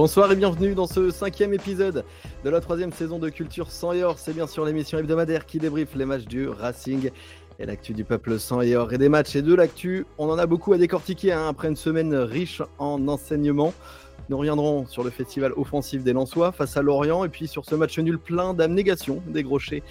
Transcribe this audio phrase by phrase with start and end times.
[0.00, 2.04] Bonsoir et bienvenue dans ce cinquième épisode
[2.44, 4.16] de la troisième saison de Culture sans et or.
[4.16, 7.10] C'est bien sûr l'émission hebdomadaire qui débriefe les matchs du Racing
[7.58, 10.06] et l'actu du peuple sans et or et des matchs et de l'actu.
[10.16, 13.74] On en a beaucoup à décortiquer hein, après une semaine riche en enseignements.
[14.28, 17.74] Nous reviendrons sur le festival offensif des Lensois face à Lorient et puis sur ce
[17.74, 19.82] match nul plein d'abnégation des Grochers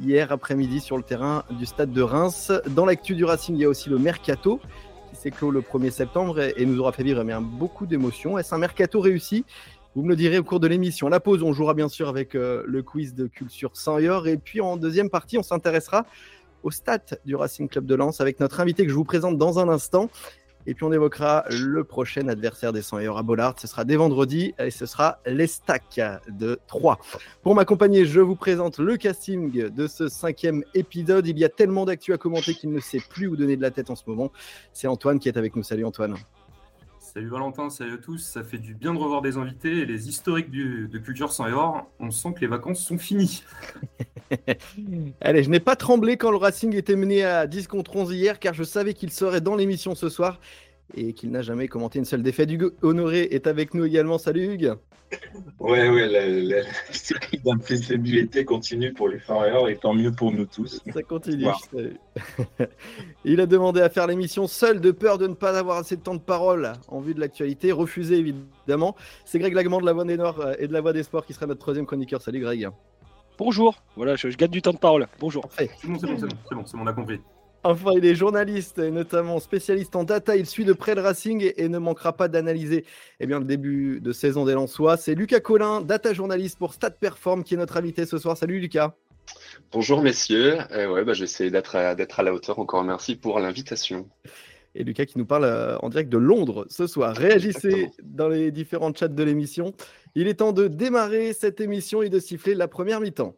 [0.00, 2.52] hier après-midi sur le terrain du stade de Reims.
[2.68, 4.60] Dans l'actu du Racing, il y a aussi le Mercato
[5.18, 8.38] s'est clos le 1er septembre et, nous aura fait vivre eh beaucoup d'émotions.
[8.38, 9.44] Est-ce un mercato réussi?
[9.94, 11.08] Vous me le direz au cours de l'émission.
[11.08, 14.60] La pause, on jouera bien sûr avec euh, le quiz de culture sans et puis
[14.60, 16.06] en deuxième partie, on s'intéressera
[16.62, 19.58] au stade du Racing Club de Lens avec notre invité que je vous présente dans
[19.58, 20.08] un instant.
[20.68, 23.54] Et puis on évoquera le prochain adversaire des 100 à Bollard.
[23.58, 26.98] Ce sera dès vendredi et ce sera l'Estac de 3.
[27.42, 31.26] Pour m'accompagner, je vous présente le casting de ce cinquième épisode.
[31.26, 33.70] Il y a tellement d'actu à commenter qu'il ne sait plus où donner de la
[33.70, 34.30] tête en ce moment.
[34.74, 35.62] C'est Antoine qui est avec nous.
[35.62, 36.16] Salut Antoine.
[37.18, 38.18] Salut Valentin, salut à tous.
[38.18, 41.90] Ça fait du bien de revoir des invités et les historiques de Culture sans or.
[41.98, 43.42] On sent que les vacances sont finies.
[45.20, 48.38] Allez, je n'ai pas tremblé quand le Racing était mené à 10 contre 11 hier
[48.38, 50.38] car je savais qu'il serait dans l'émission ce soir
[50.94, 52.50] et qu'il n'a jamais commenté une seule défaite.
[52.50, 54.18] Hugues Honoré est avec nous également.
[54.18, 54.74] Salut Hugues.
[55.58, 60.44] Ouais, ouais, la, la, série d'imprévisibilité continue pour les Farriers et tant mieux pour nous
[60.44, 60.82] tous.
[60.92, 61.46] Ça continue.
[63.24, 66.02] Il a demandé à faire l'émission seul de peur de ne pas avoir assez de
[66.02, 67.72] temps de parole en vue de l'actualité.
[67.72, 68.96] Refusé évidemment.
[69.24, 71.24] C'est Greg Lagman de la Voix des Nords euh, et de la Voix des Sports
[71.24, 72.20] qui sera notre troisième chroniqueur.
[72.20, 72.68] Salut Greg.
[73.38, 73.82] Bonjour.
[73.96, 75.06] Voilà, je, gagne du temps de parole.
[75.20, 75.48] Bonjour.
[75.56, 77.20] C'est bon, c'est bon, c'est bon, c'est bon, bon, on a compris.
[77.64, 80.36] Enfin, il est journaliste et notamment spécialiste en data.
[80.36, 82.84] Il suit de près le Racing et ne manquera pas d'analyser
[83.18, 84.96] eh bien, le début de saison des Lensois.
[84.96, 88.36] C'est Lucas Collin, data journaliste pour Stat Perform, qui est notre invité ce soir.
[88.36, 88.94] Salut Lucas.
[89.72, 90.58] Bonjour messieurs.
[90.74, 92.58] Eh ouais, bah, J'essaie d'être à, à la hauteur.
[92.60, 94.08] Encore merci pour l'invitation.
[94.74, 97.16] Et Lucas qui nous parle euh, en direct de Londres ce soir.
[97.16, 99.74] Réagissez dans les différents chats de l'émission.
[100.14, 103.34] Il est temps de démarrer cette émission et de siffler la première mi-temps.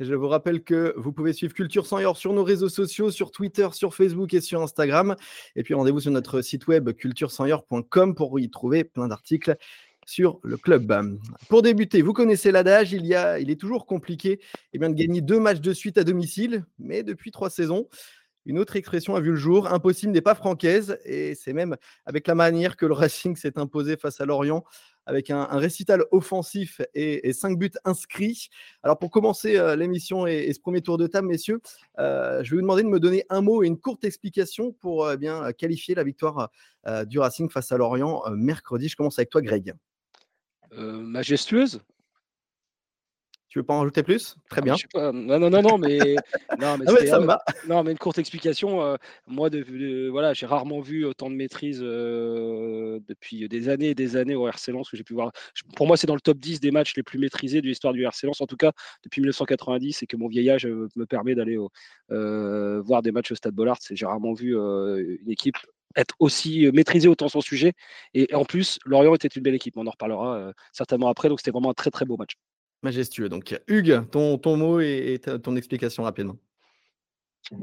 [0.00, 3.30] Je vous rappelle que vous pouvez suivre Culture sans Or sur nos réseaux sociaux, sur
[3.30, 5.14] Twitter, sur Facebook et sur Instagram.
[5.54, 9.56] Et puis rendez-vous sur notre site web culturesansor.com pour y trouver plein d'articles
[10.04, 11.18] sur le club.
[11.48, 14.40] Pour débuter, vous connaissez l'adage, il, est toujours compliqué
[14.72, 17.88] eh de gagner deux matchs de suite à domicile, mais depuis trois saisons,
[18.46, 22.26] une autre expression a vu le jour, impossible n'est pas francaise, et c'est même avec
[22.26, 24.64] la manière que le Racing s'est imposé face à Lorient
[25.06, 28.48] avec un, récital offensif et, cinq buts inscrits.
[28.82, 31.60] Alors pour commencer euh, l'émission et, ce premier tour de table, messieurs,
[31.98, 35.04] euh, je vais vous demander de me donner un mot et une courte explication pour
[35.04, 36.50] euh, bien qualifier la victoire
[37.06, 38.88] du Racing face à Lorient mercredi.
[38.88, 39.72] Je commence avec toi, Greg.
[40.76, 41.80] majestueuse?
[43.54, 44.34] Tu veux pas en rajouter plus?
[44.50, 44.74] Très bien.
[44.96, 45.96] Non, non, non, non, mais,
[46.58, 47.28] non, mais, ah ça me
[47.68, 48.98] non, mais une courte explication.
[49.28, 54.34] moi, de, voilà, j'ai rarement vu autant de maîtrise depuis des années et des années
[54.34, 55.30] au RC Lens que j'ai pu voir.
[55.76, 58.02] Pour moi, c'est dans le top 10 des matchs les plus maîtrisés de l'histoire du
[58.02, 58.72] RC Lens, en tout cas
[59.04, 61.56] depuis 1990, et que mon vieillage me permet d'aller
[62.08, 63.78] voir des matchs au Stade Bollard.
[63.88, 65.58] J'ai rarement vu une équipe
[65.94, 67.72] être aussi maîtrisée autant son sujet.
[68.14, 69.76] Et en plus, Lorient était une belle équipe.
[69.76, 71.28] On en reparlera certainement après.
[71.28, 72.34] Donc, c'était vraiment un très, très beau match.
[72.84, 73.30] Majestueux.
[73.30, 76.36] Donc, Hugues, ton, ton mot et, ton explication rapidement.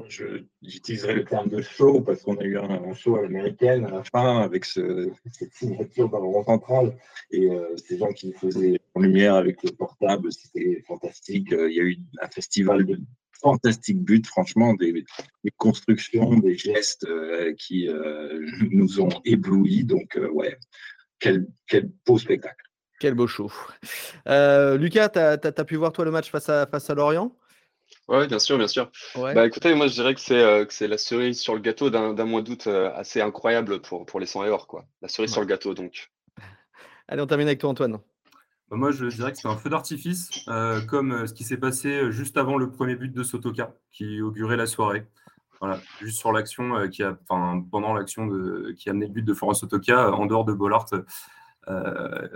[0.08, 4.40] J'utiliserai le terme de show parce qu'on a eu un, show américain à la fin
[4.40, 6.98] avec ce, cette signature dans le central
[7.32, 11.52] et euh, ces gens qui faisaient en lumière avec le portable, c'était fantastique.
[11.53, 13.00] Euh, il y a eu un festival de
[13.42, 15.03] fantastiques buts, franchement, des,
[15.58, 17.90] constructions, des gestes euh, qui
[18.72, 19.84] nous ont éblouis.
[19.84, 20.58] Donc, ouais,
[21.20, 22.71] quel, quel beau spectacle.
[23.02, 23.52] Quel beau show.
[24.28, 27.36] Euh, Lucas, tu as, pu voir toi le match face à, face à Lorient?
[28.08, 28.92] Oui, bien sûr, bien sûr.
[29.16, 32.44] Bah, écoutez, moi je dirais que c'est euh, la cerise sur le gâteau d'un mois
[32.44, 34.68] d'août euh, assez incroyable pour, pour les 100 et or.
[34.68, 34.86] Quoi.
[35.02, 36.12] La cerise sur le gâteau, donc.
[37.08, 37.94] Allez, on termine avec toi, Antoine.
[38.70, 40.30] Bah, moi, je dirais que c'est un feu d'artifice,
[40.88, 44.68] comme ce qui s'est passé juste avant le premier but de Sotoka, qui augurait la
[44.68, 45.08] soirée.
[45.59, 48.30] Voilà, juste sur l'action qui a, enfin, pendant l'action
[48.78, 51.04] qui a amené le but de Florence Sotoka, en dehors de Bollard, euh,
[51.67, 52.29] a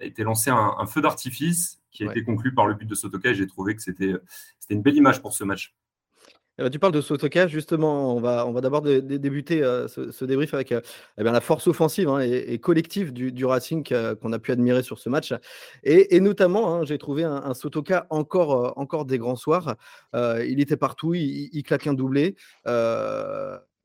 [0.00, 3.34] été lancé un, feu d'artifice qui a été conclu par le but de Sotoka et
[3.34, 4.14] j'ai trouvé que c'était
[4.70, 5.74] une belle image pour ce match.
[6.58, 10.24] Eh ben, tu parles de Sotoka, justement, on va, on va d'abord débuter euh, ce,
[10.24, 10.80] débrief avec euh,
[11.18, 15.10] eh la force offensive hein, et, collective du, Racing qu'on a pu admirer sur ce
[15.10, 15.34] match.
[15.82, 19.76] Et, notamment, hein, j'ai trouvé un, Sotoka encore, encore des grands soirs.
[20.14, 22.36] il était partout, il, il claque un doublé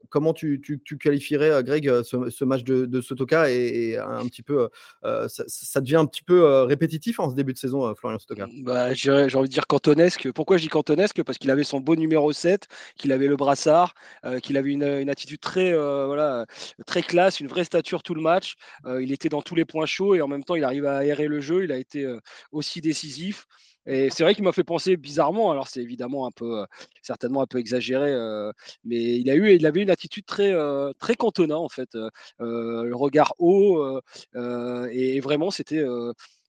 [0.10, 0.62] comment tu,
[1.00, 4.70] qualifierais, Greg, ce, match de, Sotoka et, un petit peu,
[5.04, 8.48] ça, devient un petit peu répétitif en ce début de saison, Florian Sotoka?
[8.62, 10.32] Bah, J'ai envie de dire cantonesque.
[10.32, 11.24] Pourquoi je dis cantonesque?
[11.24, 12.68] Parce qu'il avait son beau numéro 7,
[12.98, 13.94] qu'il avait le brassard,
[14.42, 16.46] qu'il avait une, une, attitude très, voilà,
[16.86, 18.56] très classe, une vraie stature tout le match.
[19.00, 21.28] il était dans tous les points chauds et en même temps, il arrive à aérer
[21.28, 21.64] le jeu.
[21.64, 22.08] Il a été
[22.52, 23.48] aussi décisif.
[23.88, 25.52] Et c'est vrai qu'il m'a fait penser bizarrement.
[25.52, 26.66] Alors c'est évidemment un peu,
[27.02, 28.12] certainement un peu exagéré,
[28.84, 30.54] mais il a eu, il avait une attitude très,
[31.00, 31.90] très cantona en fait,
[32.40, 34.00] le regard haut
[34.36, 35.84] et vraiment c'était,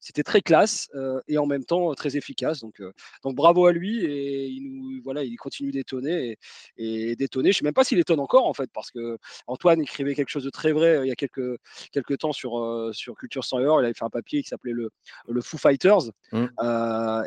[0.02, 0.90] c'était très classe
[1.28, 2.60] et en même temps très efficace.
[2.60, 2.82] Donc,
[3.22, 6.36] donc bravo à lui et il nous voilà, il continue d'étonner
[6.76, 7.52] et, d'étonner.
[7.52, 9.16] Je sais même pas s'il étonne encore en fait parce que
[9.46, 11.56] Antoine écrivait quelque chose de très vrai il y a quelques
[11.92, 13.80] quelques temps sur sur Culture sans heure.
[13.80, 14.90] Il avait fait un papier qui s'appelait le
[15.28, 16.46] le Foo Fighters mmh.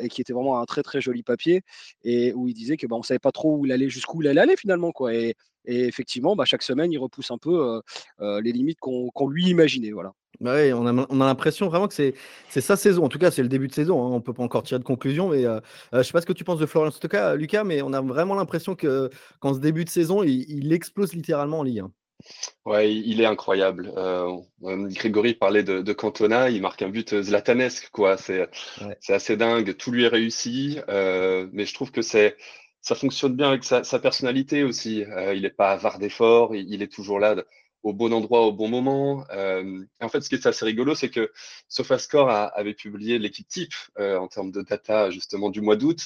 [0.02, 1.62] et qui était vraiment un très très joli papier
[2.04, 4.28] et où il disait que bah, on savait pas trop où il allait jusqu'où il
[4.28, 5.14] allait aller finalement quoi.
[5.14, 5.36] Et,
[5.68, 7.82] et effectivement, bah, chaque semaine, il repousse un peu
[8.20, 9.92] les limites qu'on lui imaginait.
[9.92, 10.14] Voilà.
[10.42, 12.14] Bah on a, on a l'impression vraiment que c'est
[12.62, 13.06] sa saison.
[13.06, 14.04] En tout cas, c'est le début de saison.
[14.04, 14.10] Hein.
[14.12, 15.30] On ne peut pas encore tirer de conclusion.
[15.30, 15.60] Mais euh,
[15.92, 18.02] je ne sais pas ce que tu penses de Florian Stoka, Lucas, mais on a
[18.02, 21.84] vraiment l'impression qu'en ce début de saison, il, explose littéralement en Ligue.
[22.66, 23.92] Ouais, il est incroyable.
[23.98, 28.18] Euh, Grégory parlait de, Cantona, il marque un but zlatanesque, quoi.
[28.18, 28.50] C'est
[29.10, 29.76] assez dingue.
[29.78, 30.80] Tout lui est réussi.
[30.90, 32.36] Euh, mais je trouve que c'est
[32.82, 35.04] ça fonctionne bien avec sa, personnalité aussi.
[35.34, 37.36] il n'est pas avare d'efforts, il, est toujours là
[37.86, 39.24] au bon endroit au bon moment.
[39.32, 41.32] Euh, en fait, ce qui est assez rigolo, c'est que
[41.70, 46.00] SofaScore avait publié l'équipe type euh, en termes de data justement du mois d'août,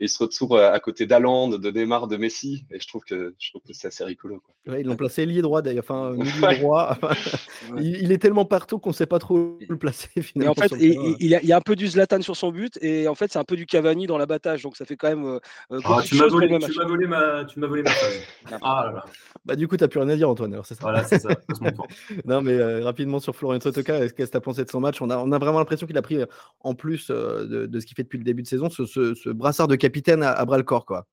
[0.00, 3.04] et il se retrouve euh, à côté d'Aland, de Neymar, de Messi, et je trouve
[3.04, 4.40] que je trouve que c'est assez rigolo.
[4.40, 4.78] Quoi.
[4.78, 6.96] ils l'ont placé ailier droit d'ailleurs, enfin milieu droit.
[7.78, 10.54] il, est tellement partout qu'on ne sait pas trop le placer finalement.
[10.56, 13.30] en fait, il, y a, un peu du Zlatan sur son but, et en fait,
[13.30, 15.38] c'est un peu du Cavani dans l'abattage, donc ça fait quand même.
[15.70, 18.20] Ah, tu m'as volé, volé, ma, tu m'as volé ma phrase.
[18.62, 19.04] ah là là.
[19.44, 20.58] Bah du coup, tu n'as plus rien à dire, Antoine.
[20.64, 20.80] c'est ça.
[20.80, 21.36] Voilà, c'est ça.
[22.24, 25.00] non, mais euh, rapidement sur Florian Sotoka, qu'est-ce que tu as pensé de son match?
[25.02, 26.26] On a, on a vraiment l'impression qu'il a pris, euh,
[26.60, 29.76] en plus euh, de, ce qu'il fait depuis le début de saison, ce, brassard de
[29.76, 30.86] capitaine à, bras le corps.
[30.86, 31.06] Quoi.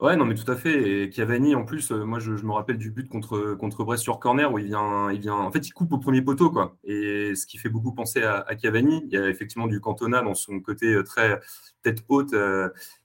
[0.00, 1.04] Ouais, non, mais tout à fait.
[1.04, 4.52] Et Cavani, en plus, moi, je, me rappelle du but contre, contre Brest sur corner
[4.52, 5.34] où il vient, il vient.
[5.34, 6.76] En fait, il coupe au premier poteau, quoi.
[6.84, 10.34] Et ce qui fait beaucoup penser à, Cavani, il y a effectivement du Cantona dans
[10.34, 11.40] son côté très
[11.82, 12.34] tête haute.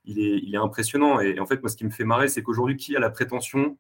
[0.05, 1.19] il, est, il est impressionnant.
[1.19, 3.77] Et, en fait, moi, ce qui me fait marrer, c'est qu'aujourd'hui, qui a la prétention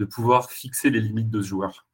[0.00, 1.86] de pouvoir fixer les limites de ce joueur?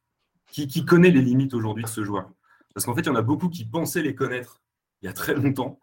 [0.51, 2.31] Qui, connaît les limites aujourd'hui de ce joueur?
[2.73, 4.61] Parce qu'en fait, il y en a beaucoup qui pensaient les connaître
[5.01, 5.79] il y a très longtemps.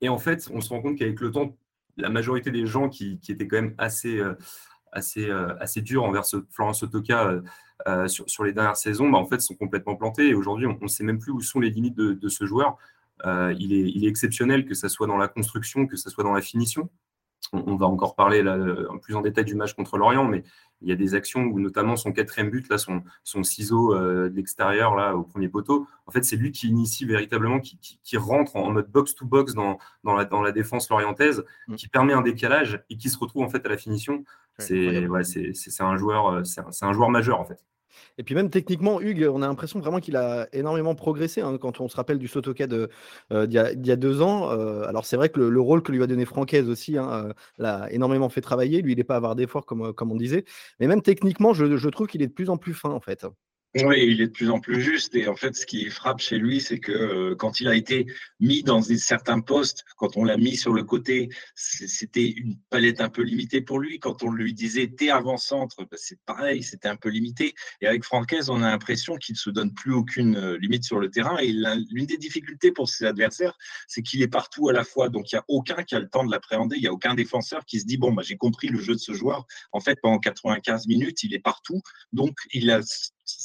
[0.00, 1.56] Et en fait, on se rend compte qu'avec le temps,
[1.96, 4.34] la majorité des gens qui, étaient quand même assez, euh,
[4.92, 7.40] assez, euh, assez durs envers ce Florence Otoka
[7.86, 10.28] euh, sur, les dernières saisons, bah, en fait, sont complètement plantés.
[10.28, 12.76] Et aujourd'hui, on ne sait même plus où sont les limites de, ce joueur.
[13.24, 16.34] il, est, il, est, exceptionnel, que ce soit dans la construction, que ce soit dans
[16.34, 16.90] la finition
[17.52, 18.58] on, va encore parler là,
[19.02, 20.42] plus en détail du match contre l'Orient, mais
[20.82, 24.28] il y a des actions où notamment son quatrième but, là, son, son ciseau euh,
[24.28, 28.56] de l'extérieur là au premier poteau, en fait c'est lui qui initie véritablement, qui, rentre
[28.56, 31.76] en mode box-to-box dans, dans, la, dans la défense lorientaise, mm.
[31.76, 34.24] qui permet un décalage et qui se retrouve en fait à la finition.
[34.58, 35.22] C'est ouais,
[35.80, 37.62] un, joueur, euh, c'est un joueur majeur en fait.
[38.18, 41.80] Et puis même techniquement, Hugues, on a l'impression vraiment qu'il a énormément progressé hein, quand
[41.80, 42.88] on se rappelle du Sotoka d'il
[43.32, 44.50] euh, y, a deux ans.
[44.50, 47.32] Euh, alors c'est vrai que le, rôle que lui a donné Francaise aussi hein, euh,
[47.58, 48.82] l'a énormément fait travailler.
[48.82, 50.44] Lui, il n'est pas avoir d'efforts comme, comme on disait.
[50.80, 53.26] Mais même techniquement, je, je trouve qu'il est de plus en plus fin en fait.
[53.84, 55.14] Oui, il est de plus en plus juste.
[55.14, 58.06] Et en fait, ce qui frappe chez lui, c'est que euh, quand il a été
[58.40, 63.10] mis dans certains postes, quand on l'a mis sur le côté, c'était une palette un
[63.10, 63.98] peu limitée pour lui.
[63.98, 67.54] Quand on lui disait t'es avant-centre, bah, c'est pareil, c'était un peu limité.
[67.82, 70.98] Et avec Francaise, on a l'impression qu'il ne se donne plus aucune euh, limite sur
[70.98, 71.36] le terrain.
[71.36, 75.10] Et l'une des difficultés pour ses adversaires, c'est qu'il est partout à la fois.
[75.10, 76.76] Donc, il n'y a aucun qui a le temps de l'appréhender.
[76.76, 79.00] Il n'y a aucun défenseur qui se dit bon, bah, j'ai compris le jeu de
[79.00, 79.44] ce joueur.
[79.72, 81.82] En fait, pendant 95 minutes, il est partout.
[82.14, 82.80] Donc, il a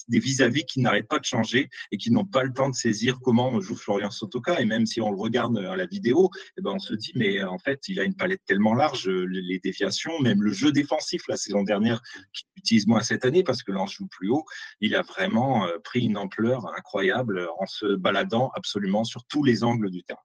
[0.07, 3.19] des vis-à-vis qui n'arrêtent pas de changer et qui n'ont pas le temps de saisir
[3.21, 4.59] comment joue Florian Sotoka.
[4.61, 7.43] Et même si on le regarde à la vidéo, eh ben on se dit, mais
[7.43, 11.37] en fait, il a une palette tellement large, les déviations, même le jeu défensif la
[11.37, 12.01] saison dernière,
[12.33, 14.45] qu'il utilise moins cette année parce que là, on joue plus haut,
[14.79, 19.63] il a vraiment euh, pris une ampleur incroyable en se baladant absolument sur tous les
[19.63, 20.21] angles du terrain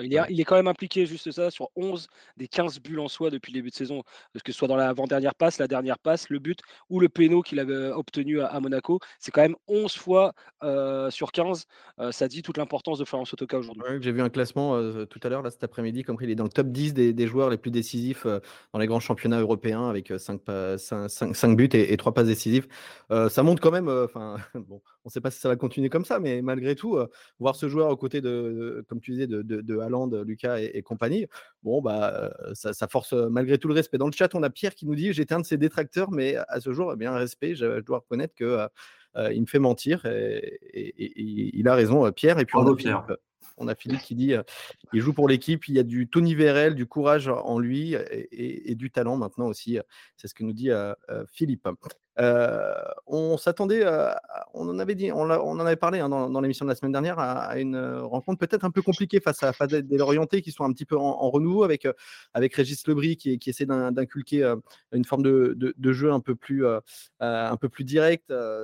[0.00, 3.52] il, est, quand même impliqué, juste ça, sur 11 des 15 buts en soi depuis
[3.52, 4.02] le début de saison,
[4.44, 7.60] que ce soit dans l'avant-dernière passe, la dernière passe, le but ou le péno qu'il
[7.60, 8.98] avait euh, obtenu à, Monaco.
[9.20, 10.32] C'est quand même 11 fois
[10.64, 11.66] euh, sur 15.
[12.00, 13.82] Euh, ça dit toute l'importance de Florent Sotoka aujourd'hui.
[14.00, 16.50] J'ai vu un classement tout à l'heure, là, cet après-midi, comme il est dans le
[16.50, 18.26] top 10 des, joueurs les plus décisifs
[18.72, 20.40] dans les grands championnats européens avec 5,
[20.76, 22.66] 5, buts et, 3 passes décisives.
[23.10, 26.04] ça montre quand même, enfin, bon, on ne sait pas si ça va continuer comme
[26.04, 26.98] ça, mais malgré tout,
[27.38, 31.26] voir ce joueur aux côtés de, comme tu disais, de de Haaland, Lucas et, compagnie.
[31.62, 33.98] Bon, bah, ça, force malgré tout le respect.
[33.98, 36.36] Dans le chat, on a Pierre qui nous dit J'étais un de ses détracteurs, mais
[36.48, 38.68] à ce jour, eh bien, respect, je, dois reconnaître que.
[39.32, 40.58] il me fait mentir et,
[41.58, 42.38] il a raison, Pierre.
[42.38, 43.06] Et puis on a, Pierre
[43.58, 44.34] on a Philippe qui dit
[44.92, 48.74] il joue pour l'équipe, il y a du Tony Vérel, du courage en lui et,
[48.74, 49.78] du talent maintenant aussi.
[50.16, 50.70] C'est ce que nous dit
[51.32, 51.68] Philippe.
[52.18, 53.84] On s'attendait,
[54.54, 57.58] on en avait dit, on, en parlé hein, dans, l'émission de la semaine dernière, à,
[57.58, 60.96] une rencontre peut-être un peu compliquée face à, des Lorientais qui sont un petit peu
[60.96, 61.86] en, renouveau avec,
[62.34, 64.54] avec Régis Lebris qui, essaie d'inculquer
[64.92, 66.66] une forme de, jeu un peu plus,
[67.20, 67.56] un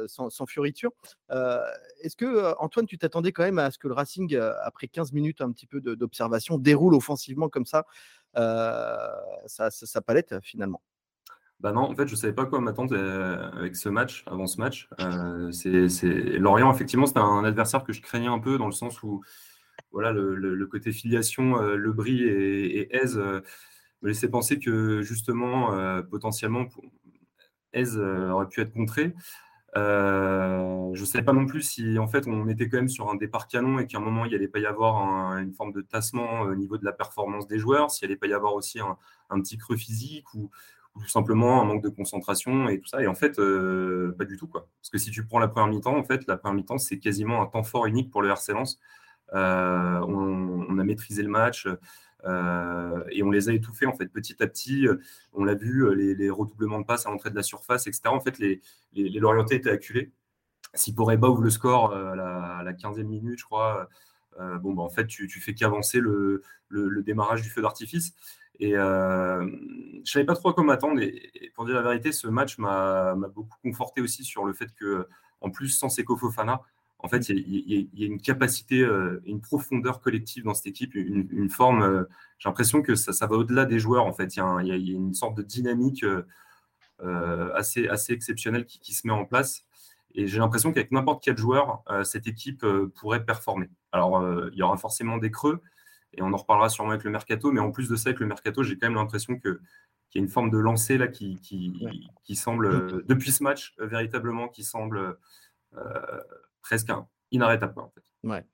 [0.06, 0.90] sans, sans fioriture.
[1.30, 5.40] Est-ce que, Antoine, tu t'attendais quand même à ce que le Racing, après 15 minutes
[5.40, 7.87] un petit peu d'observation, déroule offensivement comme ça
[8.34, 10.82] sa, palette finalement?
[11.61, 12.96] Bah non, en fait, je savais pas quoi m'attendre
[13.56, 14.88] avec ce match, avant ce match.
[15.50, 19.23] c'est, Lorient, effectivement, c'était un adversaire que je craignais un peu dans le sens où
[19.90, 25.70] voilà, le, côté filiation, Le Brie et, et Aise me laissait penser que justement,
[26.11, 26.66] potentiellement,
[27.73, 29.14] Aise aurait pu être contré.
[29.76, 33.11] Euh, je ne savais pas non plus si en fait on était quand même sur
[33.11, 35.80] un départ canon et qu'à un moment il n'allait pas y avoir une forme de
[35.80, 38.96] tassement au niveau de la performance des joueurs, s'il n'allait pas y avoir aussi un,
[39.40, 40.50] petit creux physique ou,
[41.00, 43.02] tout simplement un manque de concentration et tout ça.
[43.02, 44.46] Et en fait, euh, pas du tout.
[44.46, 47.42] Parce que si tu prends la première mi-temps, en fait, la première mi-temps c'est quasiment
[47.42, 48.78] un temps fort unique pour le RC Lens.
[49.34, 51.66] Euh, on, a maîtrisé le match.
[52.26, 54.86] Euh, et on les a étouffés en fait petit à petit.
[55.32, 58.02] On l'a vu, les, redoublements de passes à l'entrée de la surface, etc.
[58.06, 58.60] En fait, les,
[58.92, 59.20] les, les
[59.50, 60.12] étaient acculés.
[60.74, 62.14] Si Poreba ouvre le score à
[62.62, 63.88] la, 15e minute, je crois,
[64.38, 66.42] bon, bah, tu, fais qu'avancer le,
[67.02, 68.14] démarrage du feu d'artifice.
[68.61, 71.00] Et je ne savais pas trop à quoi m'attendre.
[71.00, 75.06] Et, pour dire la vérité, ce match m'a beaucoup conforté aussi sur le fait que,
[75.40, 76.62] en plus, sans Seko Fofana,
[77.04, 81.50] en fait, il y, a une capacité, euh, une profondeur collective dans cette équipe, une,
[81.50, 81.82] forme.
[81.82, 82.04] Euh,
[82.38, 84.06] j'ai l'impression que ça, va au-delà des joueurs.
[84.06, 86.02] En fait, il y, a une sorte de dynamique
[87.02, 89.66] euh, assez, assez exceptionnelle qui, se met en place.
[90.14, 93.68] Et j'ai l'impression qu'avec n'importe quel joueur, cette équipe pourrait performer.
[93.92, 95.61] Alors, il y aura forcément des creux,
[96.16, 97.52] et on en reparlera sûrement avec le mercato.
[97.52, 99.61] Mais en plus de ça, avec le mercato, j'ai quand même l'impression que
[100.11, 104.49] qu'il y a une forme de lancée là qui, qui, semble, depuis ce match, véritablement,
[104.49, 105.18] qui semble
[106.62, 106.92] presque
[107.33, 107.80] inarrêtable.
[107.80, 108.02] En, fait.
[108.23, 108.44] ouais.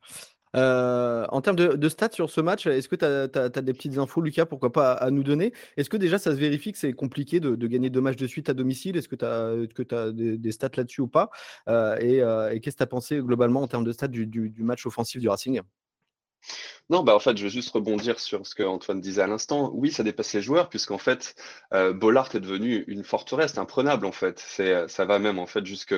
[0.57, 4.21] Euh, en termes de, stats sur ce match, est-ce que tu as, des petites infos,
[4.21, 5.53] Lucas, pourquoi pas à, nous donner?
[5.77, 8.49] Est-ce que déjà ça se vérifie que c'est compliqué de, gagner deux matchs de suite
[8.49, 8.97] à domicile?
[8.97, 11.31] Est-ce que tu as, as des, stats là-dessus ou pas?
[11.69, 14.63] Euh, euh, Et, qu'est-ce que tu as pensé globalement en termes de stats du, du
[14.63, 15.61] match offensif du Racing?
[16.91, 19.71] Non, bah en fait, je veux juste rebondir sur ce que Antoine disait à l'instant.
[19.75, 21.37] Oui, ça dépasse les joueurs, puisqu'en fait,
[21.73, 24.43] euh, Bollard est devenu une forteresse imprenable, en fait.
[24.45, 25.95] C'est, ça va même, en fait, jusque,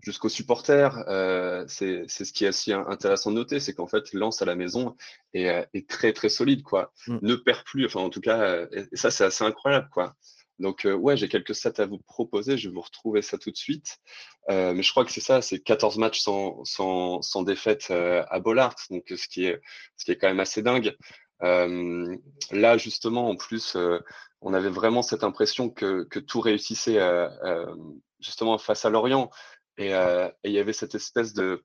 [0.00, 1.04] jusqu'aux supporters.
[1.08, 4.44] Euh, c'est, c'est ce qui est assez intéressant de noter, c'est qu'en fait, Lance à
[4.44, 4.96] la maison
[5.34, 6.92] est, euh, est très, très solide, quoi.
[7.06, 7.18] Mm.
[7.22, 10.14] Ne perd plus, enfin, en tout cas, euh, et ça, c'est assez incroyable, quoi.
[10.58, 12.56] Donc, euh, ouais, j'ai quelques stats à vous proposer.
[12.56, 13.98] Je vais vous retrouver ça tout de suite.
[14.50, 18.24] Euh, mais je crois que c'est ça, c'est 14 matchs sans, sans, sans défaite euh,
[18.30, 19.60] à Bollard, donc ce qui, est,
[19.96, 20.96] ce qui est quand même assez dingue.
[21.40, 23.76] là, justement, en plus,
[24.40, 27.00] on avait vraiment cette impression que, que tout réussissait
[28.20, 29.30] justement face à Lorient.
[29.78, 29.90] Et,
[30.44, 31.62] il y avait cette espèce de,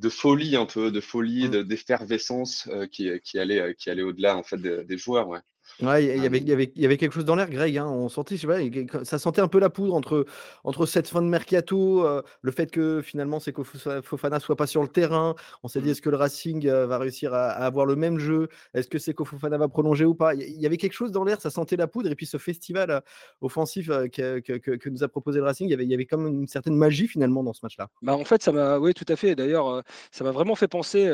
[0.00, 1.62] de folie un peu, de folie, mmh.
[1.62, 5.28] d'effervescence qui, qui allait, qui allait au-delà en fait des, des joueurs.
[5.28, 5.40] Ouais.
[5.82, 7.76] Ouais, il y, avait, il, y avait, il y avait quelque chose dans l'air, Greg.
[7.78, 10.24] Hein, on sentait, je sais pas, ça sentait un peu la poudre entre,
[10.62, 14.66] entre cette fin de mercato, euh, le fait que finalement c'est que Fofana soit pas
[14.66, 15.34] sur le terrain.
[15.62, 15.90] On s'est dit, mmh.
[15.90, 18.48] est-ce que le Racing euh, va réussir à, avoir le même jeu?
[18.72, 20.34] Est-ce que c'est Fofana va prolonger ou pas?
[20.34, 22.10] Il y avait quelque chose dans l'air, ça sentait la poudre.
[22.10, 23.00] Et puis ce festival euh,
[23.40, 26.06] offensif que, que, que, nous a proposé le Racing, il y avait, il y avait
[26.06, 27.88] comme une certaine magie finalement dans ce match-là.
[28.02, 29.34] Bah en fait, ça m'a, oui, tout à fait.
[29.34, 31.10] D'ailleurs, ça m'a vraiment fait penser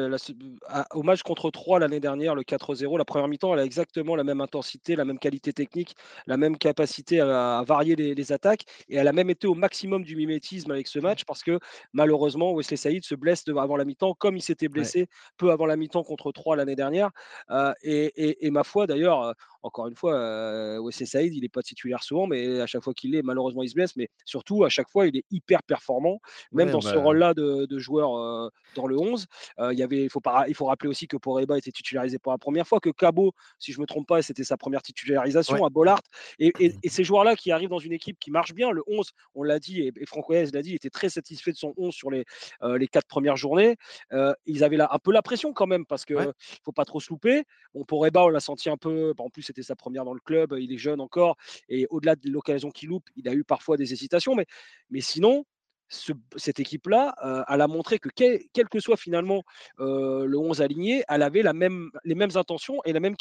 [0.92, 2.98] au match contre 3 l'année dernière, le 4-0.
[2.98, 5.94] La première mi-temps, elle a exactement la même intensité, la même qualité technique,
[6.26, 8.64] la même capacité à, varier les, attaques.
[8.88, 11.58] Et elle a même été au maximum du mimétisme avec ce match parce que
[11.92, 15.76] malheureusement, Wesley Saïd se blesse avant la mi-temps, comme il s'était blessé peu avant la
[15.76, 17.10] mi-temps contre 3 l'année dernière.
[17.50, 22.02] Euh, et, ma foi, d'ailleurs, encore une fois, euh, Wesley Saïd, il n'est pas titulaire
[22.02, 23.96] souvent, mais à chaque fois qu'il est, malheureusement, il se blesse.
[23.96, 26.20] Mais surtout, à chaque fois, il est hyper performant,
[26.52, 29.26] même dans ce bah rôle-là de, joueur euh, dans le 11.
[29.72, 32.38] il, y avait, il, faut il faut rappeler aussi que Poreba était titularisé pour la
[32.38, 35.70] première fois, que Cabo, si je ne me trompe pas, c'était sa première titularisation à
[35.70, 36.00] Bollard.
[36.38, 39.58] Et, ces joueurs-là qui arrivent dans une équipe qui marche bien, le 11, on l'a
[39.58, 42.24] dit, et, Franck l'a dit, il était très satisfait de son 11 sur les,
[42.62, 43.76] euh, les quatre premières journées.
[44.12, 46.32] Euh, ils avaient là, un peu la pression quand même, parce qu'il ne
[46.64, 47.44] faut pas trop se louper.
[47.74, 50.20] Bon, pour Eba, on l'a senti un peu, en plus c'était sa première dans le
[50.20, 51.36] club, il est jeune encore,
[51.68, 54.46] et au-delà de l'occasion qu'il loupe, il a eu parfois des hésitations, mais,
[54.90, 55.44] mais sinon,
[55.90, 57.14] cette équipe-là,
[57.48, 59.42] elle a montré que quel, que soit finalement
[59.78, 63.16] le 11 aligné, elle avait les mêmes intentions et la même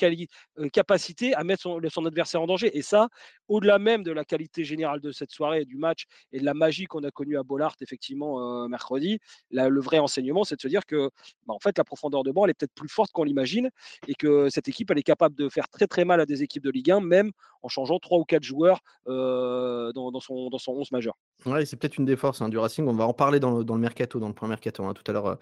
[0.72, 2.78] capacité à mettre son, adversaire en danger.
[2.78, 3.10] Et ça,
[3.48, 6.86] au-delà même de la qualité générale de cette soirée, du match et de la magie
[6.86, 9.20] qu'on a connue à Bollard, effectivement, mercredi,
[9.52, 11.10] le vrai enseignement, c'est de se dire que,
[11.48, 13.70] bah, en fait, la profondeur de banc, elle est peut-être plus forte qu'on l'imagine
[14.08, 16.64] et que cette équipe, elle est capable de faire très très mal à des équipes
[16.64, 20.92] de Ligue 1, même en changeant trois ou quatre joueurs dans, son, dans son 11
[20.92, 21.16] majeur.
[21.66, 22.86] C'est peut-être une des forces hein, du Racing.
[22.88, 25.14] On va en parler dans le, dans mercato, dans le premier mercato, hein, tout à
[25.14, 25.38] l'heure,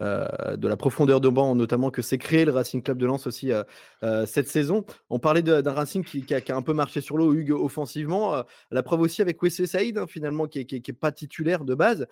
[0.00, 3.26] euh, de la profondeur de banc, notamment que s'est créé le Racing Club de Lens
[3.26, 3.62] aussi euh,
[4.02, 4.84] euh, cette saison.
[5.10, 8.42] On parlait d'un Racing qui, a, un peu marché sur l'eau, Hugues, offensivement.
[8.70, 12.06] la preuve aussi avec Wesley Saïd, hein, finalement, qui n'est pas titulaire de base,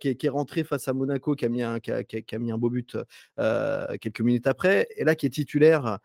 [0.00, 2.70] qui est, rentré face à Monaco, qui a mis un, qui a, mis un beau
[2.70, 2.96] but
[4.00, 5.98] quelques minutes après, et là qui est titulaire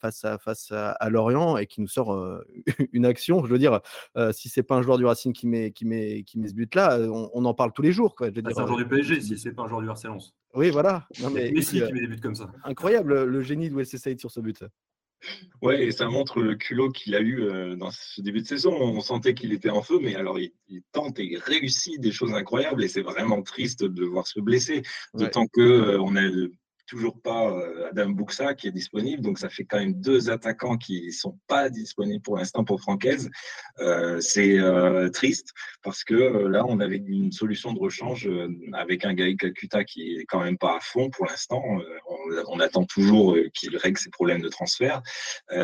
[0.00, 2.42] face, à, face à, Lorient et qui nous sort
[2.92, 3.44] une action.
[3.44, 3.80] Je veux dire,
[4.32, 6.98] si c'est pas un joueur du Racing qui met, qui met qui met ce but-là,
[7.10, 8.14] on, en parle tous les jours.
[8.20, 10.18] Ah, c'est un joueur du PSG, si c'est pas un joueur du Barcelone.
[10.54, 11.06] Oui, voilà.
[11.20, 12.50] Non, mais, Messi qui met des buts comme ça.
[12.64, 14.64] Incroyable le génie de Wesley Saïd sur ce but.
[15.60, 18.72] Ouais, et ça montre le culot qu'il a eu euh, dans ce début de saison.
[18.72, 20.52] On sentait qu'il était en feu, mais alors il,
[20.92, 24.82] tente et il réussit des choses incroyables et c'est vraiment triste de voir se blesser.
[25.14, 26.22] D'autant que euh, on a
[26.90, 30.76] toujours pas euh, Adam Buxa qui est disponible, donc ça fait quand même deux attaquants
[30.76, 33.30] qui sont pas disponibles pour l'instant pour Francaise.
[33.78, 35.50] Euh, c'est euh, triste
[35.84, 38.28] parce que là on avait une solution de rechange
[38.72, 41.62] avec un Gaï Calcutta qui est quand même pas à fond pour l'instant.
[42.48, 45.00] On, attend toujours qu'il règle ses problèmes de transfert.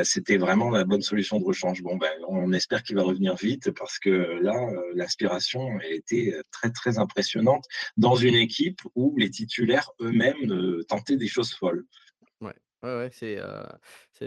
[0.02, 1.82] C'était vraiment la bonne solution de rechange.
[1.82, 4.54] Bon ben on espère qu'il va revenir vite parce que là
[4.94, 7.64] l'inspiration a été très très impressionnante
[7.96, 11.84] dans une équipe où les titulaires eux-mêmes tentaient des choses folles.
[12.82, 13.38] Ouais, ouais, c'est,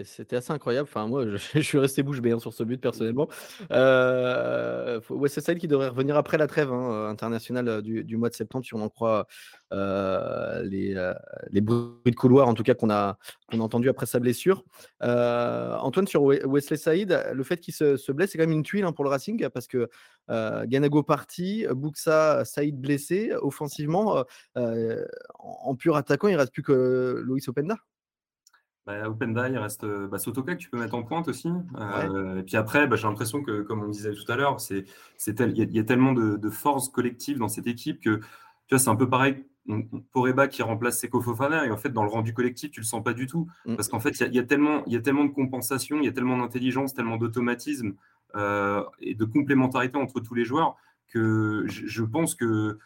[0.03, 0.89] c'était assez incroyable.
[0.89, 3.27] Enfin, moi, je, suis resté bouche bée hein, sur ce but personnellement.
[3.69, 8.73] C'est celle qui devrait revenir après la trêve hein, internationale du, mois de septembre, si
[8.73, 9.27] on en croit
[9.71, 10.95] les,
[11.51, 13.17] les, bruits de couloir, en tout cas qu'on a,
[13.49, 14.63] qu'on a entendu après sa blessure.
[14.99, 18.93] Antoine, sur Wesley Saïd, le fait qu'il se, blesse, c'est quand même une tuile hein,
[18.93, 19.89] pour le Racing parce que
[20.27, 24.23] Ganago parti, Buxa Saïd blessé, offensivement,
[24.55, 27.77] en, pur attaquant, il reste plus que Loïs Openda.
[28.89, 31.47] Bah, Openda, il reste bah, Sotoka que tu peux mettre en pointe aussi.
[31.47, 35.79] et puis après, bah, j'ai l'impression que, comme on disait tout à l'heure, il y,
[35.79, 38.19] a tellement de, de force collective dans cette équipe que
[38.69, 39.43] tu vois, c'est un peu pareil
[40.11, 43.03] Poreba qui remplace Seko Fofana et en fait dans le rendu collectif tu le sens
[43.03, 43.75] pas du tout mm.
[43.75, 46.07] parce qu'en fait il y, a tellement il y a tellement de compensation il y
[46.07, 47.93] a tellement d'intelligence tellement d'automatisme
[48.35, 50.75] euh, et de complémentarité entre tous les joueurs
[51.07, 52.79] que je, pense que euh,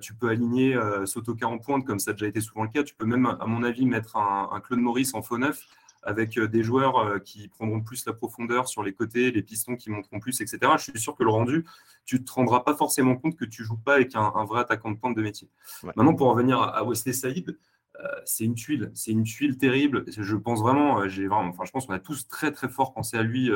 [0.00, 2.82] tu peux aligner euh, Sotoka en pointe comme ça a déjà été souvent le cas
[2.82, 5.66] tu peux même à mon avis mettre un, un Claude Maurice en faux neuf
[6.02, 9.76] avec euh, des joueurs euh, qui prendront plus la profondeur sur les côtés, les pistons
[9.76, 10.58] qui monteront plus, etc.
[10.76, 11.64] Je suis sûr que le rendu,
[12.04, 14.90] tu ne te rendras pas forcément compte que tu joues pas avec un, vrai attaquant
[14.90, 15.48] de pointe de métier.
[15.82, 17.58] Maintenant, pour revenir à Wesley Saïd,
[18.00, 20.04] euh, c'est une tuile, c'est une tuile terrible.
[20.06, 23.16] Je pense vraiment, j'ai vraiment, enfin, je pense qu'on a tous très très fort pensé
[23.16, 23.50] à lui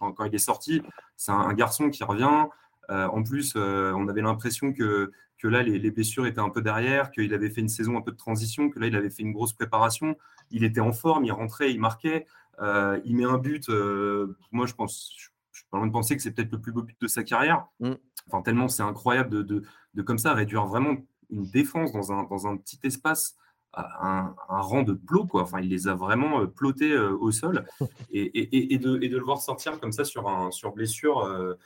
[0.00, 0.82] quand, il est sorti.
[1.16, 2.46] C'est un, garçon qui revient.
[2.88, 7.10] En plus, on avait l'impression que, que là, les, les, blessures étaient un peu derrière,
[7.10, 9.32] qu'il avait fait une saison un peu de transition, que là, il avait fait une
[9.32, 10.16] grosse préparation
[10.50, 12.26] il était en forme, il rentrait, il marquait,
[12.60, 13.68] euh, il met un but.
[13.68, 16.72] Euh, moi, je pense, je, suis pas loin de penser que c'est peut-être le plus
[16.72, 17.66] beau but de sa carrière.
[17.80, 17.92] Mm.
[18.28, 19.62] Enfin, tellement c'est incroyable de,
[19.94, 20.96] de, comme ça réduire vraiment
[21.30, 23.36] une défense dans un, dans un petit espace
[23.76, 25.26] un, un, rang de plots.
[25.26, 25.42] Quoi.
[25.42, 27.66] Enfin, il les a vraiment euh, plotés au sol.
[28.12, 31.56] Et, et, et, de, et, de, le voir sortir comme ça sur, un, sur blessure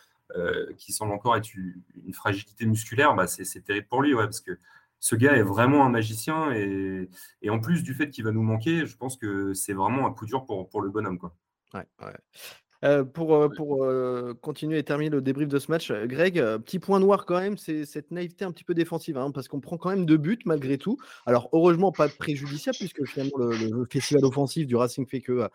[0.76, 4.14] qui semble encore être une, fragilité musculaire, bah, c'est terrible pour lui.
[4.14, 4.58] Ouais, parce que
[5.00, 7.08] ce gars est vraiment un magicien et,
[7.48, 10.26] en plus du fait qu'il va nous manquer, je pense que c'est vraiment un coup
[10.26, 11.18] dur pour, pour le bonhomme.
[12.84, 16.78] Euh, pour euh, pour euh, continuer et terminer le débrief de ce match, Greg, petit
[16.78, 19.76] point noir quand même, c'est cette naïveté un petit peu défensive, hein, parce qu'on prend
[19.76, 20.96] quand même deux buts malgré tout.
[21.26, 25.48] Alors heureusement pas préjudiciable puisque finalement le, festival offensif du Racing fait que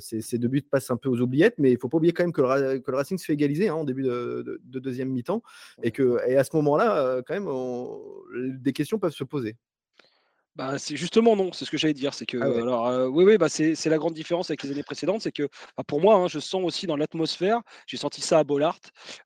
[0.00, 2.32] ces, deux buts passent un peu aux oubliettes, mais il faut pas oublier quand même
[2.32, 5.42] que le, Racing se fait égaliser hein, en début de, deuxième mi-temps
[5.82, 9.56] et que et à ce moment-là quand même des questions peuvent se poser.
[10.54, 12.12] Bah, c'est justement non, c'est ce que j'allais dire.
[12.12, 14.82] C'est que, ah alors, euh, oui, oui, bah, c'est, la grande différence avec les années
[14.82, 15.22] précédentes.
[15.22, 18.44] C'est que, bah, pour moi, hein, je sens aussi dans l'atmosphère, j'ai senti ça à
[18.44, 18.78] Bollard.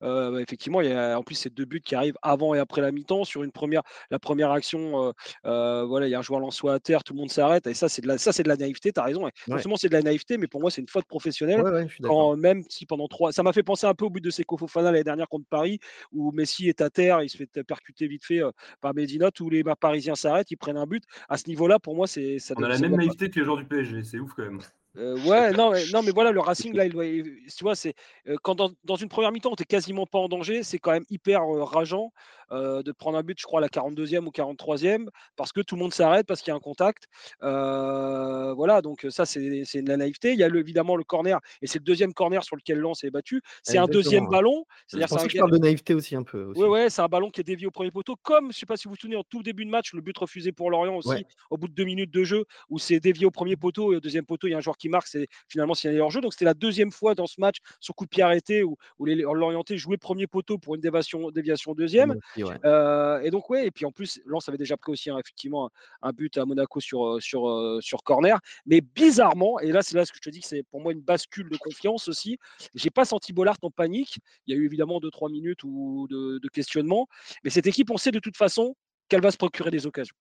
[0.02, 2.60] Euh, bah, effectivement, il y a en plus ces deux buts qui arrivent avant et
[2.60, 3.24] après la mi-temps.
[3.24, 5.12] Sur une première, la première action,
[5.46, 7.66] euh, voilà, il y a un joueur lançois à terre, tout le monde s'arrête.
[7.66, 9.28] Et ça, c'est de la, ça, c'est de la naïveté, tu as raison.
[9.48, 11.88] Non seulement c'est de la naïveté, mais pour moi, c'est une faute professionnelle.
[12.02, 13.32] quand, même si pendant trois.
[13.32, 15.80] Ça m'a fait penser un peu au but de Seko Fofana l'année dernière contre Paris,
[16.12, 18.42] où Messi est à terre, il se fait percuter vite fait
[18.80, 21.02] par Medina, tous les Parisiens s'arrêtent, ils prennent un but.
[21.28, 22.38] À ce niveau-là, pour moi, c'est.
[22.56, 24.60] On a la même naïveté que les joueurs du PSG, c'est ouf quand même.
[24.98, 27.94] Euh, ouais, non mais, non, mais voilà, le Racing, là, il tu vois, c'est
[28.28, 31.04] euh, quand dans, une première mi-temps, tu n'es quasiment pas en danger, c'est quand même
[31.10, 32.12] hyper euh, rageant.
[32.50, 35.82] De prendre un but, je crois, à la 42e ou 43e, parce que tout le
[35.82, 37.08] monde s'arrête, parce qu'il y a un contact.
[37.40, 40.32] voilà, donc ça, c'est de la naïveté.
[40.32, 43.10] Il y a évidemment le corner, et c'est le deuxième corner sur lequel Lens est
[43.10, 43.42] battu.
[43.62, 44.64] C'est un deuxième ballon.
[44.86, 46.52] C'est-à-dire que je parle de naïveté aussi un peu.
[46.56, 48.66] Oui, ouais, c'est un ballon qui est dévié au premier poteau, comme, je ne sais
[48.66, 50.96] pas si vous vous souvenez, en tout début de match, le but refusé pour Lorient
[50.96, 53.96] aussi, au bout de deux minutes de jeu, où c'est dévié au premier poteau et
[53.96, 56.20] au deuxième poteau, il y a un joueur qui marque, c'est finalement signalé hors jeu.
[56.20, 59.76] Donc c'était la deuxième fois dans ce match sur coup de pied arrêté où, l'orienté
[59.76, 62.16] jouait premier poteau pour une déviation, déviation deuxième.
[62.38, 65.70] Et donc ouais, et puis en plus, Lens avait déjà pris aussi hein, effectivement
[66.02, 68.38] un, but à Monaco sur, sur, sur corner.
[68.66, 70.92] Mais bizarrement, et là c'est là ce que je te dis que c'est pour moi
[70.92, 72.38] une bascule de confiance aussi.
[72.74, 74.18] J'ai pas senti Bollard en panique.
[74.46, 77.06] Il y a eu évidemment 2-3 minutes ou de, de questionnement.
[77.44, 78.76] Mais cette équipe, on sait de toute façon
[79.08, 80.16] qu'elle va se procurer des occasions.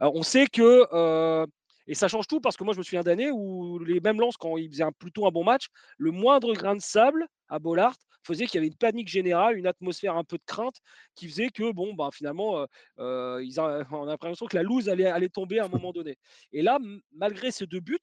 [0.00, 1.46] on sait que
[1.86, 4.36] et ça change tout parce que moi, je me souviens d'années où les mêmes lances,
[4.36, 5.66] quand ils faisaient un, plutôt un bon match,
[5.98, 9.66] le moindre grain de sable à Bollard faisait qu'il y avait une panique générale, une
[9.66, 10.76] atmosphère un peu de crainte
[11.14, 12.66] qui faisait que, bon, bah, finalement, euh,
[12.98, 13.60] euh, ils
[13.92, 16.16] on a l'impression que la loose allait, allait tomber à un moment donné.
[16.52, 16.78] Et là,
[17.12, 17.98] malgré ces deux buts,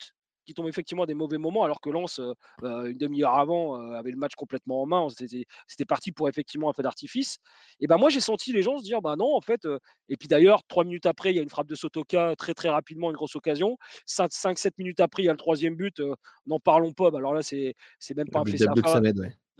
[0.50, 3.94] qui tombent effectivement à des mauvais moments, alors que Lens, euh, une demi-heure avant, euh,
[3.94, 5.08] avait le match complètement en main.
[5.10, 7.38] C'était parti pour effectivement un feu d'artifice.
[7.80, 9.68] Et ben moi, j'ai senti les gens se dire, bah non, en fait.
[10.10, 12.70] et puis d'ailleurs, trois minutes après, il y a une frappe de Sotoka très très
[12.70, 13.78] rapidement, une grosse occasion.
[14.08, 16.02] 5-7 minutes après, il y a le troisième but.
[16.48, 17.12] N'en parlons pas.
[17.12, 17.76] Bah, alors là, c'est
[18.16, 18.58] même pas un fait.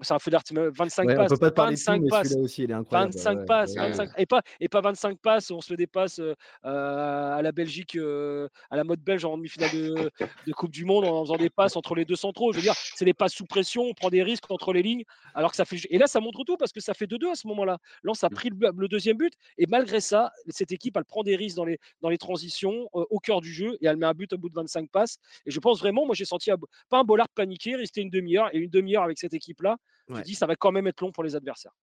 [0.02, 0.64] C'est un feu d'artifice.
[0.74, 1.32] 25 passes.
[1.40, 2.36] 25 passes.
[2.36, 3.76] Aussi, il est 25 passes.
[3.76, 5.52] 25, et, pas, et pas 25 passes.
[5.52, 6.34] On se le dépasse euh,
[6.64, 10.12] à la Belgique, euh, à la mode belge en demi-finale de,
[10.48, 12.52] de, Coupe du Monde en faisant des passes entre les deux centraux.
[12.52, 13.84] Je veux dire, c'est les passes sous pression.
[13.84, 15.04] On prend des risques entre les lignes.
[15.34, 15.78] Alors que ça fait.
[15.90, 17.78] Et là, ça montre tout parce que ça fait 2-2 à ce moment-là.
[18.04, 19.34] Lens a pris le, deuxième but.
[19.58, 23.06] Et malgré ça, cette équipe, elle prend des risques dans les, dans les transitions euh,
[23.10, 25.18] au cœur du jeu et elle met un but au bout de 25 passes.
[25.46, 26.50] Et je pense vraiment, moi, j'ai senti
[26.90, 29.78] pas un Bollard paniquer, rester une demi-heure et une demi-heure avec cette équipe-là
[30.10, 31.74] je dis ça va quand même être long pour les adversaires.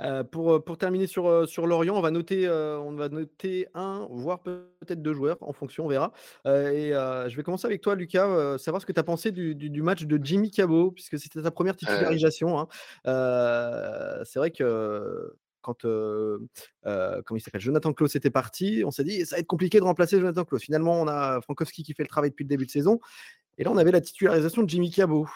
[0.00, 3.66] Euh, pour, euh, pour, terminer sur, euh, sur Lorient, on va noter, on va noter
[3.74, 6.12] un, voire peut-être deux joueurs en fonction, on verra.
[6.46, 9.82] et je vais commencer avec toi, Lucas, savoir ce que tu as pensé du, du,
[9.82, 12.58] match de Jimmy Cabot, puisque c'était ta première titularisation.
[12.58, 12.68] Hein.
[14.24, 19.36] c'est vrai que quand comment il s'appelle Jonathan Klaus était parti, on s'est dit ça
[19.36, 20.62] va être compliqué de remplacer Jonathan Klaus.
[20.62, 23.00] Finalement, on a Frankowski qui fait le travail depuis le début de saison.
[23.60, 25.28] Et là, on avait la titularisation de Jimmy Cabot.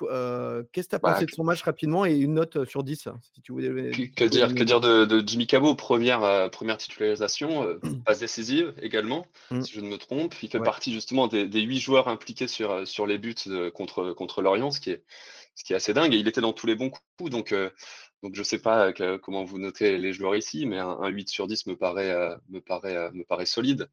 [0.73, 3.09] Qu'est-ce que tu as pensé bah, de son match rapidement et une note sur 10
[3.35, 3.91] si tu voulais...
[4.17, 9.61] que, dire, que dire de, Jimmy Cabot Première, première titularisation, passe décisive également, mmh.
[9.61, 10.35] si je ne me trompe.
[10.43, 13.35] Il fait partie justement des, huit joueurs impliqués sur, sur les buts
[13.75, 15.03] contre, contre Lorient, ce qui, est,
[15.55, 16.15] ce qui est assez dingue.
[16.15, 17.31] Et il était dans tous les bons coups.
[17.31, 17.55] Donc,
[18.25, 21.29] donc je ne sais pas euh, comment vous notez les joueurs ici, mais un, 8
[21.29, 23.91] sur 10 me paraît, euh, me paraît, euh, me paraît solide.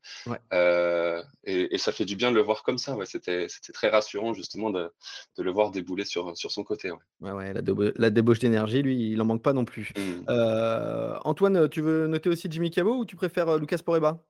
[1.43, 2.95] et, ça fait du bien de le voir comme ça.
[2.95, 3.05] Ouais.
[3.05, 4.89] C'était très rassurant justement de,
[5.37, 6.91] le voir débouler sur, sur son côté.
[6.91, 7.31] Ouais.
[7.31, 9.91] Ouais, la, débauche d'énergie, lui, il n'en manque pas non plus.
[9.97, 10.31] Mmh.
[11.25, 14.23] Antoine, tu veux noter aussi Jimmy Cabot ou tu préfères Lucas Poreba?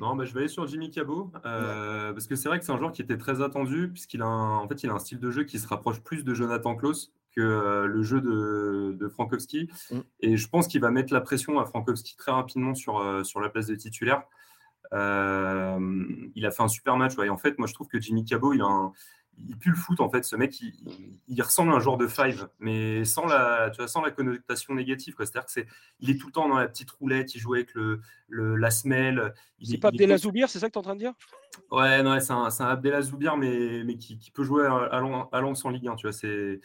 [0.00, 2.78] Non, bah, je vais aller sur Jimmy Cabot, parce que c'est vrai que c'est un
[2.78, 5.44] joueur qui était très attendu, puisqu'il a, en fait, il a un style de jeu
[5.44, 9.68] qui se rapproche plus de Jonathan Klaus, euh, le jeu de, Frankowski.
[9.90, 9.98] Mm.
[10.20, 13.40] Et je pense qu'il va mettre la pression à Frankowski très rapidement sur, euh, sur
[13.40, 14.22] la place de titulaire.
[14.92, 15.78] Euh,
[16.34, 17.16] il a fait un super match.
[17.16, 17.28] Ouais.
[17.28, 18.90] en fait, moi, je trouve que Jimmy Cabot, il, a
[19.38, 20.00] il pue le foot.
[20.00, 23.78] En fait, ce mec, il, ressemble à un joueur de five, mais sans la, tu
[23.78, 25.14] vois, sans la connotation négative.
[25.18, 25.66] C'est-à-dire que c'est,
[26.00, 27.34] il est tout le temps dans la petite roulette.
[27.34, 29.34] Il joue avec le, le la semelle.
[29.62, 31.12] C'est pas Abdelazoubir, c'est ça que tu es en train de dire?
[31.70, 35.00] Ouais, non, c'est un, un Abdelazoubir, mais, mais qui, qui, peut jouer à,
[35.32, 35.96] à, Lens en Ligue 1.
[35.96, 36.60] Tu vois, c'est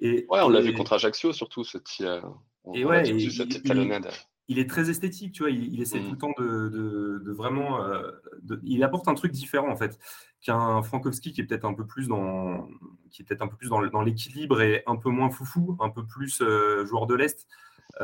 [0.00, 2.20] ouais, on l'a vu contre Ajaccio surtout, cette, euh,
[2.74, 5.50] et ouais, il, est très esthétique, tu vois.
[5.50, 6.18] Il, essaie tout le mm.
[6.18, 7.82] temps de, vraiment.
[7.82, 8.10] Euh,
[8.62, 9.98] il apporte un truc différent en fait
[10.40, 12.68] qu'un Frankowski qui est peut-être un peu plus dans,
[13.10, 16.04] qui est peut-être un peu plus dans, l'équilibre et un peu moins foufou, un peu
[16.04, 17.46] plus euh, joueur de l'est.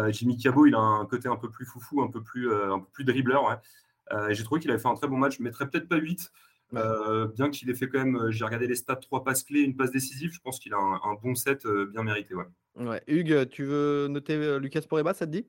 [0.09, 2.87] Jimmy Cabot, il a un côté un peu plus foufou, un peu plus, un peu
[2.95, 3.45] plus dribbleur.
[3.45, 4.33] Ouais.
[4.33, 5.37] J'ai trouvé qu'il avait fait un très bon match.
[5.37, 6.33] Je mettrais peut-être pas 8
[6.75, 9.61] euh, bien qu'il ait fait quand même, euh, j'ai regardé les stats, trois passes clés,
[9.61, 12.35] une passe décisive, je pense qu'il a un, bon set euh, bien mérité.
[12.35, 12.47] Ouais.
[12.77, 13.03] ouais.
[13.07, 15.47] Hugues, tu veux noter Lucas Poreba, ça te dit?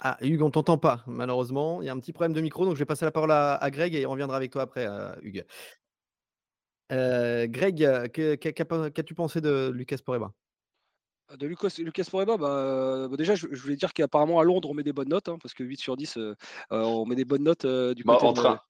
[0.00, 1.82] Ah, Hugues, on t'entend pas, malheureusement.
[1.82, 3.70] Il y a un petit problème de micro, donc je vais passer la parole à,
[3.70, 4.86] Greg et il reviendra avec toi après,
[5.22, 5.44] Hugues.
[6.90, 10.32] Greg, qu'as-tu pensé de Lucas Poreba
[11.36, 14.82] de Lucas, Lucas Poreba, bah, bah, déjà, je, voulais dire qu'apparemment à Londres, on met
[14.82, 16.18] des bonnes notes, hein, parce que 8 sur 10,
[16.70, 18.26] on met des bonnes notes du bah, côté.
[18.26, 18.60] En train.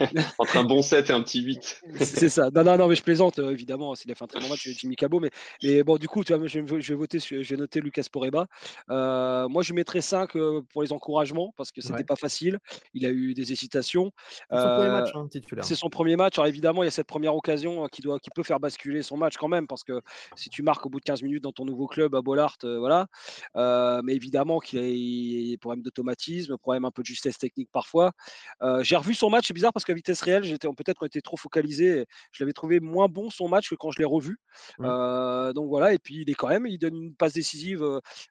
[0.38, 1.82] Entre un bon 7 et un petit 8.
[2.00, 2.50] c'est ça.
[2.54, 4.68] Non, non, non, mais je plaisante, euh, évidemment, s'il a fait un très bon match,
[4.68, 5.20] Jimmy Cabot.
[5.20, 5.30] Mais,
[5.62, 8.46] mais bon, du coup, tu vois, je, vais voter, je vais noter Lucas Poreba.
[8.90, 12.58] Euh, moi, je mettrais 5 euh, pour les encouragements, parce que c'était pas facile.
[12.94, 14.12] Il a eu des hésitations.
[14.50, 15.64] C'est son premier match, hein, titulaire.
[15.64, 16.38] C'est son premier match.
[16.38, 19.16] Alors, évidemment, il y a cette première occasion qui, doit, qui peut faire basculer son
[19.16, 20.00] match quand même, parce que
[20.36, 23.06] si tu marques au bout de 15 minutes dans ton nouveau club à Bollard, voilà.
[24.02, 28.12] mais évidemment qu'il a des problèmes d'automatisme, problème un peu de justesse technique parfois.
[28.80, 32.04] J'ai revu son match, c'est bizarre parce qu'à vitesse réelle, j'étais peut-être était trop focalisé.
[32.32, 34.38] Je l'avais trouvé moins bon son match que quand je l'ai revu.
[34.78, 35.52] Mmh.
[35.52, 37.82] donc voilà, et puis il est quand même, il donne une passe décisive.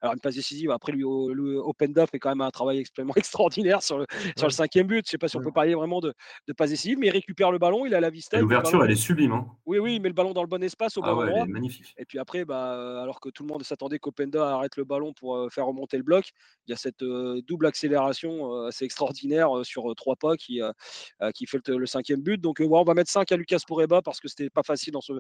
[0.02, 1.62] alors une passe décisive, après lui, le
[1.94, 4.06] Duff fait quand même un travail extrêmement extraordinaire sur le,
[4.38, 5.06] sur le cinquième but.
[5.06, 6.14] Je sais pas si on peut parler vraiment de,
[6.48, 8.40] de passe décisive, mais il récupère le ballon, il a la vista.
[8.40, 9.34] L'ouverture, elle est sublime.
[9.34, 9.48] Hein.
[9.66, 11.46] Oui, oui, il met le ballon dans le bon espace au ah bon endroit.
[11.46, 11.94] magnifique.
[11.98, 15.52] Et puis après, bah, alors que tout le monde s'attendait qu'Openda arrête le ballon pour
[15.52, 16.32] faire remonter le bloc,
[16.68, 20.62] il y a cette double accélération assez extraordinaire sur trois pas qui,
[21.36, 22.40] qui fait le, cinquième but.
[22.40, 25.14] Donc on va mettre 5 à Lucas Poreba parce que c'était pas facile dans ce,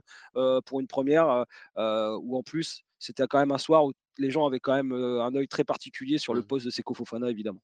[0.62, 1.46] pour une première,
[1.78, 5.34] où en plus c'était quand même un soir où les gens avaient quand même un
[5.36, 6.46] œil très particulier sur le mmh.
[6.46, 7.62] poste de Seko Fofana évidemment.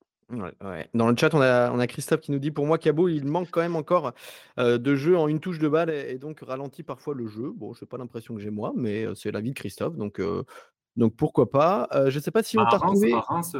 [0.94, 3.26] Dans le chat, on a, on a Christophe qui nous dit pour moi, Cabo, il
[3.26, 4.14] manque quand même encore
[4.58, 7.52] de jeu en une touche de balle et, donc ralentit parfois le jeu.
[7.56, 9.96] Bon, je n'ai pas l'impression que j'ai moi, mais c'est l'avis de Christophe.
[9.96, 10.22] Donc,
[11.00, 11.88] donc pourquoi pas?
[12.08, 13.14] Je ne sais pas si on bah, t'a retrouvé.
[13.14, 13.56] Reims,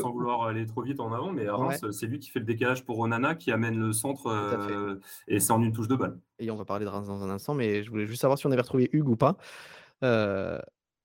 [0.00, 2.46] sans vouloir aller trop vite en avant, mais à Reims, c'est lui qui fait le
[2.46, 4.98] décalage pour Onana, qui amène le centre
[5.28, 6.18] et c'est en une touche de balle.
[6.40, 8.46] Et on va parler de Reims dans un instant, mais je voulais juste savoir si
[8.46, 9.36] on avait retrouvé Hugues ou pas.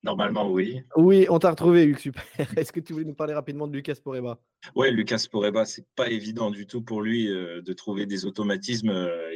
[0.03, 0.81] Normalement, oui.
[0.97, 2.23] Oui, on t'a retrouvé, Hugues, super.
[2.57, 4.37] Est-ce que tu voulais nous parler rapidement de Lucas Poreba?
[4.75, 8.91] Oui, Lucas Poreba, c'est pas évident du tout pour lui de trouver des automatismes.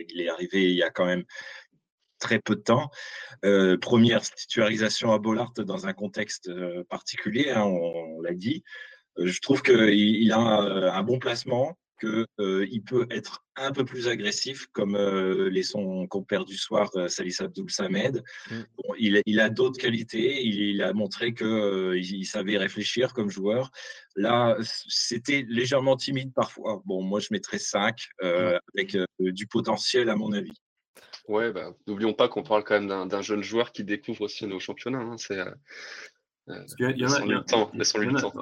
[0.09, 1.23] il est arrivé il y a quand même
[2.19, 2.89] très peu de temps.
[3.45, 8.63] Euh, première titularisation à Bollard dans un contexte euh, particulier, hein, on, l'a dit.
[9.19, 14.07] Euh, je trouve qu'il il a un, bon placement, qu'il peut être un peu plus
[14.07, 18.23] agressif, comme les sons qu'on perd du soir, Salis Abdoul Samed.
[18.51, 18.61] Mm.
[19.25, 23.71] il, a d'autres qualités, il, a montré qu'il il savait réfléchir comme joueur.
[24.15, 24.55] Là,
[24.87, 26.83] c'était légèrement timide parfois.
[26.85, 28.25] Bon, moi, je mettrais 5, mm.
[28.75, 30.53] avec du potentiel à mon avis.
[31.27, 34.59] Ouais, bah, n'oublions pas qu'on parle quand même d'un jeune joueur qui découvre aussi nos
[34.59, 34.99] championnats.
[34.99, 35.37] Hein, c'est,
[36.79, 37.11] il y, en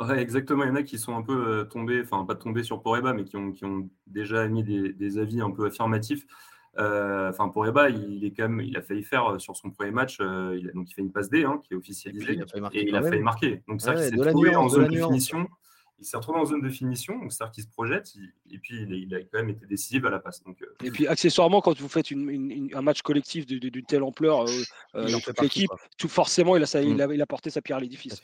[0.10, 0.63] a, exactement.
[0.63, 3.13] Il y en a qui sont un peu euh, tombés, enfin pas tombés sur Poreba,
[3.13, 6.24] mais qui ont, qui ont déjà mis des, avis un peu affirmatifs.
[6.78, 9.91] Euh, enfin, Poreba, il est quand même, il a failli faire euh, sur son premier
[9.91, 12.34] match, il a, donc il fait une passe D hein, qui est officialisée,
[12.74, 13.63] et, il a failli marquer.
[13.67, 15.48] Donc ça, c'est trouvé en zone de finition
[15.99, 18.13] il s'est retrouvé en zone de finition, donc c'est-à-dire qu'il se projette,
[18.51, 20.43] et puis il, a quand même été décisif à la passe.
[20.43, 24.51] Donc, euh, Et puis accessoirement, quand vous faites un match collectif d'une telle ampleur, euh,
[24.95, 27.01] euh dans toute l'équipe, tout forcément, il a, il, mm.
[27.01, 28.21] a, il a, porté sa pierre à l'édifice.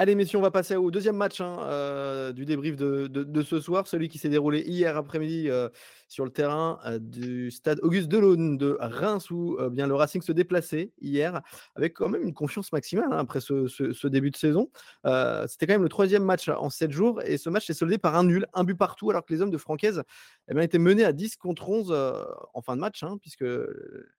[0.00, 3.60] Allez, messieurs, on va passer au deuxième match hein, euh, du débrief de, de, ce
[3.60, 5.68] soir, celui qui s'est déroulé hier après-midi euh,
[6.10, 10.32] sur le terrain euh, du stade Auguste Delaune de Reims, où bien le Racing se
[10.32, 11.40] déplaçait hier,
[11.76, 14.70] avec quand même une confiance maximale hein, après ce, début de saison.
[15.46, 18.16] C'était quand même le troisième match en sept jours, et ce match s'est soldé par
[18.16, 20.02] un nul, un but partout, alors que les hommes de Francaise
[20.52, 21.92] eh étaient menés à 10 contre 11
[22.54, 23.44] en fin de match, hein, puisque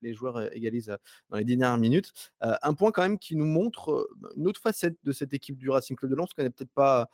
[0.02, 0.96] les joueurs égalisent
[1.30, 2.14] dans les dernières minutes.
[2.40, 5.98] un point quand même qui nous montre une autre facette de cette équipe du Racing
[5.98, 7.10] Club de Lens qu'on n'est peut-être pas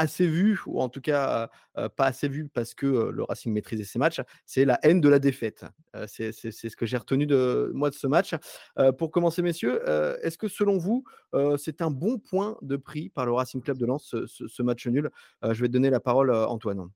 [0.00, 3.98] assez vu, ou en tout cas pas assez vu parce que le Racing maîtrisait ses
[3.98, 5.64] matchs, c'est la haine de la défaite.
[6.06, 8.34] c'est ce que j'ai retenu de moi de ce match.
[8.98, 9.80] pour commencer, messieurs,
[10.22, 11.04] est-ce que selon vous,
[11.58, 15.10] c'est un bon point de prix par le Racing Club de Lens, ce, match nul?
[15.42, 16.88] Je vais donner la parole à Antoine.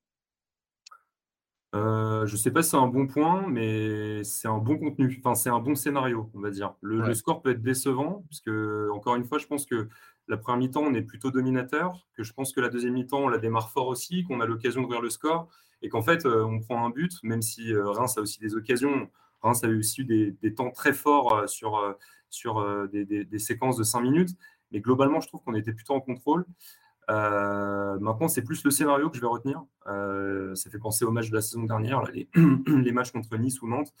[1.73, 5.21] je ne sais pas si c'est un bon point, mais c'est un bon contenu.
[5.23, 6.73] Enfin, c'est un bon scénario, on va dire.
[6.81, 9.89] Le, le, score peut être décevant, parce que, encore une fois, je pense que
[10.27, 13.27] la première mi-temps, on est plutôt dominateur, que je pense que la deuxième mi-temps, on
[13.27, 15.49] la démarre fort aussi, qu'on a l'occasion d'ouvrir le score,
[15.81, 18.55] et qu'en fait, euh, on prend un but, même si euh, Reims a aussi des
[18.55, 19.09] occasions.
[19.41, 21.95] Reims a aussi eu des, temps très forts euh, sur,
[22.29, 24.31] sur des, séquences de 5 minutes,
[24.71, 26.45] mais globalement, je trouve qu'on était plutôt en contrôle.
[27.07, 29.63] maintenant, c'est plus le scénario que je vais retenir.
[29.85, 33.93] ça fait penser au match de la saison dernière, les, matchs contre Nice ou Nantes.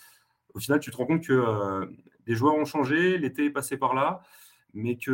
[0.55, 1.87] Au final, tu te rends compte que
[2.25, 4.23] des joueurs ont changé, l'été est passé par là
[4.75, 5.11] mais que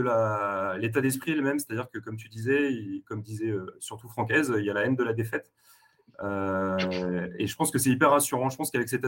[0.77, 4.51] l'état d'esprit est le même, c'est-à-dire que, comme tu disais, comme disait euh, surtout Francaise,
[4.57, 5.51] il y a la haine de la défaite.
[6.23, 8.49] Euh, et je pense que c'est hyper rassurant.
[8.49, 9.05] Je pense qu'avec cet,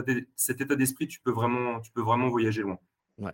[0.60, 2.78] état d'esprit, tu, peux vraiment, tu peux vraiment voyager loin.
[3.18, 3.32] Ouais.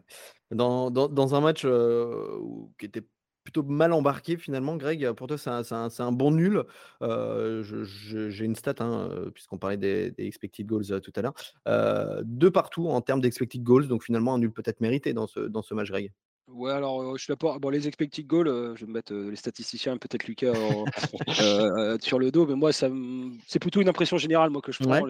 [0.50, 2.38] Dans, un match euh,
[2.78, 3.06] qui était
[3.44, 6.64] plutôt mal embarqué finalement, Greg, pour toi c'est un, bon nul.
[7.02, 12.22] J'ai une stat, hein, puisqu'on parlait des, expected goals tout à l'heure.
[12.24, 15.90] deux partout en termes d'expected goals, donc finalement un nul peut-être mérité dans ce match,
[15.90, 16.12] Greg.
[16.52, 17.58] Ouais, alors je suis pas.
[17.58, 20.52] Bon, les expected goals, je vais me mettre les statisticiens, peut-être Lucas
[22.00, 22.88] sur le dos, mais moi, ça
[23.46, 25.06] c'est plutôt une impression générale moi que je prends.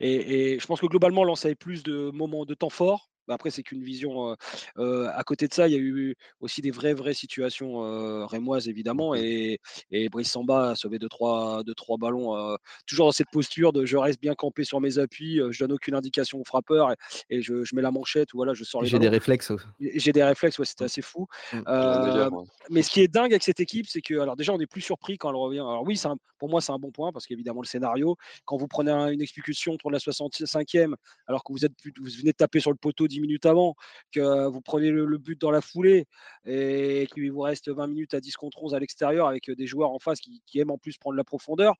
[0.00, 3.10] Et, et, je pense que globalement, Lens avait plus de moments de temps fort.
[3.28, 4.36] Bah, après, c'est qu'une vision.
[4.76, 9.12] à côté de ça, il y a eu aussi des vraies, vraies situations rémoises, évidemment.
[9.12, 9.60] Mmh et,
[9.90, 13.84] et Brice Samba a sauvé deux, trois, deux, trois ballons, toujours dans cette posture de
[13.84, 16.92] je reste bien campé sur mes appuis, je donne aucune indication au frappeur
[17.30, 19.52] et, je, je, mets la manchette, voilà, je sors les J'ai des réflexes.
[19.80, 20.86] J'ai des réflexes, ouais, c'était mmh.
[20.86, 21.26] assez fou.
[21.52, 22.28] Mmh.
[22.70, 24.80] mais ce qui est dingue avec cette équipe, c'est que, alors déjà, on est plus
[24.80, 25.60] surpris quand elle revient.
[25.60, 26.00] Alors oui,
[26.38, 29.76] pour moi, c'est un bon point parce qu'évidemment, le scénario, quand vous prenez une expulsion
[29.76, 30.94] pour la 65e,
[31.26, 33.74] alors que vous, êtes, vous venez de taper sur le poteau minutes avant,
[34.12, 36.06] que vous prenez le, but dans la foulée
[36.44, 39.90] et qu'il vous reste 20 minutes à 10 contre 11 à l'extérieur avec des joueurs
[39.90, 41.74] en face qui, aiment en plus prendre la profondeur,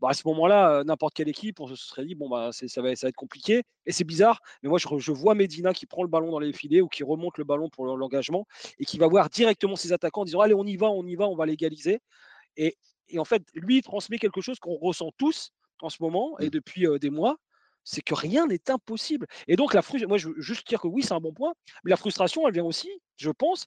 [0.00, 2.94] bah, à ce moment-là, n'importe quelle équipe, on se serait dit, bon, bah, ça, va,
[2.96, 3.62] ça va être compliqué.
[3.86, 6.80] Et c'est bizarre, mais moi, je, vois Medina qui prend le ballon dans les filets
[6.80, 8.46] ou qui remonte le ballon pour l'engagement
[8.78, 11.14] et qui va voir directement ses attaquants en disant, allez, on y va, on y
[11.14, 12.00] va, on va légaliser.
[12.56, 12.76] Et,
[13.08, 16.46] et en fait, lui, il transmet quelque chose qu'on ressent tous en ce moment et
[16.46, 16.50] mmh.
[16.50, 17.36] depuis des mois,
[17.84, 19.26] c'est que rien n'est impossible.
[19.46, 21.54] Et donc, la frustration, moi, je veux juste dire que oui, c'est un bon point,
[21.84, 23.66] mais la frustration, elle vient aussi, je pense,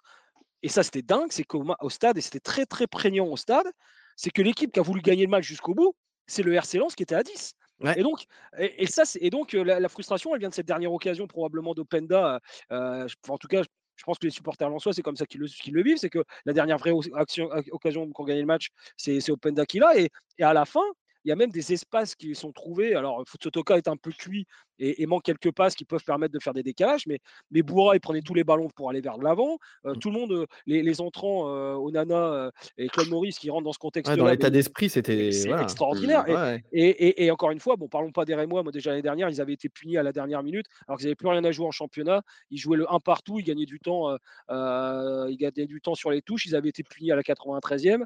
[0.64, 3.68] et ça, c'était dingue, c'est qu'au au stade, et c'était très, très prégnant au stade,
[4.16, 6.96] c'est que l'équipe qui a voulu gagner le match jusqu'au bout, c'est le RC Lens
[6.96, 7.54] qui était à 10.
[7.96, 8.26] Et donc,
[8.58, 12.40] et, ça, et donc la, frustration, elle vient de cette dernière occasion probablement d'Openda.
[12.72, 13.62] Euh, en tout cas,
[13.96, 16.54] je pense que les supporters lensois, c'est comme ça qu'ils le, vivent, c'est que la
[16.54, 19.96] dernière vraie occasion pour gagner le match, c'est Openda qui l'a.
[20.00, 20.82] Et, et, à la fin,
[21.28, 22.96] il y a même des espaces qui sont trouvés.
[22.96, 24.48] Alors, Futsotoka est un peu cuit
[24.80, 27.20] et, manque quelques passes qui peuvent permettre de faire des décalages, mais,
[27.52, 29.58] mais Boura, il prenait tous les ballons pour aller vers l'avant.
[29.86, 30.00] Euh, mmh.
[30.00, 33.80] tout le monde, euh, les, entrants, euh, Onana et Claude Maurice qui rentrent dans ce
[33.80, 34.16] contexte-là.
[34.16, 36.24] dans l'état d'esprit, c'était extraordinaire.
[36.28, 38.64] Mmh, et, encore une fois, bon, parlons pas des Rémois.
[38.64, 41.16] Moi, déjà l'année dernière, ils avaient été punis à la dernière minute, alors qu'ils n'avaient
[41.16, 42.22] plus rien à jouer en championnat.
[42.52, 44.16] Ils jouaient le 1 partout, ils gagnaient du temps,
[44.50, 46.46] ils gagnaient du temps sur les touches.
[46.46, 48.06] Ils avaient été punis à la 93e.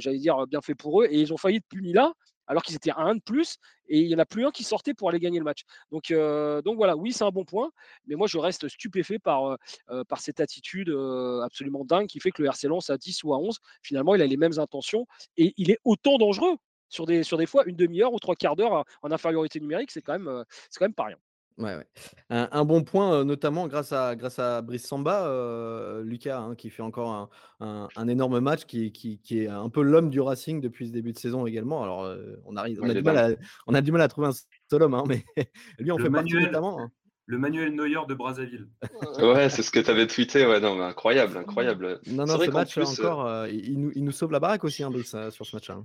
[0.00, 2.14] J'allais dire bien fait pour eux, et ils ont failli être punis là
[2.52, 3.56] alors qu'ils étaient à un de plus
[3.88, 5.62] et il n'y en a plus un qui sortait pour aller gagner le match.
[5.90, 7.70] Donc, euh, donc voilà, oui, c'est un bon point,
[8.06, 9.56] mais moi je reste stupéfait par, euh,
[9.90, 10.94] euh, cette attitude
[11.42, 14.22] absolument dingue qui fait que le RC Lens à 10 ou à 11, finalement, il
[14.22, 15.06] a les mêmes intentions
[15.38, 16.56] et il est autant dangereux
[16.90, 20.44] sur des, fois une demi-heure ou trois quarts d'heure en infériorité numérique, c'est quand, même,
[20.76, 21.16] quand même pas rien.
[21.58, 21.86] Ouais, ouais.
[22.30, 27.30] Un, bon point, notamment grâce à, grâce à Brice Samba, Lucas, hein, qui fait encore
[27.60, 31.18] un, énorme match, qui, qui, est un peu l'homme du Racing depuis ce début de
[31.18, 31.82] saison également.
[31.82, 32.10] Alors,
[32.46, 33.28] on, arrive, on, a du mal à,
[33.66, 34.32] on a du mal à trouver un
[34.70, 35.24] seul homme, hein, mais
[35.78, 36.80] lui, on fait manuel, notamment.
[36.80, 36.90] Hein.
[37.26, 38.68] Le Manuel Neuer de Brazzaville.
[39.20, 40.44] ouais, c'est ce que tu avais tweeté.
[40.44, 42.00] Ouais, non, incroyable, incroyable.
[42.06, 45.46] Non, non, ce match, encore, il, nous, il, nous, sauve la baraque aussi, Brice, sur
[45.46, 45.82] ce match-là.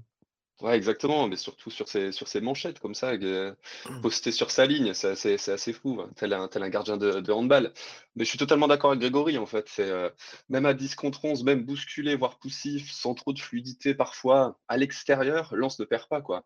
[0.61, 3.53] Ouais, exactement, mais surtout sur ses, sur ses manchettes comme ça, euh,
[4.01, 6.97] postées sur sa ligne, c'est assez, c'est assez fou, hein, tel, un, tel un gardien
[6.97, 7.71] de, de handball.
[8.15, 9.67] Mais je suis totalement d'accord avec Grégory, en fait.
[9.69, 10.09] C'est euh,
[10.49, 14.77] même à 10 contre 11, même bousculé, voire poussif, sans trop de fluidité parfois, à
[14.77, 16.43] l'extérieur, Lance ne perd pas, quoi.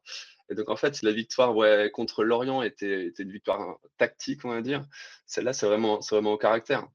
[0.50, 4.50] Et donc, en fait, la victoire ouais, contre Lorient était, était une victoire tactique, on
[4.50, 4.84] va dire.
[5.26, 6.86] Celle-là, c'est vraiment, c'est vraiment au caractère.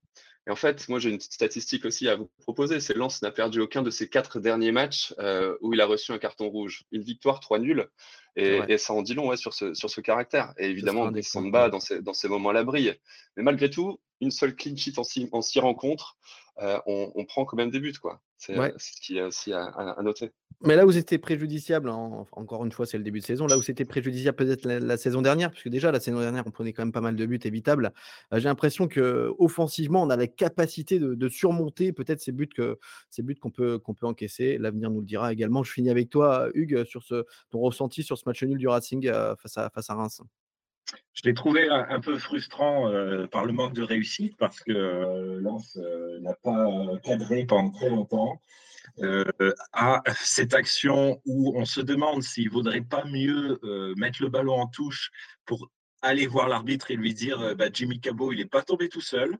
[0.46, 2.78] Et en fait, moi, j'ai une petite statistique aussi à vous proposer.
[2.78, 6.12] C'est Lens n'a perdu aucun de ses quatre derniers matchs euh, où il a reçu
[6.12, 6.84] un carton rouge.
[6.92, 7.88] Une victoire, trois nuls.
[8.36, 10.52] Et, ça en dit long ouais, sur, ce, sur ce caractère.
[10.58, 12.94] Et évidemment, Samba, dans ces, dans ces moments-là, brille.
[13.36, 16.16] Mais malgré tout, une seule clean sheet en six, en six rencontres,
[16.58, 17.94] euh, on, prend quand même des buts.
[18.00, 18.20] quoi.
[18.36, 20.32] C'est ce qui est aussi à, noter.
[20.62, 23.62] Mais là où c'était préjudiciable, encore une fois, c'est le début de saison, là où
[23.62, 26.92] c'était préjudiciable peut-être la, saison dernière, puisque déjà la saison dernière, on prenait quand même
[26.92, 27.92] pas mal de buts évitables.
[28.32, 32.78] Euh, j'ai l'impression que offensivement, on a la capacité de, surmonter peut-être ces buts que
[33.10, 34.56] ces buts qu'on peut qu'on peut encaisser.
[34.58, 35.62] L'avenir nous le dira également.
[35.62, 39.06] Je finis avec toi, Hugues, sur ce ton ressenti sur ce match nul du Racing
[39.08, 40.22] euh, face à face à Reims.
[41.12, 45.78] Je l'ai trouvé un, peu frustrant euh, par le manque de réussite parce que Lens
[46.20, 46.68] n'a pas
[47.02, 48.40] cadré pendant très longtemps.
[49.72, 53.60] À cette action où on se demande s'il ne vaudrait pas mieux
[53.96, 55.10] mettre le ballon en touche
[55.44, 55.70] pour
[56.02, 59.00] aller voir l'arbitre et lui dire euh, bah, Jimmy Cabot, il n'est pas tombé tout
[59.00, 59.36] seul.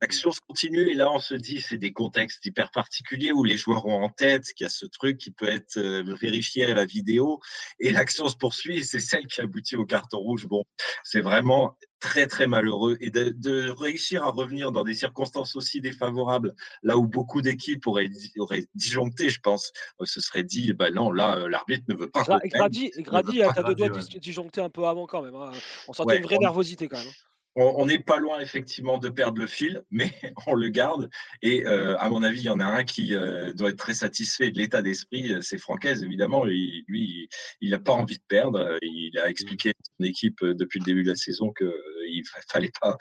[0.00, 3.56] L'action se continue et là, on se dit c'est des contextes hyper particuliers où les
[3.56, 6.74] joueurs ont en tête qu'il y a ce truc qui peut être euh, vérifié à
[6.74, 7.40] la vidéo
[7.78, 10.46] et l'action se poursuit et c'est celle qui aboutit au carton rouge.
[10.46, 10.64] Bon,
[11.04, 16.54] c'est vraiment très très malheureux et de, réussir à revenir dans des circonstances aussi défavorables,
[16.82, 21.10] là où beaucoup d'équipes auraient, auraient disjoncté, je pense, euh, se serait dit, ben non,
[21.10, 22.24] là, euh, l'arbitre ne veut pas.
[22.44, 25.34] Grady, Grady, a deux doigts disjoncté un peu avant quand même.
[25.34, 25.52] Hein.
[25.88, 27.12] On sentait une vraie nervosité quand même.
[27.58, 30.12] On n'est pas loin effectivement de perdre le fil, mais
[30.46, 31.08] on le garde.
[31.40, 33.94] Et euh, à mon avis, il y en a un qui euh, doit être très
[33.94, 35.32] satisfait de l'état d'esprit.
[35.32, 36.44] Euh, c'est Francaise, évidemment.
[36.44, 37.28] lui,
[37.62, 38.76] il n'a pas envie de perdre.
[38.82, 42.72] Il a expliqué à son équipe depuis le début de la saison qu'il ne fallait
[42.78, 42.98] pas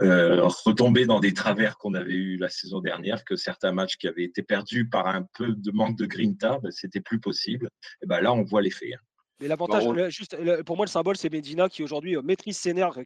[0.00, 4.24] retomber dans des travers qu'on avait eu la saison dernière, que certains matchs qui avaient
[4.24, 7.68] été perdus par un peu de manque de grinta, ben, c'était plus possible.
[8.02, 8.94] Et ben là, on voit l'effet.
[8.94, 9.07] Hein.
[9.40, 12.98] Mais l'avantage, juste, pour moi, le symbole, c'est Medina qui aujourd'hui euh, maîtrise ses nerfs,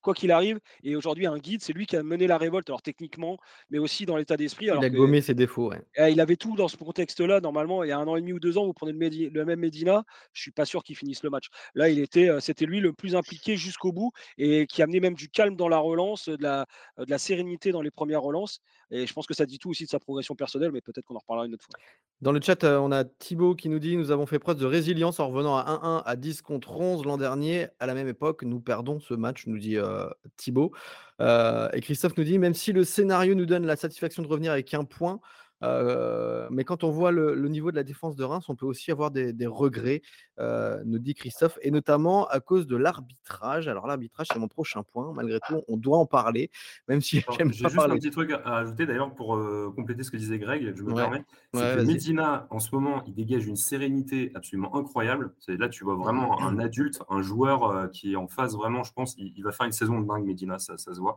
[0.00, 0.58] quoi qu'il arrive.
[0.82, 3.38] Et aujourd'hui, un guide, c'est lui qui a mené la révolte, alors techniquement,
[3.70, 4.66] mais aussi dans l'état d'esprit.
[4.66, 5.72] Il a gommé ses défauts.
[5.96, 7.40] Eh, il avait tout dans ce contexte-là.
[7.40, 9.60] Normalement, il y a un an et demi ou deux ans, vous prenez le, même
[9.60, 11.48] Medina, je suis pas sûr qu'il finisse le match.
[11.74, 15.14] Là, il était, euh, c'était lui le plus impliqué jusqu'au bout et qui amenait même
[15.14, 16.66] du calme dans la relance, de la,
[16.98, 18.60] de la sérénité dans les premières relances.
[18.90, 21.16] Et je pense que ça dit tout aussi de sa progression personnelle, mais peut-être qu'on
[21.16, 21.78] en reparlera une autre fois.
[22.20, 24.66] Dans le chat, euh, on a Thibaut qui nous dit Nous avons fait preuve de
[24.66, 27.66] résilience en revenant à 1-1 à 10 contre 11 l'an dernier.
[27.80, 30.72] À la même époque, nous perdons ce match, nous dit euh, Thibaut.
[31.20, 34.52] Euh, et Christophe nous dit Même si le scénario nous donne la satisfaction de revenir
[34.52, 35.20] avec un point,
[35.62, 38.90] euh, mais quand on voit le, niveau de la défense de Reims, on peut aussi
[38.90, 40.02] avoir des, regrets,
[40.38, 43.68] euh, nous dit Christophe, et notamment à cause de l'arbitrage.
[43.68, 45.12] Alors l'arbitrage, c'est mon prochain point.
[45.14, 46.50] Malgré tout, on doit en parler,
[46.88, 50.10] même si j'aime J'ai juste un petit truc à ajouter d'ailleurs pour euh, compléter ce
[50.10, 51.24] que disait Greg, je me permets.
[51.54, 55.32] C'est que Medina, en ce moment, il dégage une sérénité absolument incroyable.
[55.48, 59.14] Là, tu vois vraiment un adulte, un joueur qui est en phase vraiment, je pense,
[59.18, 61.16] il, va faire une saison de dingue, Medina, ça, ça se voit.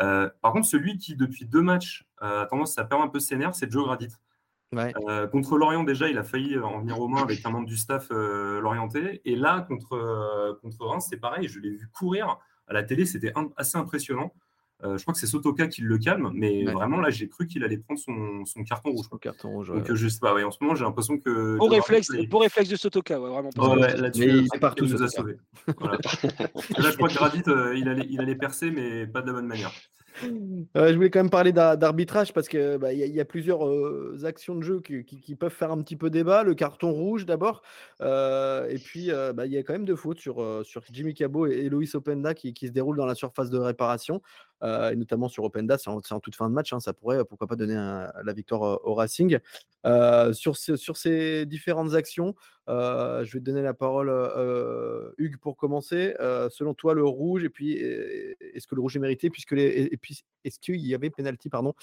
[0.00, 3.20] Euh, par contre, celui qui, depuis deux matchs, euh, a tendance à perdre un peu
[3.20, 4.14] ses nerfs, c'est Joe Gradit.
[4.74, 7.76] Euh, contre Lorient, déjà, il a failli en venir aux mains avec un membre du
[7.76, 9.22] staff l'orienté.
[9.24, 11.48] Et là, contre, contre Reims, c'est pareil.
[11.48, 14.32] Je l'ai vu courir à la télé, c'était assez impressionnant.
[14.84, 17.64] Euh, je crois que c'est Sotoka qui le calme, mais vraiment là, j'ai cru qu'il
[17.64, 19.06] allait prendre son, son carton rouge.
[19.20, 19.68] carton rouge.
[19.68, 20.32] Donc je sais pas.
[20.44, 21.56] en ce moment, j'ai l'impression que.
[21.56, 23.50] Beau réflexe, réflexe de Sotoka, vraiment.
[23.74, 24.86] là-dessus, il partout.
[24.86, 25.36] nous a sauvés.
[25.66, 29.32] là, je crois que Radit, euh, il allait, il allait percer, mais pas de la
[29.32, 29.72] bonne manière.
[30.22, 34.62] je voulais quand même parler d'arbitrage parce qu'il bah, y, a plusieurs euh, actions de
[34.62, 36.44] jeu qui, peuvent faire un petit peu débat.
[36.44, 37.62] Le carton rouge d'abord,
[38.00, 41.64] et puis bah, il y a quand même deux fautes sur, sur Jimmy Cabot et,
[41.64, 44.22] et Loïs Openda qui, qui, se déroulent dans la surface de réparation.
[44.62, 47.24] Euh, et notamment sur Openda, c'est en, en, toute fin de match, hein, ça pourrait
[47.24, 49.38] pourquoi pas donner la victoire euh, au Racing.
[49.86, 52.34] Euh, sur, sur ces différentes actions,
[52.66, 54.10] je vais te donner la parole,
[55.18, 56.14] Hugues, pour commencer.
[56.50, 59.96] selon toi, le rouge, et puis est-ce que le rouge est mérité, puisque les, et,
[59.96, 61.74] puis est-ce qu'il y avait pénalty pardon,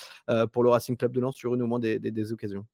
[0.52, 2.66] pour le Racing Club de Lens sur une ou moins des, des occasions?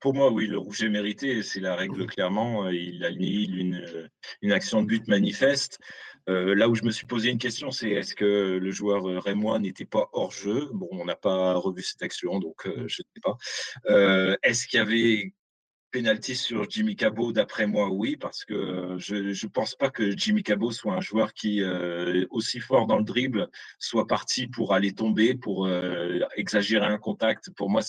[0.00, 2.68] Pour moi, oui, le rouge est mérité, c'est la règle clairement.
[2.70, 4.08] Il a une,
[4.42, 5.78] une action de but manifeste.
[6.28, 9.18] Euh, là où je me suis posé une question, c'est est-ce que le joueur euh,
[9.18, 10.70] rémois n'était pas hors jeu?
[10.72, 13.36] Bon, on n'a pas revu cette action, donc euh, je ne sais pas.
[14.42, 15.34] est-ce qu'il y avait
[15.90, 20.42] pénalty sur Jimmy Cabot D'après moi, oui, parce que je ne pense pas que Jimmy
[20.42, 21.62] Cabot soit un joueur qui,
[22.30, 23.48] aussi fort dans le dribble,
[23.78, 25.68] soit parti pour aller tomber, pour
[26.34, 27.50] exagérer un contact.
[27.56, 27.82] Pour moi,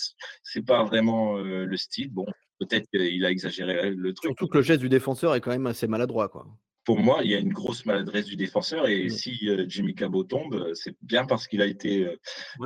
[0.44, 2.10] c'est pas vraiment le style.
[2.10, 2.26] Bon,
[2.60, 4.28] peut-être qu'il a exagéré le truc.
[4.28, 6.46] Surtout que le geste du défenseur est quand même assez maladroit, quoi
[6.86, 8.88] pour moi, il y a une grosse maladresse du défenseur.
[8.88, 12.16] Et si euh, Jimmy Cabot tombe, c'est bien parce qu'il a été euh,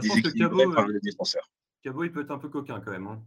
[0.01, 1.51] déséquilibré par le défenseur.
[1.83, 3.07] Cabot, il peut être un peu coquin quand même.
[3.07, 3.23] Hein.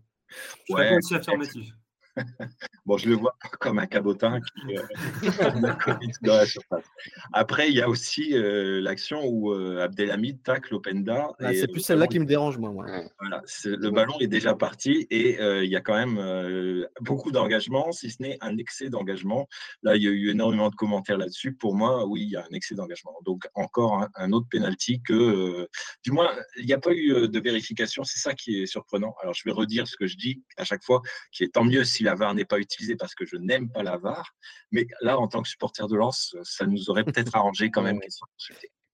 [0.70, 1.74] Je ouais, affirmatif.
[2.86, 4.82] bon, je le vois comme un cabotin qui euh,
[6.22, 6.86] dans la surface.
[7.32, 11.32] Après, il y a aussi euh, l'action où euh, Abdelhamid tacle Openda.
[11.40, 12.72] Ah, c'est plus celle-là qui me dérange, moi.
[13.20, 18.10] Voilà, le ballon est déjà parti et il y a quand même beaucoup d'engagement, si
[18.10, 19.48] ce n'est un excès d'engagement.
[19.82, 21.54] Là, il y a eu énormément de commentaires là-dessus.
[21.54, 23.14] Pour moi, oui, il y a un excès d'engagement.
[23.26, 25.68] Donc, encore un, autre penalty que,
[26.04, 28.04] du moins, il n'y a pas eu de vérification.
[28.04, 29.16] C'est ça qui est surprenant.
[29.22, 31.02] Alors, je vais redire ce que je dis à chaque fois,
[31.32, 33.84] qui est tant mieux si la VAR n'est pas utilisée parce que je n'aime pas
[33.84, 34.34] la VAR.
[34.72, 38.00] Mais là, en tant que supporter de Lens, ça nous aurait peut-être arrangé quand même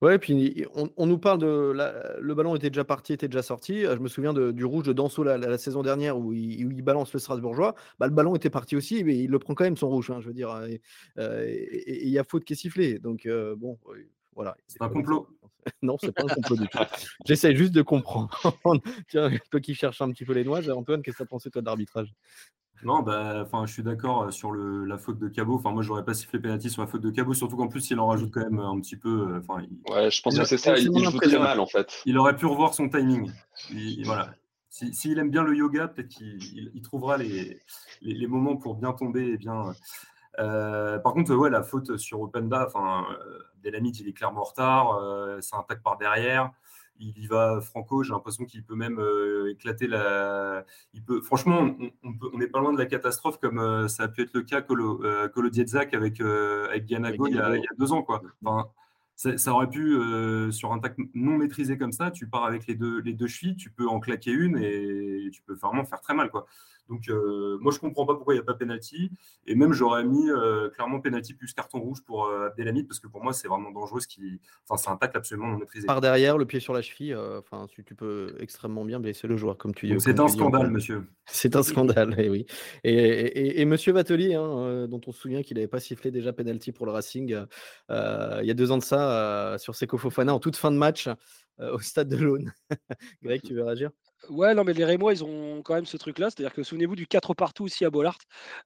[0.02, 1.74] Ouais, puis on, nous parle de
[2.22, 3.82] le ballon était déjà parti, était déjà sorti.
[3.82, 7.76] Je me souviens du rouge de Danso la, saison dernière où il, balance le Strasbourgeois.
[8.00, 10.10] Bah, le ballon était parti aussi, mais il le prend quand même son rouge.
[10.10, 12.98] Hein, je veux dire, euh, et il y a faute qui est sifflée.
[12.98, 13.78] Donc euh, bon,
[14.36, 14.56] voilà.
[14.68, 15.28] C'est un complot.
[15.82, 16.80] non, c'est pas un complot du tout.
[17.26, 18.30] J'essaie juste de comprendre.
[19.10, 21.50] Tiens, toi qui cherches un petit peu les noix, Antoine, qu'est-ce que tu as pensé
[21.50, 22.14] toi d'arbitrage
[22.84, 25.56] non, bah, enfin, je suis d'accord euh, sur le, la faute de Cabot.
[25.56, 28.00] Enfin, moi, j'aurais pas sifflé pénalty sur la faute de Cabot, surtout qu'en plus, il
[28.00, 29.34] en rajoute quand même un petit peu.
[29.34, 30.78] Euh, enfin, ouais, je pense que c'est ça.
[30.78, 32.02] Il, joue très mal, en fait.
[32.06, 33.32] Il aurait pu revoir son timing.
[34.06, 34.34] voilà.
[34.70, 37.60] S'il aime bien le yoga, peut-être qu'il trouvera les,
[38.02, 39.74] les, moments pour bien tomber et bien.
[40.38, 43.06] Euh, par contre, ouais, la faute sur Openda, enfin,
[43.62, 45.38] Delamite, il est clairement en retard.
[45.42, 46.52] c'est un tac par derrière
[47.00, 48.04] il y va franco.
[48.04, 50.66] J'ai l'impression qu'il peut même euh, éclater la.
[50.94, 51.22] Il peut.
[51.22, 54.44] Franchement, on n'est pas loin de la catastrophe comme euh, ça a pu être le
[54.44, 55.30] cas que le euh,
[55.94, 58.22] avec avec Ganago il, y a, deux ans quoi.
[59.16, 59.98] ça aurait pu,
[60.52, 63.56] sur un tac non maîtrisé comme ça, tu pars avec les deux, les deux chevilles,
[63.56, 66.30] tu peux en claquer une et tu peux vraiment faire très mal.
[66.30, 66.46] Quoi.
[66.90, 69.12] Donc, euh, moi, je comprends pas pourquoi il n'y a pas penalty.
[69.46, 73.08] Et même, j'aurais mis euh, clairement penalty plus carton rouge pour euh, Abdelhamid parce que
[73.08, 74.00] pour moi, c'est vraiment dangereux.
[74.00, 74.42] Ce qui...
[74.68, 75.86] enfin, c'est un tacle absolument non maîtrisé.
[75.86, 79.58] Par derrière, le pied sur la cheville, enfin, tu, peux extrêmement bien blesser le joueur,
[79.58, 80.00] comme tu dis.
[80.00, 81.08] C'est un scandale, monsieur.
[81.26, 82.46] C'est un scandale, et eh oui.
[82.84, 86.72] Et, et, monsieur Vatelier, hein, dont on se souvient qu'il n'avait pas sifflé déjà penalty
[86.72, 87.46] pour le Racing
[87.90, 91.08] il y a deux ans de ça, sur Seko Fofana en toute fin de match
[91.60, 92.52] au stade de l'Aune.
[93.22, 93.92] Greg, tu veux réagir?
[94.28, 96.30] Ouais, non, mais les Rémois, ils ont quand même ce truc-là.
[96.30, 98.18] C'est-à-dire que souvenez-vous du 4 partout aussi à Bollard,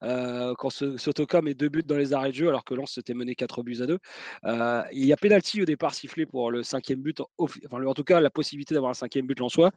[0.02, 3.14] euh, quand Sotoka met deux buts dans les arrêts de jeu, alors que Lens s'était
[3.14, 3.98] mené 4 buts à 2.
[4.46, 8.04] Euh, il y a pénalty au départ sifflé pour le cinquième but, enfin, en tout
[8.04, 9.70] cas, la possibilité d'avoir un cinquième but lensois.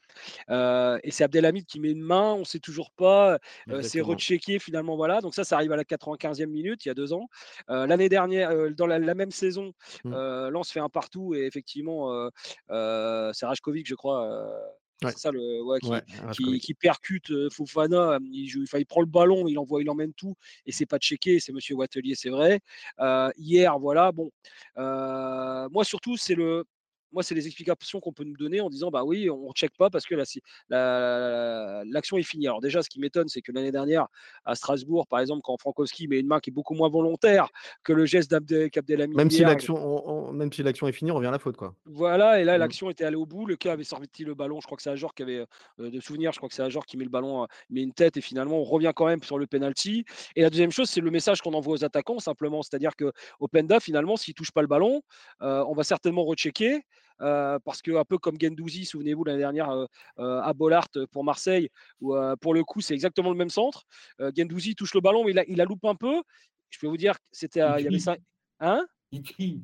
[0.49, 3.38] Euh, et c'est Abdelhamid qui met une main, on ne sait toujours pas.
[3.82, 5.21] C'est rechecké finalement, voilà.
[5.21, 7.30] Donc ça, ça arrive à la 95e minute, il y a deux ans.
[7.67, 9.73] L'année dernière, dans la, même saison,
[10.05, 10.49] mmh.
[10.49, 12.30] Lens fait un partout et effectivement,
[12.69, 14.57] c'est Rajkovic, je crois
[15.02, 18.20] c'est ça le qui, percute Fofana.
[18.32, 20.36] Il, il, prend le ballon, il envoie, il emmène tout
[20.66, 21.39] et c'est pas checké.
[21.39, 22.60] C'est Monsieur Wattelier, c'est vrai.
[23.38, 24.12] hier, voilà.
[24.12, 24.32] Bon,
[24.76, 26.66] moi surtout, c'est le
[27.12, 29.72] moi, c'est les explications qu'on peut nous donner en disant bah oui, on ne check
[29.78, 31.84] pas parce que l'action la,
[32.20, 32.47] est finie.
[32.47, 34.08] Alors, déjà, ce qui m'étonne, c'est que l'année dernière,
[34.45, 37.49] à Strasbourg, par exemple, quand Frankowski met une main qui est beaucoup moins volontaire
[37.84, 39.16] que le geste d'Abdelhamid.
[39.16, 41.58] Même, si l'action, même si l'action est finie, on revient à la faute.
[41.58, 41.74] Quoi.
[41.86, 42.60] Voilà, et là, mmh.
[42.60, 43.45] l'action était allée au bout.
[43.45, 44.60] Le cas avait sorti le ballon.
[44.62, 45.45] Je crois que c'est Ajor qui avait
[45.80, 46.32] euh, de souvenirs.
[46.32, 48.58] Je crois que c'est Ajor qui met le ballon, euh, met une tête, et finalement,
[48.58, 50.05] on revient quand même sur le penalty.
[50.36, 52.62] Et la deuxième chose, c'est le message qu'on envoie aux attaquants, simplement.
[52.62, 55.01] C'est-à-dire que Openda, finalement, s'il touche pas le ballon,
[55.41, 56.82] euh, on va certainement rechecker.
[57.22, 59.88] Euh, parce que un peu comme Gendouzi, souvenez-vous l'année dernière euh,
[60.18, 61.70] à Bollard pour Marseille,
[62.01, 63.84] où pour le coup c'est exactement le même centre.
[64.20, 66.22] Gendouzi touche le ballon, mais il a, il a loupé un peu.
[66.70, 68.18] Je peux vous dire, c'était, il y avait ça.
[68.59, 68.86] Hein?
[69.11, 69.61] Il crie,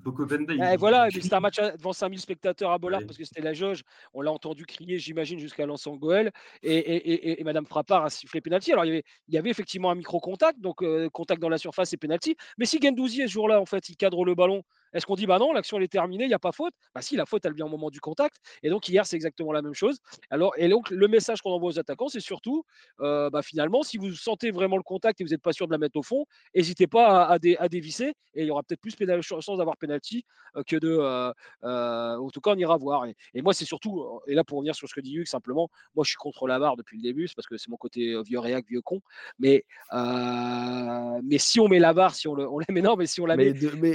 [0.71, 3.83] eh, voilà, c'était un match devant 5000 spectateurs à Bollard parce que c'était la jauge.
[4.13, 6.31] On l'a entendu crier, j'imagine, jusqu'à l'ensemble Goël.
[6.61, 8.71] Et, et, et, Madame Frappard a sifflé penalty.
[8.71, 10.81] Alors, il y avait, il y avait effectivement un micro-contact, donc
[11.11, 12.37] contact dans la surface et penalty.
[12.57, 14.63] Mais si Gendouzi, ce jour-là, en fait, il cadre le ballon
[14.93, 16.73] est-ce qu'on dit, bah non, l'action elle est terminée, il n'y a pas faute?
[16.93, 18.37] Bah si, la faute elle vient au moment du contact.
[18.61, 19.99] Et donc hier, c'est exactement la même chose.
[20.29, 22.63] Alors, et donc le message qu'on envoie aux attaquants, c'est surtout,
[23.01, 25.71] euh, bah, finalement, si vous sentez vraiment le contact et vous n'êtes pas sûr de
[25.71, 26.25] la mettre au fond,
[26.55, 30.25] n'hésitez pas à, à, dévisser et il y aura peut-être plus de chance d'avoir penalty
[30.55, 30.97] euh, que de.
[30.97, 33.05] Euh, en tout cas, on ira voir.
[33.05, 36.03] Et, moi, c'est surtout, et là pour revenir sur ce que dit Hugues, simplement, moi
[36.03, 38.39] je suis contre la barre depuis le début, c'est parce que c'est mon côté vieux
[38.39, 39.01] réac, vieux con.
[39.39, 43.05] Mais, mais si on met la barre, si on, le, on la met, non, mais
[43.05, 43.53] si on la met.
[43.77, 43.93] Mais,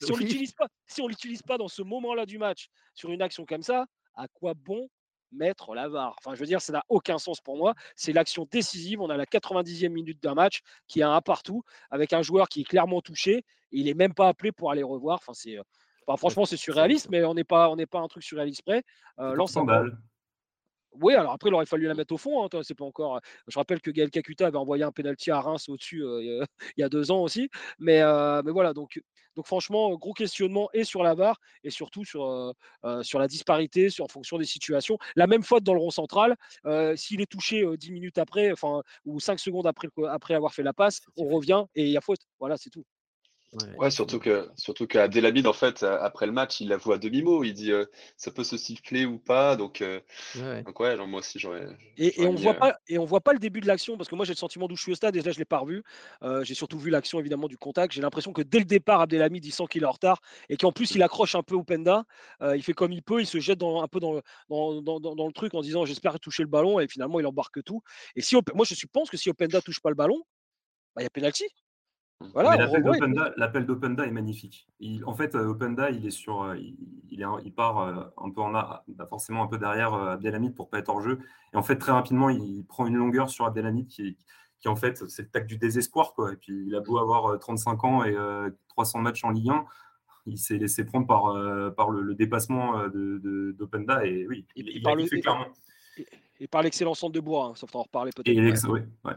[0.00, 3.22] Si on l'utilise pas, si on l'utilise pas dans ce moment-là du match sur une
[3.22, 4.88] action comme ça, à quoi bon
[5.32, 6.16] mettre la VAR?
[6.18, 7.74] Enfin, je veux dire, ça n'a aucun sens pour moi.
[7.94, 9.00] C'est l'action décisive.
[9.00, 12.62] On a la 90e minute d'un match qui a un partout avec un joueur qui
[12.62, 13.44] est clairement touché.
[13.72, 15.18] il n'est même pas appelé pour aller revoir.
[15.20, 18.22] Enfin, c'est, euh, franchement, c'est surréaliste, mais on n'est pas, on n'est pas un truc
[18.22, 18.82] surréaliste près.
[19.18, 19.34] Euh,
[21.00, 22.44] oui, alors après, il aurait fallu la mettre au fond.
[22.44, 23.20] Hein, c'est pas encore.
[23.46, 26.02] Je rappelle que Gaël Kakuta avait envoyé un penalty à Reims au-dessus
[26.76, 27.48] il y a deux ans aussi.
[27.78, 28.02] Mais,
[28.44, 29.00] mais voilà, donc,
[29.34, 32.54] donc franchement, gros questionnement et sur la barre et surtout sur,
[33.02, 34.98] sur la disparité sur, en fonction des situations.
[35.16, 36.36] La même faute dans le rond central,
[36.96, 40.72] s'il est touché dix minutes après, enfin, ou cinq secondes après, après avoir fait la
[40.72, 42.20] passe, on revient et il y a faute.
[42.38, 42.84] Voilà, c'est tout.
[43.78, 47.44] Ouais, surtout que surtout qu'Abdelhamid, en fait, après le match, il l'avoue à demi-mot.
[47.44, 47.72] Il dit
[48.16, 49.56] ça peut se siffler ou pas?
[49.56, 49.82] Donc,
[50.66, 51.66] donc ouais, moi aussi j'aurais.
[51.98, 54.14] Et, et on voit pas et on voit pas le début de l'action parce que
[54.14, 55.82] moi j'ai le sentiment d'où je suis au stade et là je l'ai pas revu.
[56.42, 57.94] j'ai surtout vu l'action évidemment du contact.
[57.94, 60.72] J'ai l'impression que dès le départ, Abdelhamid il sent qu'il est en retard et qu'en
[60.72, 62.04] plus il accroche un peu au Penda.
[62.42, 65.26] il fait comme il peut, il se jette dans, un peu dans, dans, dans, dans
[65.26, 67.80] le truc en disant j'espère toucher le ballon et finalement il embarque tout.
[68.14, 70.22] Et si moi je pense que si Openda touche pas le ballon,
[70.94, 71.44] bah, il y a penalty.
[72.34, 74.68] L'appel d'Openda est magnifique.
[75.04, 78.40] en fait, euh, Openda, il est sur, euh, il, est, il part euh, un peu
[78.40, 81.18] en a, bah, forcément un peu derrière Abdelhamid pour pas être hors jeu.
[81.52, 84.16] Et en fait, très rapidement, il prend une longueur sur Abdelhamid qui,
[84.60, 86.32] qui en fait, c'est le tac du désespoir, quoi.
[86.32, 88.16] Et puis, il a beau avoir 35 ans et
[88.68, 89.64] 300 matchs en Ligue 1,
[90.26, 91.34] il s'est laissé prendre par,
[91.74, 94.00] par le, dépassement d'Openda.
[94.00, 95.46] De, et oui, il, il, a fait clairement.
[96.40, 98.68] Et, par l'excellent centre de bois, hein, sauf en reparler peut-être.
[98.68, 98.86] Ouais.
[99.04, 99.14] Ouais,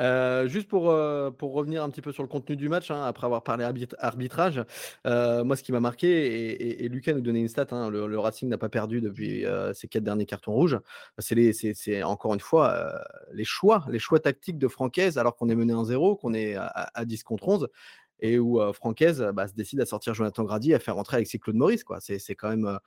[0.00, 3.02] euh, juste pour, euh, pour revenir un petit peu sur le contenu du match, hein,
[3.04, 3.64] après avoir parlé
[3.98, 4.64] arbitrage,
[5.06, 8.18] euh, moi ce qui m'a marqué, et, et, Lucas nous donnait une stat, hein, le,
[8.18, 9.44] Racing n'a pas perdu depuis
[9.74, 10.78] ses quatre derniers cartons rouges,
[11.18, 12.92] c'est encore une fois
[13.32, 17.04] les choix, les choix tactiques de Francaise alors qu'on est mené 1-0, qu'on est à,
[17.04, 17.68] 10 contre 11
[18.20, 21.56] et où Francaise bah, se décide à sortir Jonathan Grady, à faire rentrer Alexis Claude
[21.56, 21.84] Maurice.
[22.00, 22.78] C'est quand même,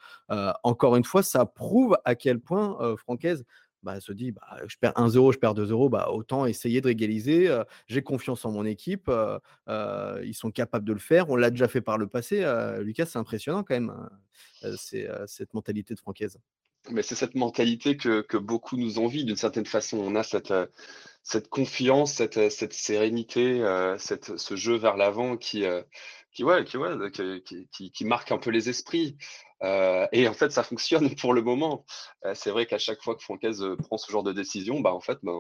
[0.64, 3.44] encore une fois, ça prouve à quel point Francaise
[3.84, 7.50] bah, se dit bah, je perds 1-0, je perds 2-0, bah, autant essayer de régaliser.
[7.88, 9.12] J'ai confiance en mon équipe.
[9.68, 11.30] ils sont capables de le faire.
[11.30, 12.46] On l'a déjà fait par le passé.
[12.80, 13.94] Lucas, c'est impressionnant quand même,
[14.64, 14.76] hein,
[15.28, 16.38] cette mentalité de francaise.
[16.90, 19.98] Mais c'est cette mentalité que, que beaucoup nous envient d'une certaine façon.
[20.00, 20.54] On a cette,
[21.22, 23.64] cette confiance, cette, cette sérénité,
[24.00, 25.66] cette, ce jeu vers l'avant qui,
[26.34, 29.18] qui, ouais, qui, ouais, qui, marque un peu les esprits.
[29.64, 31.86] Euh, et en fait, ça fonctionne pour le moment.
[32.26, 34.94] Euh, c'est vrai qu'à chaque fois que Francaise euh, prend ce genre de décision, bah,
[34.94, 35.34] en fait, bah,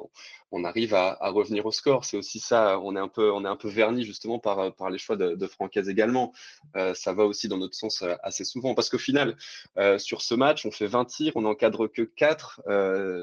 [0.51, 2.05] on arrive à, revenir au score.
[2.05, 2.79] C'est aussi ça.
[2.79, 5.35] On est un peu, on est un peu verni justement par, par les choix de,
[5.35, 6.31] de Francaise également.
[6.93, 8.75] Ça va aussi dans notre sens assez souvent.
[8.75, 9.35] Parce qu'au final,
[9.97, 12.61] sur ce match, on fait 20 tirs, on n'encadre que 4.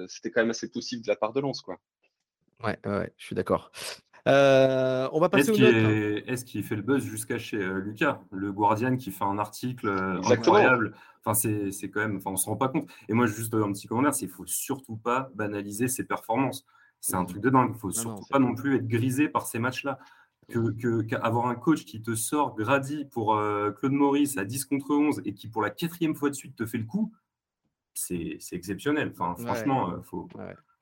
[0.09, 1.62] C'était quand même assez possible de la part de Lens.
[1.62, 1.79] Quoi.
[2.64, 3.71] Ouais, ouais, je suis d'accord.
[4.29, 6.31] Euh, on va passer est-ce.
[6.31, 9.89] Est-ce qu'il fait le buzz jusqu'à chez euh, Lucas, le Guardian qui fait un article
[9.89, 10.95] euh, incroyable
[11.25, 12.89] Enfin, c'est quand même, enfin, on se rend pas compte.
[13.09, 16.64] Et moi, juste un petit commentaire, c'est qu'il faut surtout pas banaliser ses performances.
[17.01, 17.73] C'est un truc de dingue.
[17.75, 19.99] Il faut surtout pas non plus être grisé par ces matchs-là.
[20.49, 23.41] Que, qu'avoir un coach qui te sort Grady pour
[23.79, 26.66] Claude Maurice à 10 contre 11 et qui pour la quatrième fois de suite te
[26.66, 27.12] fait le coup,
[27.95, 29.12] c'est, exceptionnel.
[29.12, 30.27] Enfin, franchement, il faut,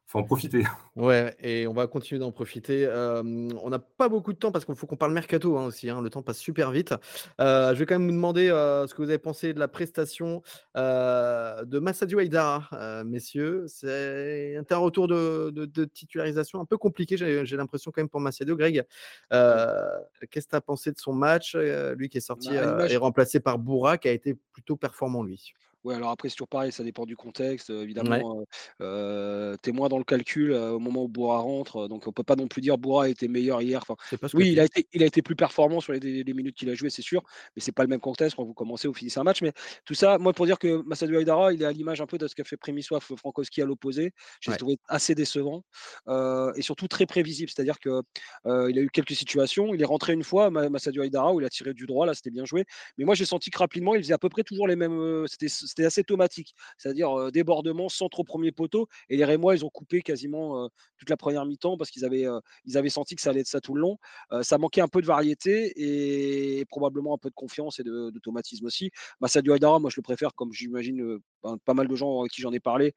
[0.09, 0.64] faut en profiter.
[0.96, 2.88] Ouais, et on va continuer d'en profiter.
[2.92, 5.88] on n'a pas beaucoup de temps parce qu'il faut qu'on parle mercato hein, aussi.
[5.88, 6.92] Hein, le temps passe super vite.
[7.38, 10.42] je vais quand même vous demander ce que vous avez pensé de la prestation
[10.74, 13.66] de Massadio Aïdara, messieurs.
[13.68, 18.56] C'est un retour de, de, titularisation un peu compliqué, j'ai l'impression quand même pour Massadio.
[18.56, 18.84] Greg,
[19.30, 21.54] qu'est-ce que tu as pensé de son match?
[21.54, 25.54] Lui qui est sorti bah, et remplacé par Boura, qui a été plutôt performant lui.
[25.89, 27.70] Ouais, alors après, c'est toujours pareil, ça dépend du contexte.
[27.70, 28.45] évidemment,
[28.82, 31.89] euh, tu es moins dans le calcul au moment où Boura rentre.
[31.89, 33.82] Donc, on peut pas non plus dire Boura a été meilleur hier.
[33.89, 33.97] Enfin,
[34.34, 36.91] oui, il a, été, il a été plus performant sur les, minutes qu'il a joué,
[36.91, 37.22] c'est sûr.
[37.57, 39.41] Mais c'est pas le même contexte quand vous commencez ou finissez un match.
[39.41, 39.53] Mais
[39.86, 42.28] tout ça, moi, pour dire que Massadou Aïdara, il est à l'image un peu de
[42.28, 44.12] ce qu'a fait Prémissoif Frankowski à l'opposé.
[44.43, 45.64] J'ai trouvé assez décevant
[46.07, 47.51] et surtout très prévisible.
[47.51, 48.03] C'est-à-dire qu'il
[48.45, 49.72] il a eu quelques situations.
[49.72, 52.05] Il est rentré une fois, Massadou Aïdara, où il a tiré du droit.
[52.05, 52.66] Là, c'était bien joué.
[52.99, 55.26] Mais moi, j'ai senti que rapidement, il faisait à peu près toujours les mêmes.
[55.26, 58.88] C'était c'était assez automatique, c'est-à-dire débordement, centre au premier poteau.
[59.08, 62.26] Et les Rémois, ils ont coupé quasiment toute la première mi-temps parce qu'ils avaient,
[62.64, 63.98] ils avaient senti que ça allait être ça tout le long.
[64.42, 68.90] ça manquait un peu de variété et probablement un peu de confiance et d'automatisme aussi.
[69.20, 72.40] Massadio Aydara, moi je le préfère comme j'imagine ben, pas mal de gens avec qui
[72.40, 72.94] j'en ai parlé,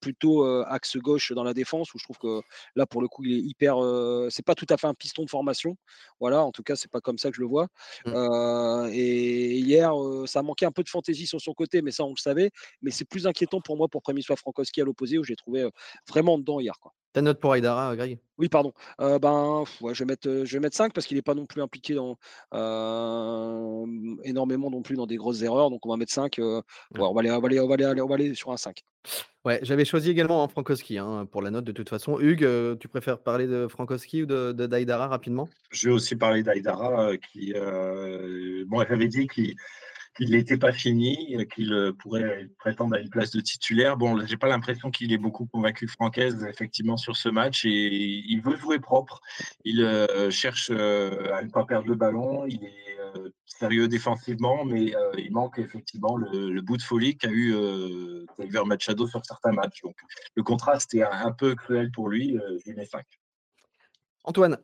[0.00, 2.40] plutôt axe gauche dans la défense où je trouve que
[2.76, 3.76] là pour le coup il est hyper
[4.30, 5.76] c'est pas tout à fait un piston de formation
[6.20, 7.68] voilà en tout cas c'est pas comme ça que je le vois
[8.06, 8.90] mmh.
[8.92, 9.92] et hier
[10.26, 12.50] ça manquait un peu de fantaisie sur son côté mais ça on le savait
[12.82, 15.68] mais c'est plus inquiétant pour moi pour Premisław Frankowski à l'opposé où j'ai trouvé
[16.08, 16.92] vraiment dedans hier quoi.
[17.18, 18.20] Ta note pour Aydara, Greg?
[18.38, 18.72] Oui, pardon.
[19.00, 21.94] ben, je, vais mettre, je vais mettre 5 parce qu'il n'est pas non plus impliqué
[21.94, 22.16] dans,
[24.22, 25.68] énormément non plus dans des grosses erreurs.
[25.70, 26.36] Donc, on va mettre 5.
[26.38, 26.62] on,
[26.96, 28.84] va aller, on, va aller, on, va aller, on va aller sur un 5.
[29.44, 32.20] Ouais, j'avais choisi également hein, Frankowski hein, pour la note de toute façon.
[32.20, 35.48] Hugues, tu préfères parler de Frankowski ou de, de d'Aïdara rapidement?
[35.72, 37.52] Je vais aussi parler d'Aïdara qui,
[38.66, 39.56] bon, j'avais dit qu'il
[40.18, 43.96] qu'il n'était pas fini, qu'il euh, pourrait prétendre à une place de titulaire.
[43.96, 48.42] Bon, j'ai pas l'impression qu'il ait beaucoup convaincu Francaise effectivement sur ce match et il
[48.42, 49.20] veut jouer propre.
[49.64, 52.46] Il euh, cherche euh, à ne pas perdre le ballon.
[52.46, 52.74] Il est
[53.46, 57.54] sérieux défensivement, mais il manque effectivement le, bout de folie qu'a eu
[58.38, 59.80] Xavier Machado sur certains matchs.
[59.82, 59.96] Donc
[60.34, 62.38] le contraste est un, peu cruel pour lui.
[62.66, 63.04] je mets 5.
[64.24, 64.58] Antoine.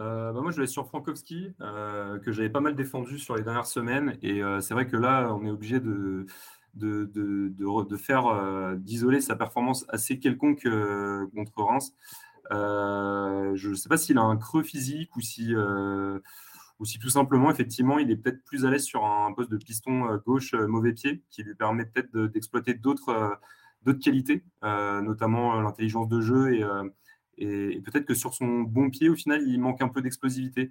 [0.00, 3.42] Euh, bah, moi, je vais sur Frankowski, euh, que j'avais pas mal défendu sur les
[3.42, 4.16] dernières semaines.
[4.22, 6.26] Et euh, c'est vrai que là, on est obligé de,
[6.74, 10.66] de, de, faire, d'isoler sa performance assez quelconque
[11.34, 11.92] contre Reims.
[12.50, 17.50] je ne sais pas s'il a un creux physique ou si, ou si tout simplement,
[17.50, 21.22] effectivement, il est peut-être plus à l'aise sur un poste de piston gauche mauvais pied,
[21.30, 23.38] qui lui permet peut-être d'exploiter d'autres
[23.82, 26.64] d'autres qualités, notamment l'intelligence de jeu et
[27.40, 30.70] et, peut-être que sur son bon pied, au final, il manque un peu d'explosivité.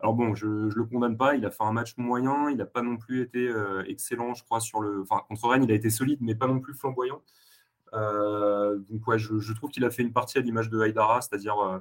[0.00, 2.66] Alors bon, je ne le condamne pas, il a fait un match moyen, il n'a
[2.66, 5.02] pas non plus été euh, excellent, je crois, sur le.
[5.02, 7.22] Enfin, contre Rennes, il a été solide, mais pas non plus flamboyant.
[7.94, 11.80] Euh, donc ouais, je, trouve qu'il a fait une partie à l'image de Haïdara, c'est-à-dire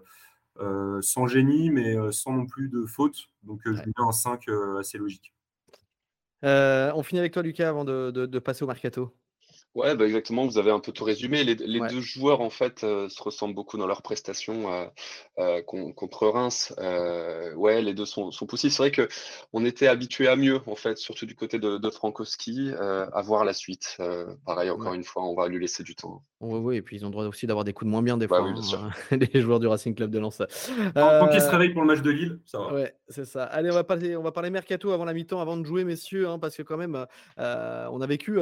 [0.60, 3.30] euh, sans génie, mais sans non plus de faute.
[3.44, 4.46] Donc je lui mets un 5
[4.80, 5.34] assez logique.
[6.44, 9.14] on finit avec toi, Lucas, avant de passer au mercato.
[9.78, 11.44] Ouais, bah exactement, vous avez un peu tout résumé.
[11.44, 14.88] Les, les deux joueurs, en fait, euh, se ressemblent beaucoup dans leurs prestations euh,
[15.38, 16.74] euh, contre Reims.
[17.56, 18.74] ouais, les deux sont, sont possibles.
[18.74, 19.08] C'est vrai que
[19.54, 23.46] on était habitué à mieux, en fait, surtout du côté de, de Frankowski, à voir
[23.46, 24.00] la suite.
[24.48, 26.24] pareil, encore une fois, on va lui laisser du temps.
[26.40, 28.18] Oui, oui, et puis ils ont le droit aussi d'avoir des coups de moins bien
[28.18, 30.42] des bah fois, hein, les joueurs du Racing Club de Lens.
[30.96, 32.74] Tant qu'ils se réveillent pour le match de Lille, ça va.
[32.74, 33.44] Ouais, c'est ça.
[33.44, 36.28] Allez, on va parler, on va parler mercato avant la mi-temps, avant de jouer, messieurs,
[36.28, 37.06] hein, parce que quand même,
[37.38, 38.40] on a vécu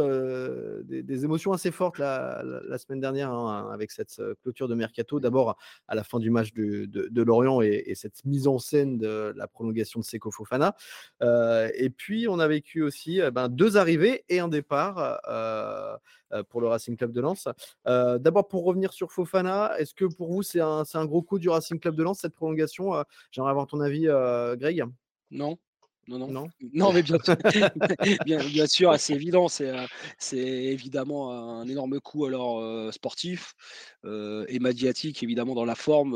[0.86, 5.19] des, des émotions assez fortes la, semaine dernière hein, avec cette clôture de mercato.
[5.19, 5.57] D'abord
[5.88, 9.99] à la fin du match de, Lorient et, cette mise en scène de la prolongation
[9.99, 10.76] de Seko Fofana.
[11.21, 15.19] et puis on a vécu aussi ben, deux arrivées et un départ
[16.49, 17.47] pour le Racing Club de Lens.
[17.86, 21.49] D'abord pour revenir sur Fofana, est-ce que pour vous c'est un, un, gros coup du
[21.49, 22.93] Racing Club de Lens cette prolongation?
[23.32, 24.05] J'aimerais avoir ton avis,
[24.57, 24.84] Greg.
[25.32, 25.57] Non.
[26.08, 26.47] Non, non.
[26.74, 27.18] Non, mais bien,
[28.26, 29.47] bien, bien sûr, c'est évident.
[29.47, 29.74] C'est,
[30.20, 33.53] c'est évidemment un énorme coup alors sportif
[34.03, 36.14] et médiatique, évidemment, dans la forme.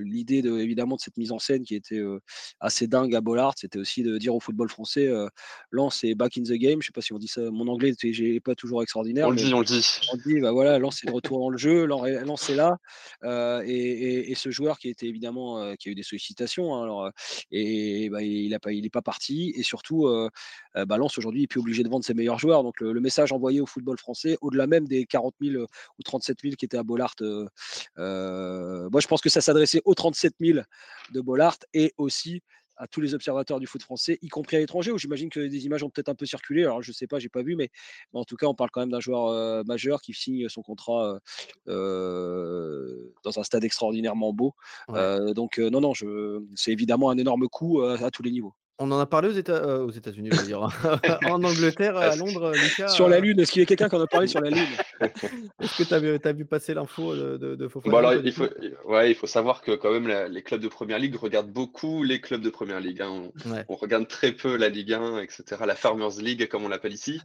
[0.00, 2.02] l'idée de, évidemment de cette mise en scène qui était
[2.60, 5.10] assez dingue à Bollard, c'était aussi de dire au football français
[5.70, 6.80] Lance est back in the game.
[6.80, 7.40] Je sais pas si on dit ça.
[7.50, 9.26] Mon anglais n'est pas toujours extraordinaire.
[9.26, 9.84] On le dit, on le dit.
[10.12, 11.84] On dit, bah voilà, Lance est de retour dans le jeu.
[11.86, 12.76] Lance est là.
[13.64, 17.10] Et, et, ce joueur qui était évidemment, qui a eu des sollicitations, hein, alors,
[17.50, 19.52] et, bah, il a pas, il n'est pas parti.
[19.56, 20.28] Et surtout, euh,
[20.76, 22.62] euh, bah, Lens aujourd'hui est plus obligé de vendre ses meilleurs joueurs.
[22.62, 25.66] Donc le, message envoyé au football français, au-delà même des 40 000 euh,
[25.98, 30.34] ou 37 000 qui étaient à Bollard, moi je pense que ça s'adressait aux 37
[30.40, 30.60] 000
[31.12, 32.42] de Bollard et aussi
[32.76, 35.64] à tous les observateurs du foot français, y compris à l'étranger, où j'imagine que des
[35.66, 36.64] images ont peut-être un peu circulé.
[36.64, 37.70] Alors, je ne sais pas, j'ai pas vu, mais,
[38.12, 41.20] en tout cas, on parle quand même d'un joueur majeur qui signe son contrat
[41.66, 44.54] dans un stade extraordinairement beau.
[44.88, 45.92] donc, non, non,
[46.54, 48.54] c'est évidemment un énorme coup à tous les niveaux.
[48.80, 50.60] On en a parlé aux, États, euh, aux États-Unis, je veux dire.
[51.30, 52.88] en Angleterre, à Londres, Lucas.
[52.88, 54.66] Sur la Lune, est-ce qu'il y a quelqu'un qui en a parlé sur la Lune?
[55.00, 58.48] Est-ce que tu as, vu passer l'info de, de, Fofana il, faut,
[58.86, 62.20] ouais, il faut savoir que quand même les clubs de première ligue regardent beaucoup les
[62.20, 63.02] clubs de première ligue.
[63.02, 63.30] Hein.
[63.68, 65.44] On, regarde très peu la Ligue 1, etc.
[65.66, 67.20] La Farmers League, comme on l'appelle ici.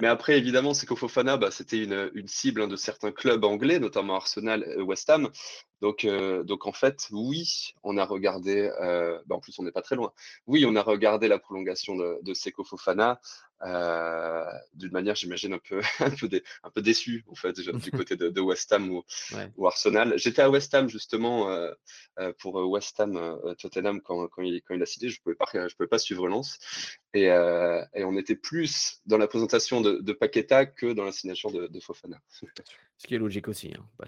[0.00, 3.44] Mais après, évidemment, c'est qu'au Fofana, bah, c'était une, une, cible hein, de certains clubs
[3.44, 5.30] anglais, notamment Arsenal et West Ham.
[5.80, 9.72] Donc, euh, donc en fait, oui, on a regardé, euh, bah, en plus on n'est
[9.72, 10.12] pas très loin,
[10.46, 12.34] oui, on a regardé la prolongation de, de
[13.62, 16.28] d'une manière, j'imagine, un peu, un, peu
[16.62, 19.04] un peu déçu en fait, du côté de, de West Ham ou,
[19.56, 20.14] ou Arsenal.
[20.16, 21.72] J'étais à West Ham justement euh,
[22.18, 25.34] euh pour West Ham Tottenham quand, quand, il, quand il a cité, je ne pouvais,
[25.34, 26.58] pas, je pouvais pas suivre Lens.
[27.12, 31.50] Et, et, on était plus dans la présentation de, de Paqueta que dans la signation
[31.50, 32.20] de, de Fofana.
[32.30, 34.04] Ce qui est logique aussi, hein,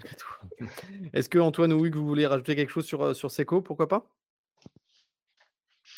[1.13, 4.05] Est-ce que Antoine ou Hugues, vous voulez rajouter quelque chose sur, sur Seco Pourquoi pas?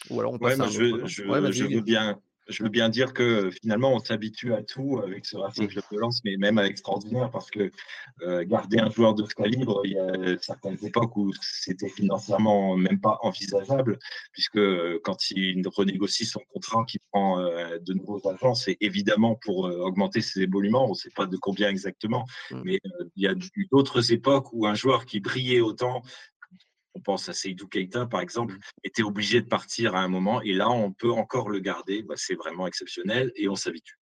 [0.09, 3.49] Ou alors on passe à je, je, je veux bien, je veux bien dire que
[3.49, 7.31] finalement, on s'habitue à tout avec ce Racing Club de Lens, mais même à l'extraordinaire,
[7.31, 7.71] parce que
[8.21, 12.77] euh, garder un joueur de ce calibre, il y a certaines époques où c'était financièrement
[12.77, 13.97] même pas envisageable,
[14.31, 19.35] puisque euh, quand il renégocie son contrat, qu'il prend euh, de nouveaux agents, c'est évidemment
[19.35, 20.85] pour augmenter ses évolutions.
[20.85, 22.61] On ne sait pas de combien exactement, mmh.
[22.63, 22.79] mais
[23.15, 26.01] il y a eu d'autres époques où un joueur qui brillait autant
[26.95, 28.59] on pense à Seydou Keita par exemple, mmh.
[28.83, 32.03] était obligé de partir à un moment et là on peut encore le garder.
[32.03, 33.99] Bah, c'est vraiment exceptionnel et on s'habitue.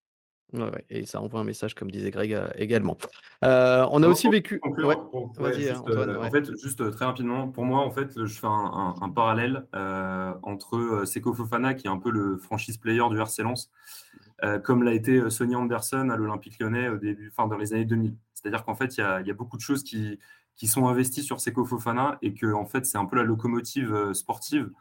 [0.53, 2.95] Ouais, et ça envoie un message, comme disait Greg euh, également.
[3.43, 4.61] Euh, on a aussi vécu.
[4.63, 9.65] Euh, en fait, juste très rapidement, pour moi, en fait, je fais un, parallèle
[10.43, 13.71] entre Seko Fofana, qui est un peu le franchise player du RC Lens,
[14.63, 18.15] comme l'a été Sonny Anderson à l'Olympique Lyonnais au début, enfin dans les années 2000.
[18.35, 20.19] C'est-à-dire qu'en fait, il y, y a, beaucoup de choses qui,
[20.55, 23.93] qui sont investis sur Seko Fofana et que en fait c'est un peu la locomotive
[23.93, 24.71] euh, sportive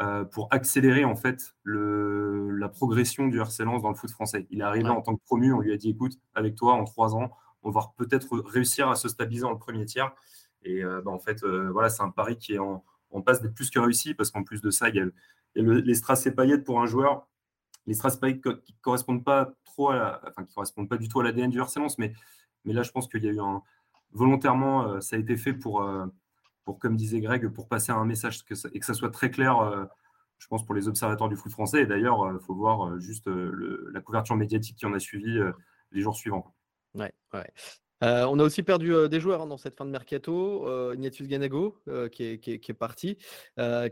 [0.00, 4.46] euh, pour accélérer en fait le, la progression du RC Lens dans le foot français.
[4.50, 6.84] Il est arrivé en tant que promu, on lui a dit écoute, avec toi en
[6.84, 7.30] trois ans,
[7.62, 10.12] on va peut-être réussir à se stabiliser le premier tiers.
[10.64, 12.82] Et euh, bah, en fait, voilà, c'est un pari qui est en,
[13.24, 15.04] passe d'être plus que réussi parce qu'en plus de ça, il y a,
[15.54, 17.28] les strass et paillettes pour un joueur.
[17.86, 21.20] Les strass et paillettes qui correspondent pas trop à enfin, qui correspondent pas du tout
[21.20, 22.12] à l'ADN du RC Lens, mais,
[22.64, 23.62] mais là, je pense qu'il y a eu un,
[24.14, 26.06] volontairement, euh, ça a été fait pour, euh,
[26.64, 29.58] pour, comme disait Greg, pour passer un message que et que ça soit très clair,
[29.58, 29.84] euh,
[30.38, 31.82] je pense, pour les observateurs du foot français.
[31.82, 35.40] Et d'ailleurs, il faut voir juste la couverture médiatique qui en a suivi
[35.92, 36.54] les jours suivants.
[36.94, 37.50] Ouais, ouais.
[38.04, 40.68] Euh, on a aussi perdu euh, des joueurs hein, dans cette fin de mercato.
[40.68, 41.76] Euh, Ignatius Ganago
[42.12, 43.16] qui est, parti.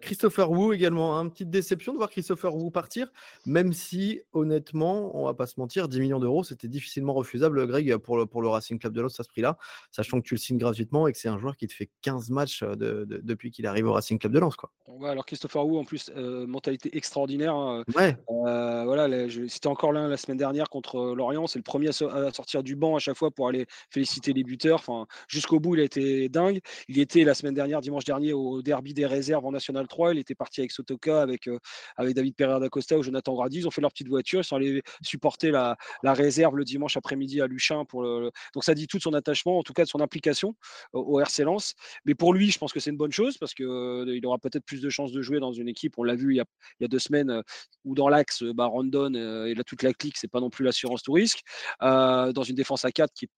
[0.01, 1.13] Christopher Wu également.
[1.19, 1.31] Une hein.
[1.31, 3.09] petite déception de voir Christopher Wu partir,
[3.47, 7.97] même si honnêtement, on va pas se mentir, 10 millions d'euros, c'était difficilement refusable, Greg,
[7.99, 9.57] pour le, pour le Racing Club de Lens à ce prix-là,
[9.91, 12.31] sachant que tu le signes gratuitement et que c'est un joueur qui te fait 15
[12.31, 14.57] matchs depuis qu'il arrive au Racing Club de Lens.
[14.57, 14.71] Quoi.
[15.05, 17.55] alors Christopher Wu, en plus, mentalité extraordinaire.
[17.55, 17.85] Hein.
[17.97, 18.17] Ouais.
[18.27, 19.09] voilà,
[19.49, 21.47] c'était encore l'un la semaine dernière contre Lorient.
[21.47, 23.67] C'est le premier à, sortir du banc à chaque fois pour aller
[24.03, 24.80] féliciter les buteurs.
[24.80, 26.61] Enfin, jusqu'au bout, il a été dingue.
[26.88, 30.14] Il était la semaine dernière, dimanche dernier, au derby des réserves en National 3.
[30.14, 31.48] Il était parti avec Sotoka, avec,
[31.96, 33.59] avec David Pereira d'Acosta ou Jonathan Grady.
[33.59, 34.40] Ils ont fait leur petite voiture.
[34.40, 37.84] Ils sont allés supporter la, réserve le dimanche après-midi à Luchin.
[37.84, 40.57] Pour Donc, ça dit tout de son attachement, en tout cas de son implication
[40.92, 41.74] au, RC Lens.
[42.05, 44.80] Mais pour lui, je pense que c'est une bonne chose parce qu'il aura peut-être plus
[44.80, 45.94] de chances de jouer dans une équipe.
[45.96, 46.44] On l'a vu il y, a,
[46.80, 47.42] il y a deux semaines
[47.84, 49.14] où dans l'axe, bah, Rondon
[49.46, 51.42] et là, toute la clique, c'est pas non plus l'assurance tout risque.
[51.80, 53.28] dans une défense à 4 qui,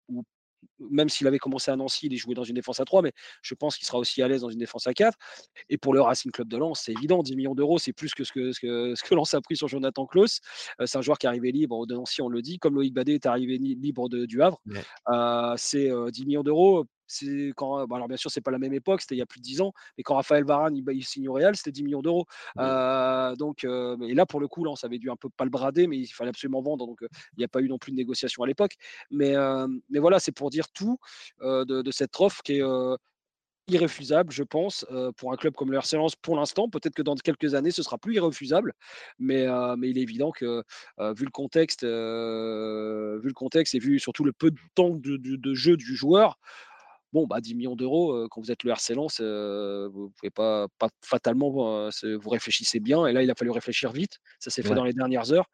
[0.90, 3.12] même s'il avait commencé à Nancy, il est joué dans une défense à 3, mais
[3.42, 5.16] je pense qu'il sera aussi à l'aise dans une défense à 4.
[5.68, 8.24] Et pour le Racing Club de Lens, c'est évident, 10 millions d'euros, c'est plus que
[8.24, 10.40] ce que, ce que, ce que Lens a pris sur Jonathan Klaus.
[10.84, 13.14] c'est un joueur qui est arrivé libre de Nancy, on le dit, comme Loïc Badet
[13.14, 14.60] est arrivé libre de, du Havre.
[15.56, 19.14] c'est 10 millions d'euros c'est quand, alors bien sûr, c'est pas la même époque, c'était
[19.14, 21.56] il y a plus de 10 ans, mais quand Raphaël Varane il, signe au Real,
[21.56, 22.26] c'était 10 millions d'euros.
[22.56, 25.86] donc, et là, pour le coup, là, on savait dû un peu pas le brader,
[25.86, 28.42] mais il fallait absolument vendre, donc il n'y a pas eu non plus de négociation
[28.42, 28.74] à l'époque.
[29.10, 29.34] Mais,
[29.90, 30.98] mais voilà, c'est pour dire tout
[31.40, 32.62] de, cette offre qui est
[33.66, 34.86] irréfusable, je pense,
[35.16, 36.68] pour un club comme le RC Lens pour l'instant.
[36.68, 38.74] Peut-être que dans quelques années, ce sera plus irréfusable,
[39.18, 39.46] mais,
[39.78, 40.62] mais il est évident que
[40.98, 45.76] vu le contexte, vu le contexte et vu surtout le peu de temps de jeu
[45.76, 46.38] du joueur,
[47.14, 50.66] bon, bah, 10 millions d'euros, quand vous êtes le RC Lens, vous ne pouvez pas,
[50.78, 53.06] pas fatalement, vous réfléchissez bien.
[53.06, 54.18] Et là, il a fallu réfléchir vite.
[54.40, 55.46] Ça s'est fait dans les dernières heures.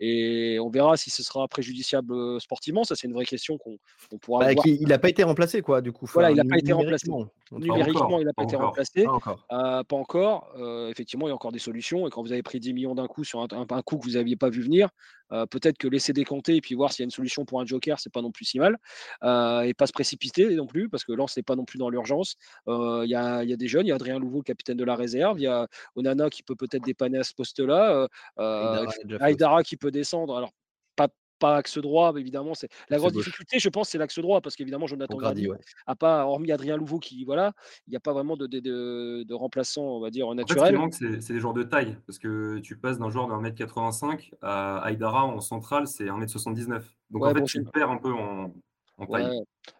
[0.00, 2.84] Et on verra si ce sera préjudiciable sportivement.
[2.84, 5.92] Ça, c'est une vraie question qu'on pourra bah, Il n'a pas été remplacé, quoi, du
[5.92, 6.06] coup.
[6.06, 7.10] Voilà, il n'a pas été remplacé.
[7.50, 9.04] Numériquement, il n'a pas, été remplacé.
[9.48, 10.54] Pas encore.
[10.88, 12.06] effectivement, il y a encore des solutions.
[12.06, 14.12] Et quand vous avez pris 10 millions d'un coup sur un, un, coup que vous
[14.12, 14.88] n'aviez pas vu venir,
[15.50, 17.98] peut-être que laisser décompter et puis voir s'il y a une solution pour un joker,
[18.00, 18.78] c'est pas non plus si mal.
[19.22, 22.36] et pas se précipiter non plus, parce que Lens n'est pas non plus dans l'urgence.
[22.66, 25.44] Il y, a, des jeunes, il y a Adrien Louveau, capitaine de la réserve, il
[25.44, 25.66] y a
[25.96, 28.08] Onana qui peut peut-être dépanner à ce poste-là,
[29.20, 30.36] Aïdara qui peut descendre.
[30.36, 30.52] Alors,
[31.38, 34.56] pas axe droit, mais évidemment, c'est la grande difficulté, je pense, c'est l'axe droit, parce
[34.56, 35.48] qu'évidemment, Jonathan Grady,
[35.86, 37.52] a pas, hormis Adrien Louveau qui, voilà,
[37.86, 38.60] il n'y a pas vraiment de, de,
[39.24, 40.76] de, remplaçant, on va dire, naturel.
[40.76, 44.32] En c'est des joueurs de taille, parce que tu passes d'un joueur d'un mètre 85
[44.42, 46.82] à Aïdara en centrale, c'est 1m79.
[47.10, 48.52] Donc en fait, tu perds un peu en,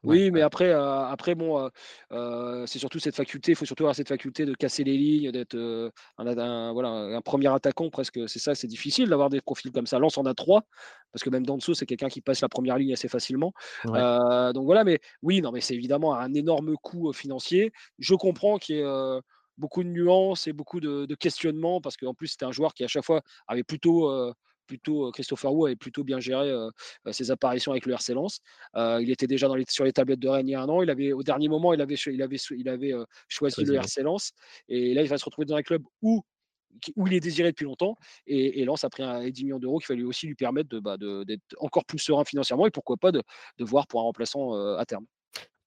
[0.04, 1.68] oui, mais après, euh, après bon,
[2.12, 3.52] euh, c'est surtout cette faculté.
[3.52, 5.56] Il faut surtout avoir cette faculté de casser les lignes, d'être
[6.18, 8.28] un, voilà, un premier attaquant presque.
[8.28, 9.98] C'est ça, c'est difficile d'avoir des profils comme ça.
[9.98, 10.62] Lance en a trois,
[11.12, 13.52] parce que même Danso, c'est quelqu'un qui passe la première ligne assez facilement.
[13.84, 17.72] donc voilà, mais oui, non, mais c'est évidemment un énorme coût financier.
[17.98, 19.20] Je comprends qu'il y ait
[19.56, 22.84] beaucoup de nuances et beaucoup de, de questionnements, parce qu'en plus, c'était un joueur qui
[22.84, 24.32] à chaque fois avait plutôt
[24.68, 26.52] plutôt Christopher Wu avait plutôt bien géré
[27.10, 28.40] ses apparitions avec le RC Lens.
[28.76, 30.82] il était déjà dans les, sur les tablettes de Rennes il y a un an.
[30.82, 32.94] Il avait, au dernier moment, il avait, il avait, il avait
[33.28, 34.32] choisi le RC Lens.
[34.68, 36.22] Et là, il va se retrouver dans un club où
[36.96, 37.96] où il est désiré depuis longtemps.
[38.26, 40.78] Et, et Lens a pris un, 10 millions d'euros qui fallait aussi lui permettre de,
[40.78, 43.22] bah, d'être encore plus serein financièrement et pourquoi pas de,
[43.58, 45.06] de voir pour un remplaçant à terme.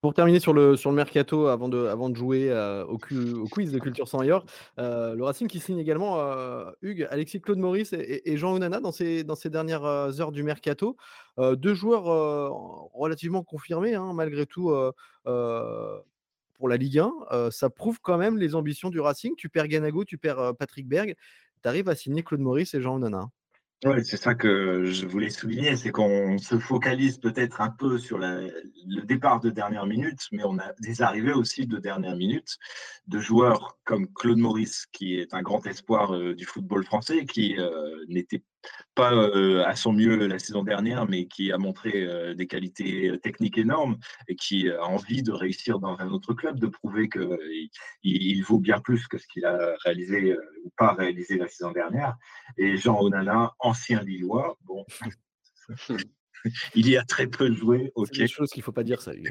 [0.02, 4.44] Pour terminer sur le, mercato, avant de, jouer euh, au, quiz de Culture sans Yor,
[4.80, 8.92] euh, le Racing qui signe également euh, Hugues, Alexis Claude Maurice et, Jean Onana dans
[8.92, 10.98] ces, dernières heures du mercato.
[11.38, 12.06] deux joueurs
[12.94, 14.74] relativement confirmés, hein, malgré tout,
[15.24, 17.52] pour la Ligue 1.
[17.52, 19.36] ça prouve quand même les ambitions du Racing.
[19.38, 21.14] Tu perds Ganago, tu perds Patrick Berg.
[21.62, 23.30] Tu arrives à signer Claude Maurice et Jean Onana.
[23.84, 28.20] Oui, c'est ça que je voulais souligner, c'est qu'on se focalise peut-être un peu sur
[28.20, 32.60] le départ de dernière minute, mais on a des arrivées aussi de dernière minute
[33.08, 37.58] de joueurs comme Claude Maurice, qui est un grand espoir euh, du football français, qui
[37.58, 38.44] euh, n'était
[38.96, 43.12] pas euh, à son mieux la saison dernière, mais qui a montré euh, des qualités
[43.22, 43.98] techniques énormes
[44.28, 47.70] et qui a envie de réussir dans un autre club, de prouver qu'il
[48.04, 51.72] il vaut bien plus que ce qu'il a réalisé euh, ou pas réalisé la saison
[51.72, 52.16] dernière.
[52.58, 54.86] Et Jean Onana, ancien Lillois, bon,
[56.76, 57.92] il y a très peu joué.
[57.96, 58.12] Okay.
[58.14, 59.14] C'est des choses qu'il ne faut pas dire, ça.
[59.14, 59.24] Lui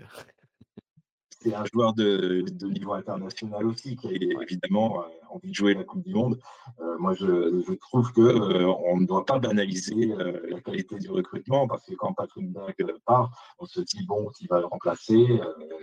[1.42, 5.84] c'est un joueur de, niveau international aussi qui a évidemment euh, envie de jouer la
[5.84, 6.38] Coupe du Monde.
[6.80, 10.12] Euh, moi, je, trouve qu'on euh, ne doit pas banaliser
[10.48, 12.74] la qualité du recrutement parce que quand Patrick Berg
[13.06, 15.26] part, on se dit bon, qui va le remplacer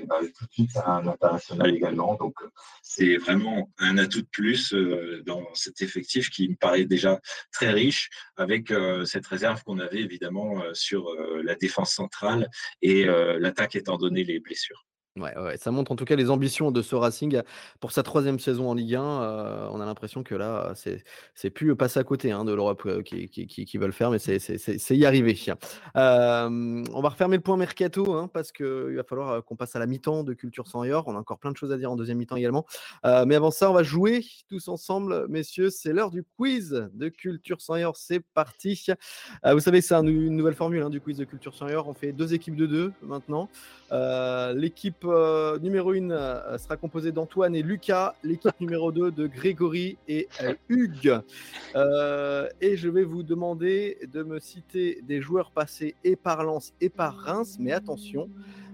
[0.07, 2.15] ben, Tout de suite, c'est un international également.
[2.15, 2.35] Donc,
[2.83, 4.73] c'est vraiment un atout de plus
[5.25, 7.19] dans cet effectif qui me paraît déjà
[7.51, 8.71] très riche avec
[9.05, 11.09] cette réserve qu'on avait évidemment sur
[11.43, 12.49] la défense centrale
[12.81, 14.86] et l'attaque étant donné les blessures.
[15.19, 17.41] Ouais, ça montre en tout cas les ambitions de ce Racing
[17.79, 19.03] pour sa troisième saison en Ligue 1.
[19.03, 20.73] Euh, on a l'impression que là,
[21.33, 24.19] c'est plus passer à côté hein, de l'Europe euh, qui, qui, qui, veulent faire, mais
[24.19, 25.37] c'est y arriver.
[25.95, 29.87] On va refermer le point mercato hein, parce qu'il va falloir qu'on passe à la
[29.87, 31.07] mi-temps de Culture sans Yor.
[31.07, 32.65] On a encore plein de choses à dire en deuxième mi-temps également.
[33.03, 35.69] mais avant ça, on va jouer tous ensemble, messieurs.
[35.69, 37.95] C'est l'heure du quiz de Culture sans Yor.
[37.97, 38.85] C'est parti.
[39.45, 41.87] vous savez, c'est une nouvelle formule hein, du quiz de Culture sans Yor.
[41.87, 43.49] On fait deux équipes de deux maintenant.
[43.91, 49.97] L'équipe euh, numéro 1 euh, sera composée d'Antoine et Lucas, l'équipe numéro 2 de Grégory
[50.07, 51.19] et euh, Hugues.
[52.61, 56.89] et je vais vous demander de me citer des joueurs passés et par Lens et
[56.89, 58.29] par Reims, mais attention,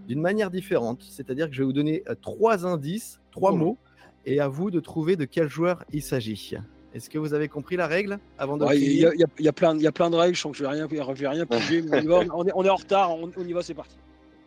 [0.07, 1.03] d'une manière différente.
[1.09, 3.57] C'est-à-dire que je vais vous donner trois indices, trois oh.
[3.57, 3.77] mots,
[4.25, 6.55] et à vous de trouver de quel joueur il s'agit.
[6.93, 8.93] Est-ce que vous avez compris la règle avant de Il
[9.39, 12.45] y, a plein de règles, je sens que je ne vais rien, je rien on,
[12.45, 13.95] est, on, est, en retard, on, on y va, c'est parti.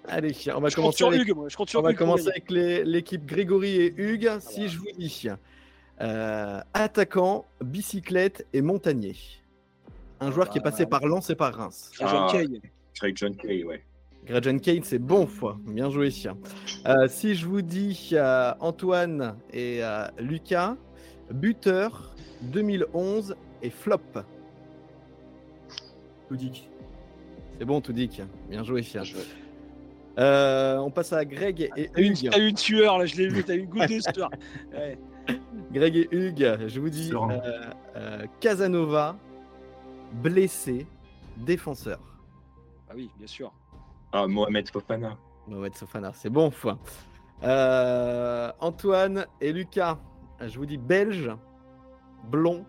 [0.09, 1.29] Allez, on va commencer, avec,
[1.75, 4.39] on va commencer avec l'équipe Grégory et Hugues.
[4.41, 5.29] si je vous dis
[6.01, 9.17] euh, attaquant, bicyclette et montagnier.
[10.21, 11.91] Un joueur qui est passé par Lens et par Reims.
[12.01, 12.33] Ah,
[12.95, 13.83] Greg John Kay, ouais.
[14.25, 15.59] Greg John Kay, c'est bon, foi.
[15.67, 16.11] Bien joué.
[16.87, 19.81] Euh, si je vous dis euh, Antoine et
[20.19, 20.77] Lucas,
[21.31, 24.01] buteur 2011 et flop.
[26.29, 26.69] Toudic.
[27.59, 28.23] C'est bon, Toudic.
[28.49, 28.83] Bien joué.
[28.83, 29.21] Bien joué.
[30.19, 32.31] Euh, on passe à Greg et Hugues.
[32.31, 34.25] T'as une tueur, là, je l'ai vu, t'as une goutte de.
[35.73, 37.61] Greg et Hugues, je vous dis euh,
[37.97, 39.17] euh, Casanova,
[40.13, 40.87] blessé,
[41.37, 41.99] défenseur.
[42.89, 43.53] Ah oui, bien sûr.
[44.13, 45.19] Ah, Mohamed Fofana.
[45.49, 46.51] Mohamed Fofana, c'est bon.
[48.61, 49.99] Antoine et Lucas,
[50.41, 51.31] je vous dis belge,
[52.31, 52.65] blond,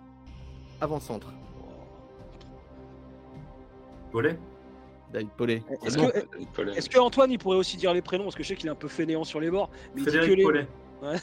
[0.81, 1.31] avant-centre.
[4.11, 4.37] Volet
[5.11, 5.63] David Paulet.
[5.83, 8.25] Est-ce que, Antoine, il pourrait aussi dire les prénoms?
[8.25, 9.69] Parce que je sais qu'il est un peu fainéant sur les bords.
[9.95, 10.67] Mais Frédéric Paulet.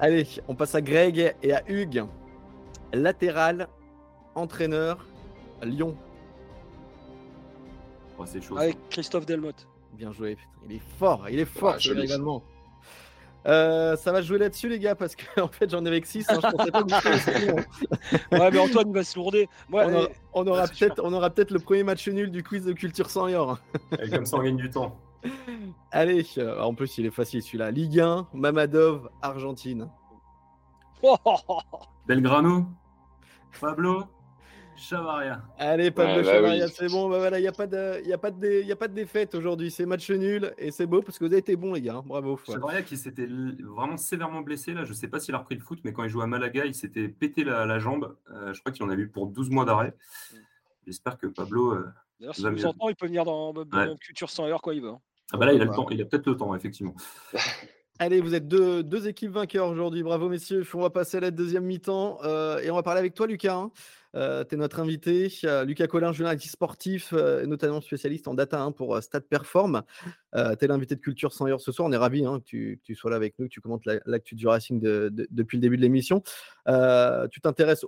[0.00, 2.04] Allez, on passe à Greg et à Hugues.
[2.92, 3.68] Latéral,
[4.34, 5.06] entraîneur,
[5.62, 5.96] Lyon.
[8.18, 8.58] Oh, c'est chaud.
[8.58, 9.66] Avec Christophe Delmotte.
[9.94, 10.36] Bien joué.
[10.68, 12.42] Il est fort, il est fort également.
[13.46, 16.26] Euh, ça va jouer là-dessus, les gars, parce que en fait, j'en ai avec 6.
[16.30, 17.52] Hein, je pensais pas que
[18.38, 19.48] Ouais, mais Antoine il va se lourder.
[19.72, 23.28] on, aura, peut-être, on aura peut-être le premier match nul du quiz de culture sans
[23.28, 23.58] yor.
[24.02, 24.96] Et comme ça, on gagne du temps.
[25.90, 27.70] Allez, euh, en plus, il est facile celui-là.
[27.70, 29.88] Ligue 1, Mamadov, Argentine.
[32.06, 32.66] Belgrano,
[33.60, 34.04] Pablo,
[34.82, 35.42] Chavaria.
[35.58, 37.08] Allez, Pablo Chavaria, c'est bon.
[37.08, 38.94] Bah voilà, il n'y a, pas de, y a, pas de, y a pas de
[38.94, 39.70] défaite aujourd'hui.
[39.70, 41.96] C'est match nul et c'est beau parce que vous avez été bons, les gars.
[41.96, 42.04] Hein.
[42.04, 42.38] Bravo.
[42.46, 43.28] Chavaria qui s'était
[43.60, 44.74] vraiment sévèrement blessé.
[44.74, 46.26] Là, je ne sais pas s'il a repris le foot, mais quand il jouait à
[46.26, 48.16] Malaga, il s'était pété la, jambe.
[48.30, 49.94] Euh, je crois qu'il en a eu pour 12 mois d'arrêt.
[50.86, 51.72] J'espère que Pablo.
[51.72, 51.86] Euh,
[52.20, 54.90] D'ailleurs, si vous entend, il peut venir dans, dans Culture sans heure, quoi, il veut.
[54.90, 55.00] Hein.
[55.32, 55.88] Ah bah là, il a le temps.
[55.90, 56.94] Il a peut-être le temps, effectivement.
[57.98, 60.02] Allez, vous êtes deux, deux équipes vainqueurs aujourd'hui.
[60.02, 60.66] Bravo, messieurs.
[60.74, 63.54] On va passer à la deuxième mi-temps euh, et on va parler avec toi, Lucas.
[63.54, 63.70] Hein.
[64.14, 65.28] Euh, tu es notre invité.
[65.64, 69.82] Lucas Collin, journaliste sportif, euh, notamment spécialiste en data hein, pour Stade Perform.
[70.34, 71.88] tu es l'invité de Culture sans heure ce soir.
[71.88, 74.46] On est ravis hein, que, tu, sois là avec nous, que tu commentes l'actu du
[74.46, 76.22] Racing depuis le début de l'émission.
[77.30, 77.84] tu t'intéresses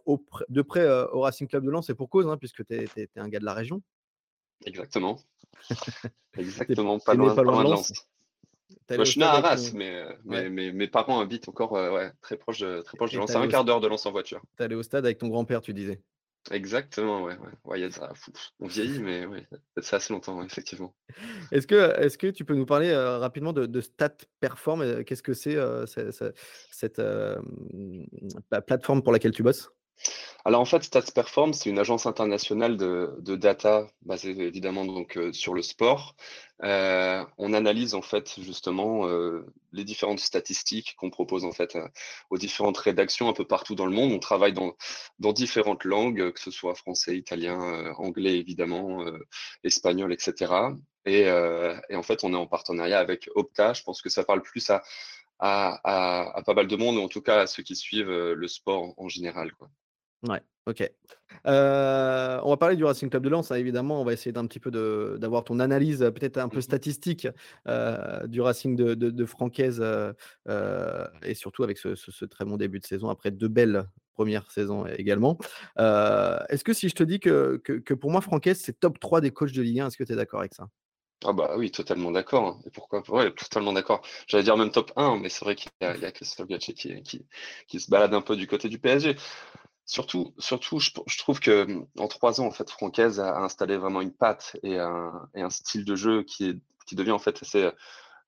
[0.49, 3.41] de près au Racing Club de Lens et pour cause, puisque tu es, un gars
[3.41, 3.83] de la région.
[4.65, 5.21] Exactement.
[6.39, 7.93] Exactement, pas, loin, pas loin de Lens.
[8.91, 12.13] Moi, je suis né à Arras, euh, mais, mais, mes parents habitent encore euh, ouais,
[12.21, 13.35] très proche de, très proche de Lens.
[13.35, 14.43] un quart d'heure de Lens en voiture.
[14.57, 16.03] Tu allé au stade avec ton grand-père, tu disais
[16.51, 17.37] Exactement, ouais.
[17.65, 17.91] ouais.
[17.91, 18.13] ça,
[18.61, 19.27] on vieillit, mais
[19.81, 20.95] c'est assez longtemps, effectivement.
[21.53, 25.23] Est-ce que, est que tu peux nous parler euh, rapidement de, de Stat Perform Qu'est-ce
[25.23, 25.57] que c'est
[26.71, 27.03] cette
[28.67, 29.71] plateforme pour laquelle tu bosses?
[30.47, 35.55] Alors en fait, StatsPerform, c'est une agence internationale de, data basée évidemment donc euh, sur
[35.55, 36.15] le sport.
[36.63, 41.79] Euh, on analyse en fait justement euh, les différentes statistiques qu'on propose en fait
[42.31, 44.13] aux différentes rédactions un peu partout dans le monde.
[44.13, 44.75] On travaille dans,
[45.33, 49.03] différentes langues, que ce soit français, italien, anglais évidemment,
[49.65, 50.53] espagnol, etc.
[51.07, 53.73] Et, en fait, on est en partenariat avec Opta.
[53.73, 54.83] Je pense que ça parle plus à,
[55.39, 59.53] pas mal de monde, en tout cas à ceux qui suivent le sport en général.
[60.29, 60.91] Ouais, ok.
[61.47, 64.01] Euh, on va parler du Racing Club de Lens, hein, évidemment.
[64.01, 64.71] On va essayer d'un petit peu
[65.19, 67.29] d'avoir ton analyse, peut-être un peu mmh statistique,
[67.69, 72.87] euh, du Racing de, de, Francaise, euh, et surtout avec ce, très bon début de
[72.87, 75.39] saison, après deux belles premières saisons également.
[75.77, 79.31] est-ce que si je te dis que, que, pour moi, Francaise, c'est top 3 des
[79.31, 80.69] coachs de Ligue 1, est-ce que tu es d'accord avec ça?
[81.27, 82.47] Ah bah oui, totalement d'accord.
[82.47, 82.59] Hein.
[82.67, 84.03] Et pourquoi Ouais, totalement d'accord.
[84.27, 87.03] J'allais dire même top 1, mais c'est vrai qu'il y a, il Christophe Gatché qui,
[87.03, 87.27] qui,
[87.67, 89.17] qui, se balade un peu du côté du PSG.
[89.87, 94.13] Surtout, surtout je, trouve que en trois ans, en fait, Francaise a installé vraiment une
[94.13, 97.71] patte et un, et un style de jeu qui est qui devient en fait assez,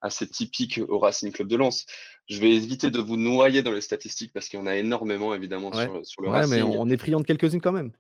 [0.01, 1.87] assez typique au Racing Club de Lens.
[2.29, 5.35] Je vais éviter de vous noyer dans les statistiques parce qu'il y en a énormément
[5.35, 7.93] évidemment sur, le ouais, mais on est friand de quelques-unes quand même.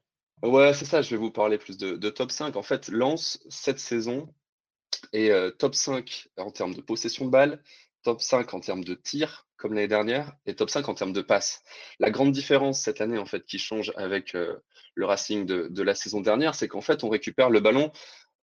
[0.42, 2.56] Ouais, c'est ça, je vais vous parler plus de, top 5.
[2.56, 4.28] En fait, Lens, cette saison,
[5.12, 7.62] est top 5 en termes de possession de balle,
[8.06, 11.22] top 5 en termes de tir, comme l'année dernière, et top 5 en termes de
[11.22, 11.64] passes.
[11.98, 16.20] La grande différence cette année, en fait, qui change avec le Racing de la saison
[16.20, 17.90] dernière, c'est qu'en fait, on récupère le ballon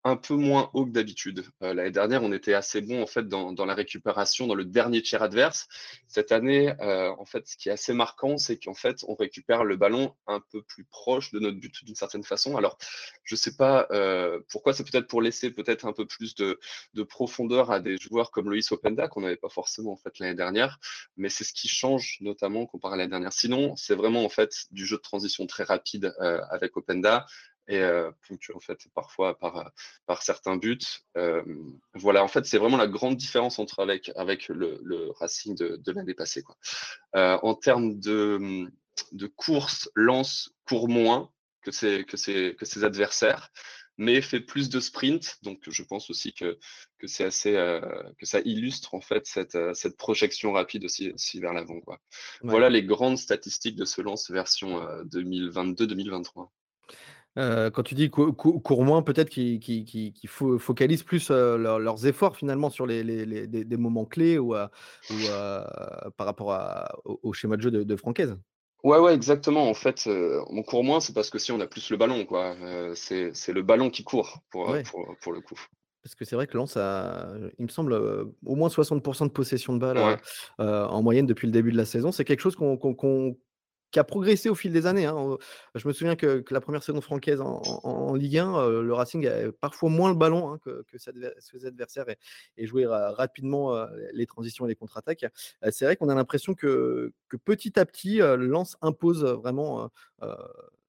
[0.06, 1.46] un peu moins haut que d'habitude.
[1.62, 5.02] Euh, l'année dernière, on était assez bon en fait dans, la récupération dans le dernier
[5.02, 5.68] tiers adverse.
[6.08, 9.64] Cette année, euh, en fait, ce qui est assez marquant, c'est qu'en fait, on récupère
[9.64, 12.58] le ballon un peu plus proche de notre but d'une certaine façon.
[12.58, 12.78] Alors,
[13.24, 16.60] je sais pas euh, pourquoi, c'est peut-être pour laisser peut-être un peu plus de,
[16.94, 20.36] de, profondeur à des joueurs comme Loïs Openda qu'on n'avait pas forcément en fait l'année
[20.36, 20.80] dernière,
[21.16, 23.34] mais c'est ce qui change notamment comparé à l'année dernière.
[23.34, 26.14] Sinon, c'est vraiment en fait du jeu de transition très rapide
[26.50, 27.26] avec Openda
[27.68, 29.72] et euh, ponctué en fait parfois par,
[30.06, 30.80] par certains buts.
[31.18, 31.44] Euh,
[31.94, 35.78] voilà, en fait, c'est vraiment la grande différence entre avec, avec le, le Racing de,
[35.78, 36.44] de l'année passée.
[36.44, 36.58] Quoi.
[37.16, 38.68] Euh, en termes de,
[39.12, 43.50] de course, lance court moins que ses, que ses, que ses adversaires,
[43.98, 45.38] mais fait plus de sprint.
[45.44, 46.58] Donc, je pense aussi que,
[46.98, 47.54] que c'est assez,
[48.18, 51.80] que ça illustre en fait cette, cette projection rapide aussi, aussi vers l'avant.
[52.42, 56.50] Voilà les grandes statistiques de ce lance version 2022-2023
[57.36, 63.04] quand tu dis cours moins, peut-être qu'ils focalisent plus leurs efforts finalement sur les,
[63.48, 65.16] des, moments clés ou, ou
[66.18, 68.38] par rapport au, schéma de jeu de, de Francaise?
[68.84, 69.70] Ouais, ouais, exactement.
[69.70, 72.56] En fait, on court moins, c'est parce que si on a plus le ballon, quoi.
[72.96, 74.76] c'est le ballon qui court pour,
[75.22, 75.60] pour, le coup.
[76.04, 79.74] Parce que c'est vrai que Lens a, il me semble, au moins 60% de possession
[79.74, 80.20] de balle
[80.60, 82.12] en moyenne depuis le début de la saison.
[82.12, 83.38] C'est quelque chose qu'on
[83.94, 85.06] qui a progressé au fil des années.
[85.06, 85.38] Hein.
[85.76, 89.90] Je me souviens que, la première saison francaise en, Ligue 1, le Racing avait parfois
[89.90, 92.08] moins le ballon hein, que, ses adversaires
[92.58, 95.26] et, jouait rapidement les transitions et les contre-attaques.
[95.72, 97.14] C'est vrai qu'on a l'impression que,
[97.46, 99.90] petit à petit, Lens impose vraiment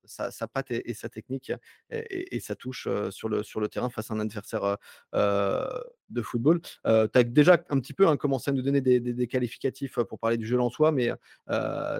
[0.05, 1.53] sa, patte et, sa technique
[1.91, 4.77] et, sa touche sur, le, terrain face à un adversaire
[5.13, 6.61] de football.
[6.63, 10.37] tu as déjà un petit peu hein, commencé à nous donner des, qualificatifs pour parler
[10.37, 11.11] du jeu en soi, mais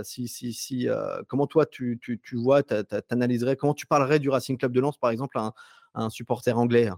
[0.03, 0.89] si,
[1.29, 1.99] comment toi tu
[2.35, 2.75] vois, tu
[3.11, 5.53] analyserais, comment tu parlerais du Racing Club de Lens par exemple à
[5.95, 6.91] un supporter anglais?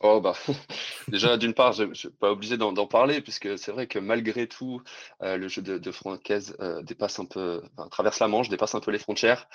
[0.00, 0.34] Oh bah
[1.08, 4.46] déjà d'une part, je ne suis pas obligé d'en parler puisque c'est vrai que malgré
[4.46, 4.82] tout,
[5.22, 8.80] euh, le jeu de, de Francaise euh, dépasse un peu, traverse la Manche, dépasse un
[8.80, 9.48] peu les frontières.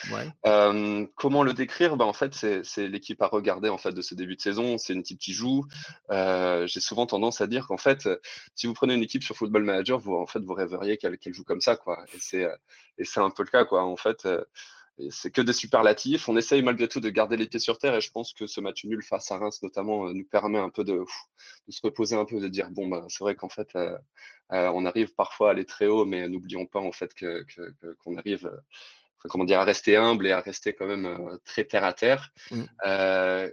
[0.45, 1.97] Euh, comment le décrire?
[1.97, 4.77] Bah, En fait, c'est l'équipe à regarder en fait de ce début de saison.
[4.77, 5.65] C'est une équipe qui joue.
[6.09, 8.07] J'ai souvent tendance à dire qu'en fait,
[8.55, 11.43] si vous prenez une équipe sur Football Manager, vous en fait vous rêveriez qu'elle joue
[11.43, 12.03] comme ça, quoi.
[12.13, 12.47] Et c'est
[12.99, 13.83] et c'est un peu le cas, quoi.
[13.83, 14.27] En fait
[15.09, 16.27] c'est que des superlatifs.
[16.27, 18.61] On essaye malgré tout de garder les pieds sur terre et je pense que ce
[18.61, 21.03] match nul face à Reims notamment euh, nous permet un peu de,
[21.69, 23.97] se reposer un peu, de dire bon bah c'est vrai qu'en fait euh,
[24.53, 27.45] euh, on arrive parfois à aller très haut, mais n'oublions pas en fait que
[27.99, 28.49] qu'on arrive
[29.29, 32.31] comment dire, à rester humble et à rester quand même très terre à terre.
[32.49, 32.63] Mmh.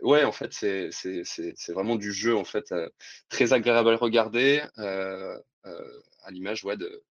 [0.02, 2.72] ouais, en fait, c'est vraiment du jeu en fait
[3.28, 7.02] très agréable à regarder, à l'image ouais, de,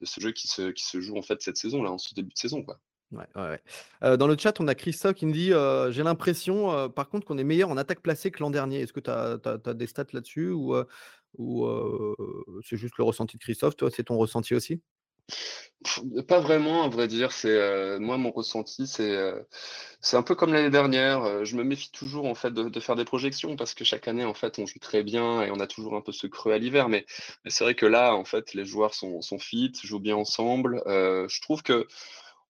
[0.00, 2.12] de, ce jeu qui se, qui se joue en fait cette saison là, en ce
[2.14, 2.80] début de saison quoi.
[3.12, 5.52] Dans le chat, on a Christophe qui me dit
[5.92, 8.80] J'ai l'impression, par contre, qu'on est meilleur en attaque placée que l'an dernier.
[8.80, 10.74] Est-ce que tu as, des stats là-dessus ou,
[12.64, 14.80] c'est juste le ressenti de Christophe Toi, c'est ton ressenti aussi?
[16.28, 17.32] Pas vraiment, à vrai dire.
[17.32, 21.44] C'est moi mon ressenti, c'est un peu comme l'année dernière.
[21.44, 24.34] Je me méfie toujours en fait de, faire des projections parce que chaque année en
[24.34, 26.88] fait on joue très bien et on a toujours un peu ce creux à l'hiver.
[26.88, 27.06] Mais,
[27.46, 30.82] c'est vrai que là en fait les joueurs sont fit, jouent bien ensemble.
[30.86, 31.86] je trouve que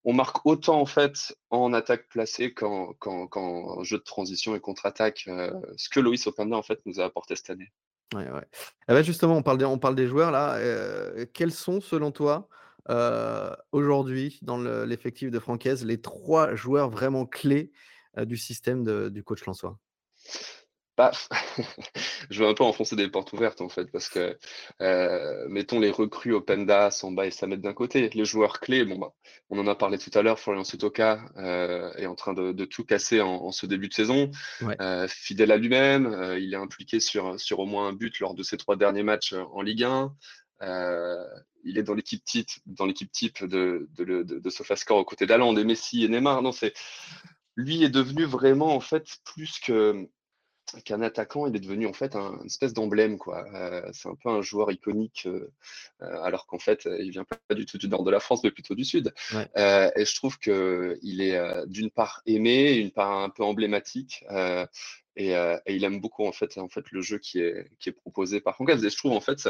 [0.05, 2.95] on marque autant en fait en attaque placée qu'en,
[3.83, 7.37] jeu de transition et contre-attaque, euh, ce que Loïs Openda en fait nous a apporté
[7.37, 7.71] cette année.
[8.15, 8.27] Ouais.
[8.89, 10.55] Eh ben, justement, on parle, des, on parle des joueurs là.
[10.55, 12.49] Euh, quels sont selon toi
[12.89, 17.71] euh, aujourd'hui dans l'effectif de Francaise les trois joueurs vraiment clés
[18.19, 19.79] du système du coach Lançois?
[22.31, 24.39] je veux un peu enfoncer des portes ouvertes en fait, parce que
[24.81, 29.13] euh, mettons les recrues Openda, Samba et Samet d'un côté, les joueurs clés, bon bah,
[29.49, 32.85] on en a parlé tout à l'heure, Florian Sotoka euh, est en train de, tout
[32.85, 34.31] casser en, ce début de saison,
[34.81, 38.43] euh, fidèle à lui-même, il est impliqué sur, sur au moins un but lors de
[38.43, 40.15] ses trois derniers matchs en Ligue 1.
[41.65, 45.27] il est dans l'équipe type, dans l'équipe type de, de, de, de Sofascore aux côtés
[45.27, 46.43] d'Aland, et Messi et Neymar.
[46.43, 46.75] Non, c'est
[47.57, 50.09] lui est devenu vraiment en fait plus que
[50.85, 53.19] qu'un attaquant, il est devenu en fait un, une espèce d'emblème.
[53.19, 53.45] quoi.
[53.55, 55.53] Euh, c'est un peu un joueur iconique, euh,
[56.03, 58.51] euh, alors qu'en fait, il vient pas du tout du nord de la France, mais
[58.51, 59.13] plutôt du sud.
[59.33, 64.25] et je trouve qu'il est d'une part aimé, une part un peu emblématique.
[65.17, 65.35] et,
[65.67, 68.57] il aime beaucoup en fait, en fait le jeu qui est, qui est proposé par
[68.57, 68.85] Concave.
[68.85, 69.49] Et je trouve en fait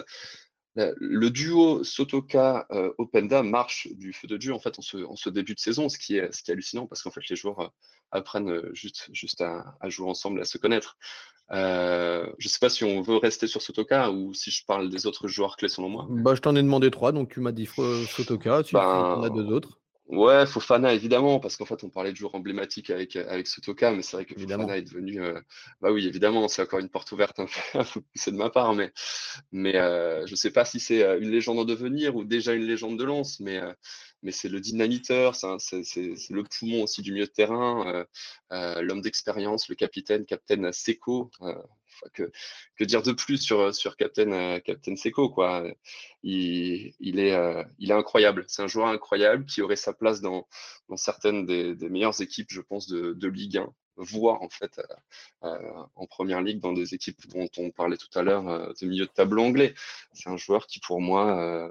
[0.77, 2.67] le duo Sotoka
[2.99, 6.17] Openda marche du feu de Dieu en fait en ce, début de saison, ce qui
[6.17, 7.73] est, ce qui est hallucinant parce qu'en fait les joueurs
[8.13, 10.97] apprennent juste, juste à, jouer ensemble, à se connaître.
[11.51, 15.07] je ne sais pas si on veut rester sur Sotoka ou si je parle des
[15.07, 16.07] autres joueurs clés selon moi.
[16.09, 19.31] Bah, je t'en ai demandé trois, donc tu m'as dit Sotoka, tu ben, en as
[19.31, 19.80] deux autres.
[20.11, 24.03] Ouais, Fofana, évidemment, parce qu'en fait, on parlait de joueurs emblématiques avec, avec Sotoka, mais
[24.03, 25.23] c'est vrai que Fofana est devenu.
[25.23, 25.41] Euh,
[25.81, 27.39] bah oui, évidemment, c'est encore une porte ouverte
[27.75, 28.03] un peu
[28.33, 28.93] de ma part, mais,
[29.53, 32.55] mais euh, je ne sais pas si c'est euh, une légende en devenir ou déjà
[32.55, 33.61] une légende de lance, mais,
[34.25, 38.05] mais c'est le dynamiteur, c'est le poumon aussi du milieu de terrain,
[38.51, 41.31] l'homme d'expérience, le capitaine, capitaine Seco
[42.13, 45.65] que, dire de plus sur, sur Captain, euh, Captain Seco quoi.
[46.23, 48.45] Il, il, est, euh, il est incroyable.
[48.49, 50.47] C'est un joueur incroyable qui aurait sa place dans,
[50.89, 54.81] dans certaines des, meilleures équipes, je pense, de, de Ligue 1 voire en fait
[55.45, 59.05] euh, en première ligue dans des équipes dont on parlait tout à l'heure de milieu
[59.05, 59.75] de tableau anglais.
[60.15, 61.71] C'est un joueur qui pour moi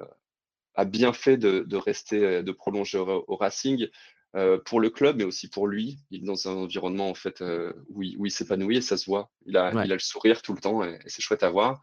[0.75, 3.87] a bien fait de, de rester, de prolonger au Racing.
[4.35, 5.97] Euh, pour le club, mais aussi pour lui.
[6.11, 9.31] Il est dans un environnement en fait euh, où, il, s'épanouit et ça se voit.
[9.47, 11.81] Il a, il a le sourire tout le temps et, c'est chouette à voir.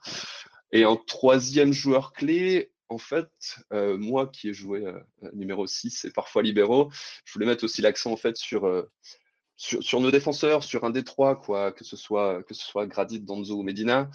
[0.71, 3.29] Et en troisième joueur clé, en fait,
[3.73, 4.85] euh, moi qui ai joué
[5.33, 6.89] numéro 6 et parfois libéraux,
[7.25, 8.87] je voulais mettre aussi l'accent en fait sur,
[9.57, 12.87] sur, sur, nos défenseurs, sur un des trois, quoi, que ce soit que ce soit
[12.87, 14.09] Gradit, Danzo ou Medina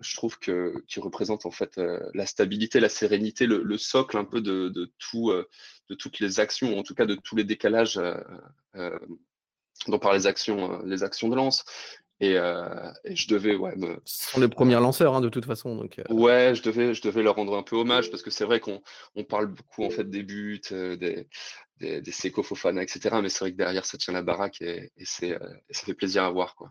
[0.00, 4.24] je trouve que qui représente en fait euh, la stabilité, la sérénité, le, socle un
[4.24, 5.48] peu de, de tout, euh,
[5.88, 8.00] de toutes les actions, en tout cas de tous les décalages
[8.76, 8.98] euh,
[9.86, 11.64] dont par les actions, les actions de lance.
[12.22, 13.98] Et, et, je devais ouais me...
[14.04, 15.98] Ce sont les premiers lanceurs hein, de toute façon donc.
[16.10, 18.82] Ouais, je devais je devais leur rendre un peu hommage parce que c'est vrai qu'on
[19.14, 21.26] on parle beaucoup en fait des buts, des
[21.78, 23.16] des, des Seco Fofana, etc.
[23.22, 25.38] Mais c'est vrai que derrière ça tient la baraque et, et c'est
[25.70, 26.70] ça fait plaisir à voir quoi.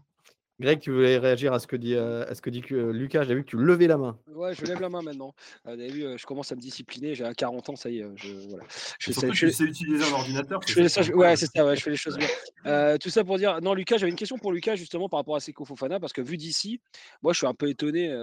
[0.59, 3.23] Greg, tu voulais réagir à ce que dit, euh, euh, Lucas.
[3.23, 4.17] J'ai vu que tu levais la main.
[4.39, 5.33] Ouais, je lève la main maintenant.
[5.67, 7.13] Euh, vous avez vu, je commence à me discipliner.
[7.15, 8.05] J'ai 40 ans, ça y est.
[8.15, 8.65] Je, voilà.
[8.99, 10.61] je sais, je sais utiliser un ordinateur.
[10.65, 11.65] Je fais ça, ouais, c'est ça.
[11.65, 12.97] Ouais, je fais les choses bien.
[12.97, 13.61] tout ça pour dire.
[13.61, 16.21] Non, Lucas, j'avais une question pour Lucas justement par rapport à Seko Fofana parce que
[16.21, 16.81] vu d'ici,
[17.21, 18.13] moi, je suis un peu étonné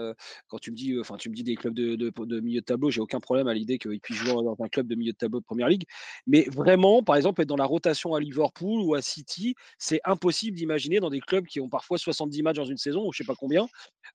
[0.48, 2.64] quand tu me dis, enfin, tu me dis des clubs de, de, de milieu de
[2.64, 2.90] tableau.
[2.90, 5.40] J'ai aucun problème à l'idée qu'il puisse jouer dans un club de milieu de tableau
[5.40, 5.84] de première ligue.
[6.26, 10.56] Mais vraiment, par exemple, être dans la rotation à Liverpool ou à City, c'est impossible
[10.56, 13.34] d'imaginer dans des clubs qui ont parfois 70 matchs dans une saison je sais pas
[13.34, 13.66] combien,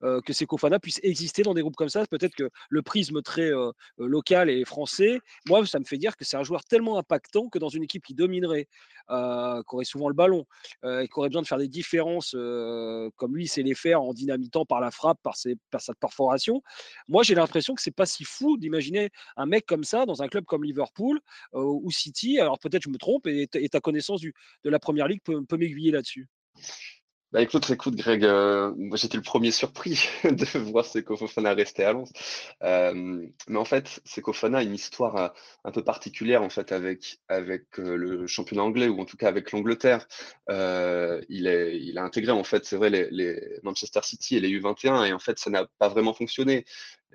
[0.03, 1.90] euh, que ces Kofana puissent exister dans des groupes comme ça.
[2.09, 6.15] Peut-être que le prisme très euh, euh, local et français, moi, ça me fait dire
[6.17, 8.67] que c'est un joueur tellement impactant que dans une équipe qui dominerait,
[9.09, 10.45] qui aurait souvent le ballon,
[10.85, 14.65] et qui aurait besoin de faire des différences comme lui, c'est les faire en dynamitant
[14.65, 16.63] par la frappe, par, ses, par sa perforation.
[17.09, 20.27] Moi, j'ai l'impression que c'est pas si fou d'imaginer un mec comme ça dans un
[20.27, 21.19] club comme Liverpool
[21.53, 22.39] ou City.
[22.39, 26.29] Alors peut-être je me trompe et, ta connaissance de la première ligue peut m'aiguiller là-dessus.
[27.31, 31.85] Bah écoute, écoute Greg, euh, moi j'étais le premier surpris de voir Seko Fofana rester
[31.85, 32.11] à Lens.
[32.61, 35.29] Euh, mais en fait, Seko Fofana a une histoire euh,
[35.63, 39.53] un peu particulière en fait avec avec le championnat anglais ou en tout cas avec
[39.53, 40.05] l'Angleterre.
[40.49, 44.49] il est il a intégré en fait, c'est vrai les, les, Manchester City et les
[44.49, 46.65] U21 et en fait ça n'a pas vraiment fonctionné.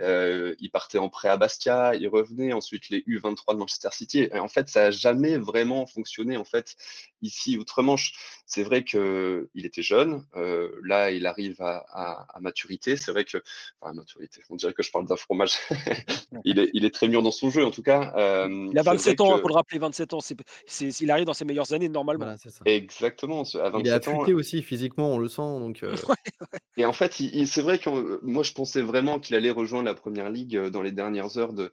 [0.01, 4.29] Euh, il partait en prêt à Bastia, il revenait, ensuite les U23 de Manchester City.
[4.33, 6.77] Et en fait, ça n'a jamais vraiment fonctionné en fait
[7.23, 8.13] ici outre-Manche.
[8.47, 12.97] C'est vrai qu'il était jeune, euh, là il arrive à, maturité.
[12.97, 13.39] C'est vrai que,
[13.81, 15.55] enfin maturité, on dirait que je parle d'un fromage.
[16.45, 18.13] il, est, il est très mûr dans son jeu en tout cas.
[18.17, 20.21] Euh, il a 27 ans, il faut le rappeler, 27 ans.
[20.21, 22.37] C'est, il arrive dans ses meilleures années normalement.
[22.65, 23.43] Exactement.
[23.55, 25.43] À 27 il est affûté aussi physiquement, on le sent.
[25.43, 25.83] Donc,
[26.77, 27.15] Et en fait,
[27.47, 30.83] c'est vrai que moi je pensais vraiment qu'il allait rejoindre la première ligue euh, dans
[30.83, 31.73] les dernières heures de,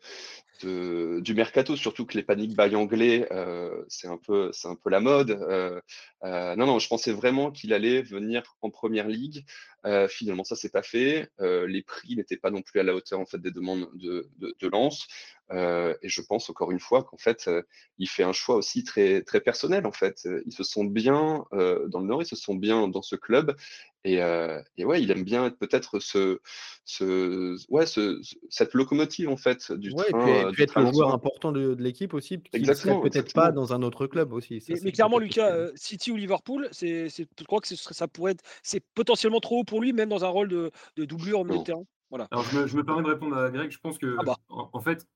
[0.62, 5.02] du mercato, surtout que les paniques bail anglais, euh, c'est un peu, un peu la
[5.02, 5.32] mode.
[5.32, 5.82] Euh,
[6.56, 9.46] non, non, je pensais vraiment qu'il allait venir en première ligue.
[10.10, 11.30] Finalement, ça s'est pas fait.
[11.40, 14.56] les prix n'étaient pas non plus à la hauteur en fait des demandes de, de,
[14.60, 15.08] de Lens.
[15.52, 17.50] et je pense encore une fois qu'en fait,
[17.98, 19.86] il fait un choix aussi très très personnel.
[19.86, 23.16] En fait, ils se sont bien dans le Nord, ils se sont bien dans ce
[23.16, 23.56] club.
[24.06, 24.20] Et,
[24.78, 26.40] et ouais, il aime bien peut-être ce,
[26.86, 31.76] ce, ouais, ce, cette locomotive en fait du train tu être le joueur important de,
[31.80, 34.62] l'équipe aussi, qui ne peut-être pas dans un autre club aussi.
[34.84, 38.84] mais, clairement, Lucas, euh, City ou Liverpool, c'est, je crois que ça pourrait être, c'est
[38.94, 41.64] potentiellement trop haut pour lui, même dans un rôle de, de doublure au milieu de
[41.64, 41.84] terrain.
[42.10, 42.28] Voilà.
[42.32, 43.72] Alors, je me, je me, permets de répondre à Greg.
[43.72, 44.36] Je pense que, ah bah.
[44.50, 45.08] en, fait,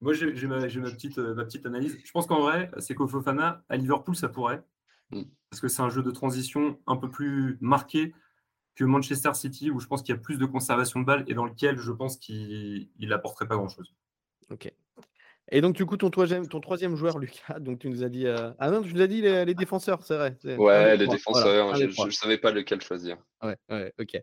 [0.00, 1.98] moi, j'ai, ma, ma, petite, ma petite analyse.
[2.04, 4.62] Je pense qu'en vrai, c'est qu'au Fofana, à Liverpool, ça pourrait.
[5.10, 5.22] Mm.
[5.50, 8.14] Parce que c'est un jeu de transition un peu plus marqué
[8.74, 11.34] que Manchester City, où je pense qu'il y a plus de conservation de balles et
[11.34, 13.94] dans lequel je pense qu'il n'apporterait pas grand-chose.
[14.50, 14.72] Ok.
[15.52, 18.26] Et donc, du coup, ton troisième, ton troisième joueur, Lucas, donc tu nous as dit.
[18.26, 20.36] Euh, ah non, tu nous as dit les, défenseurs, c'est vrai.
[20.56, 23.16] Ouais, les défenseurs, je ne savais pas lequel choisir.
[23.42, 24.20] Ouais, ouais, ok.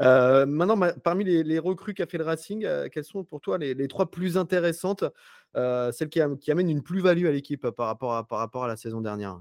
[0.00, 3.88] Euh, maintenant, parmi les, recrues qu'a fait le Racing, euh, quelles sont pour toi les,
[3.88, 5.04] trois plus intéressantes,
[5.54, 8.76] celles qui, qui, amènent une plus-value à l'équipe par, rapport à, par rapport à la
[8.76, 9.40] saison dernière?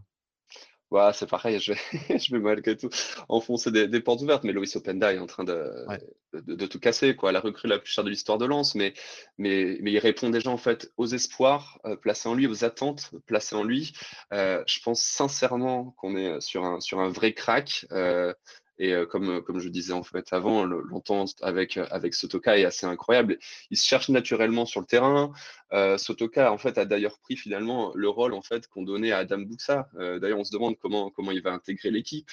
[1.13, 1.79] C'est pareil, je vais,
[2.19, 2.89] je vais malgré tout
[3.29, 5.85] enfoncer des, portes ouvertes, mais Loïs Openda est en train de,
[6.33, 7.31] de, tout casser, quoi.
[7.31, 8.93] La recrue la plus chère de l'histoire de Lens, mais,
[9.37, 13.11] mais, mais il répond déjà en fait aux espoirs euh, placés en lui, aux attentes
[13.25, 13.93] placées en lui.
[14.33, 17.85] Euh, je pense sincèrement qu'on est sur un, sur un vrai crack.
[17.91, 18.33] Euh,
[18.79, 23.37] et comme, comme je disais en fait avant, longtemps avec, avec Sotoka est assez incroyable.
[23.69, 25.31] Il se cherche naturellement sur le terrain.
[25.73, 29.19] Euh, Sotoka en fait a d'ailleurs pris finalement le rôle en fait qu'on donnait à
[29.19, 29.89] Adam Buxa.
[29.95, 32.29] Euh, d'ailleurs, on se demande comment comment il va intégrer l'équipe.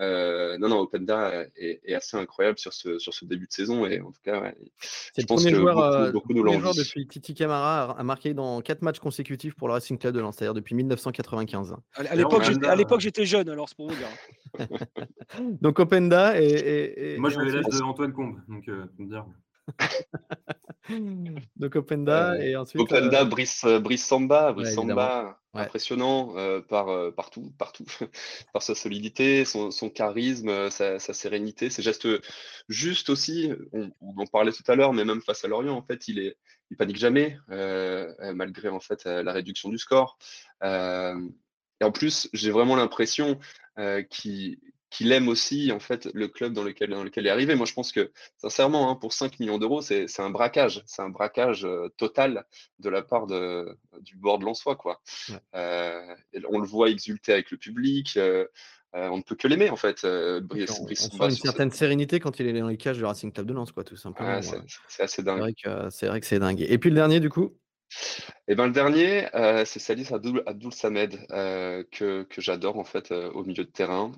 [0.00, 4.00] Euh, non, non, Openda est, assez incroyable sur ce sur ce début de saison et
[4.00, 8.34] en tout cas, c'est le premier joueur, beaucoup, beaucoup joueur depuis Titi Camara a marqué
[8.34, 11.76] dans quatre matchs consécutifs pour le Racing Club de Lens, c'est-à-dire depuis 1995.
[11.94, 12.16] À
[12.76, 14.08] l'époque, j'étais jeune, alors c'est pour vous dire.
[15.60, 19.26] donc Openda et, moi je vais laisse de Antoine Combe, donc me dire.
[21.56, 22.80] Donc Openda euh, et ensuite.
[22.80, 26.34] Openda, euh, Brice, euh, Brice Samba, Brice Samba impressionnant
[26.68, 27.84] par, partout, partout,
[28.52, 32.06] par sa solidité, son, charisme, sa, sérénité, ses gestes
[32.68, 33.52] justes aussi.
[33.72, 36.36] On, en parlait tout à l'heure, mais même face à Lorient, en fait, il est,
[36.70, 40.18] il panique jamais, malgré en fait la réduction du score.
[40.62, 43.40] et en plus, j'ai vraiment l'impression
[44.08, 44.56] qu'il
[44.90, 47.54] qu'il aime aussi en fait le club dans lequel, dans lequel il est arrivé.
[47.54, 51.08] Moi, je pense que sincèrement, hein, pour 5 millions d'euros, c'est un braquage, c'est un
[51.08, 52.44] braquage euh, total
[52.80, 54.76] de la part de, du board Lançois.
[54.76, 55.00] Quoi.
[55.54, 56.14] Euh,
[56.48, 58.16] on le voit exulter avec le public.
[58.16, 58.46] Euh,
[58.92, 60.04] on ne peut que l'aimer en fait.
[60.42, 63.52] Brice, on, une certaine sérénité quand il est dans les cages du Racing Club de
[63.52, 64.40] Lens, quoi, tout simplement.
[64.88, 65.54] c'est assez dingue.
[65.90, 66.60] C'est vrai que c'est dingue.
[66.60, 67.56] Et puis le dernier, du coup?
[68.46, 72.78] Et eh ben le dernier, euh, c'est Salis Abdul, Abdul Samed euh, que, que j'adore
[72.78, 74.12] en fait euh, au milieu de terrain.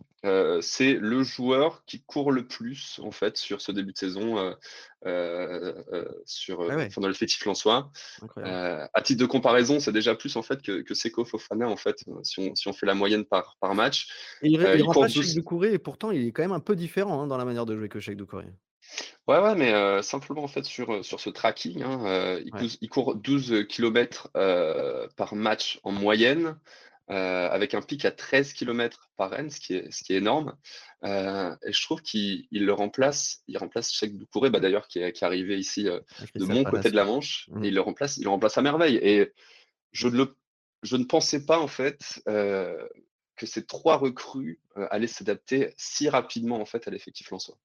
[0.61, 4.55] c'est le joueur qui court le plus en fait sur ce début de saison
[6.25, 7.91] sur ah dans l'effectif lensois.
[8.37, 12.05] à titre de comparaison, c'est déjà plus en fait que, que Seko Fofana en fait
[12.23, 14.09] si on, si on fait la moyenne par, par match.
[14.43, 17.45] il, il, court et pourtant il est quand même un peu différent hein, dans la
[17.45, 18.47] manière de jouer que Cheikh Doucouré.
[19.29, 22.41] Ouais, ouais, mais simplement en fait sur, sur ce tracking, hein,
[22.81, 24.31] il, court 12 km
[25.17, 26.59] par match en moyenne,
[27.09, 30.57] avec un pic à 13 km par Rennes, ce qui est, ce qui est énorme.
[31.05, 35.23] et je trouve qu'il le remplace, il remplace Cheikh Doucouré, bah, d'ailleurs qui est, qui
[35.23, 37.65] est arrivé ici de mon côté de la Manche, et mmh.
[37.65, 38.97] il le remplace, il le remplace à merveille.
[38.97, 39.33] Et
[39.93, 40.37] je ne, le,
[40.83, 44.61] je ne pensais pas en fait que ces trois recrues
[44.91, 47.57] allaient s'adapter si rapidement en fait à l'effectif Lançois.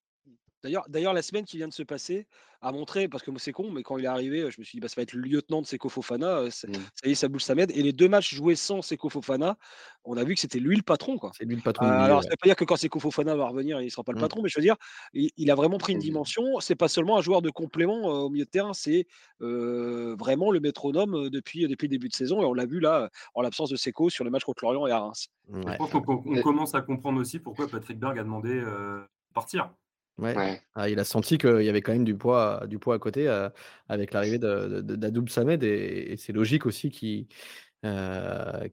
[0.62, 2.26] D'ailleurs, d'ailleurs, la semaine qui vient de se passer
[2.60, 4.80] a montré, parce que c'est con, mais quand il est arrivé, je me suis dit,
[4.80, 6.42] bah, ça va être le lieutenant de Seko Fofana.
[6.42, 6.50] Mmh.
[6.50, 6.68] Ça
[7.04, 7.70] y est, ça bouge Samed.
[7.70, 9.56] Et les deux matchs joués sans Seko Fofana,
[10.04, 11.18] on a vu que c'était lui le patron.
[11.18, 11.30] Quoi.
[11.36, 11.86] C'est lui le patron.
[11.86, 14.02] alors, ça ne veut pas dire que quand Seko Fofana va revenir, il ne sera
[14.02, 14.22] pas le mmh.
[14.22, 14.74] patron, mais je veux dire,
[15.12, 16.02] il, a vraiment pris une mmh.
[16.02, 16.42] dimension.
[16.58, 19.06] C'est pas seulement un joueur de complément au milieu de terrain, c'est
[19.38, 22.42] vraiment le métronome depuis, depuis le début de saison.
[22.42, 24.90] Et on l'a vu là, en l'absence de Seko sur le match contre Lorient et
[24.90, 25.28] à Reims.
[25.52, 29.00] Je pense qu'on commence à comprendre aussi pourquoi Patrick Berg a demandé de
[29.32, 29.70] partir.
[30.18, 30.60] Ouais.
[30.74, 33.28] Ah, il a senti qu'il y avait quand même du poids, du poids à côté
[33.28, 33.48] euh,
[33.88, 37.26] avec l'arrivée d'Adoub Samed et, c'est logique aussi qu'il
[37.84, 38.68] euh,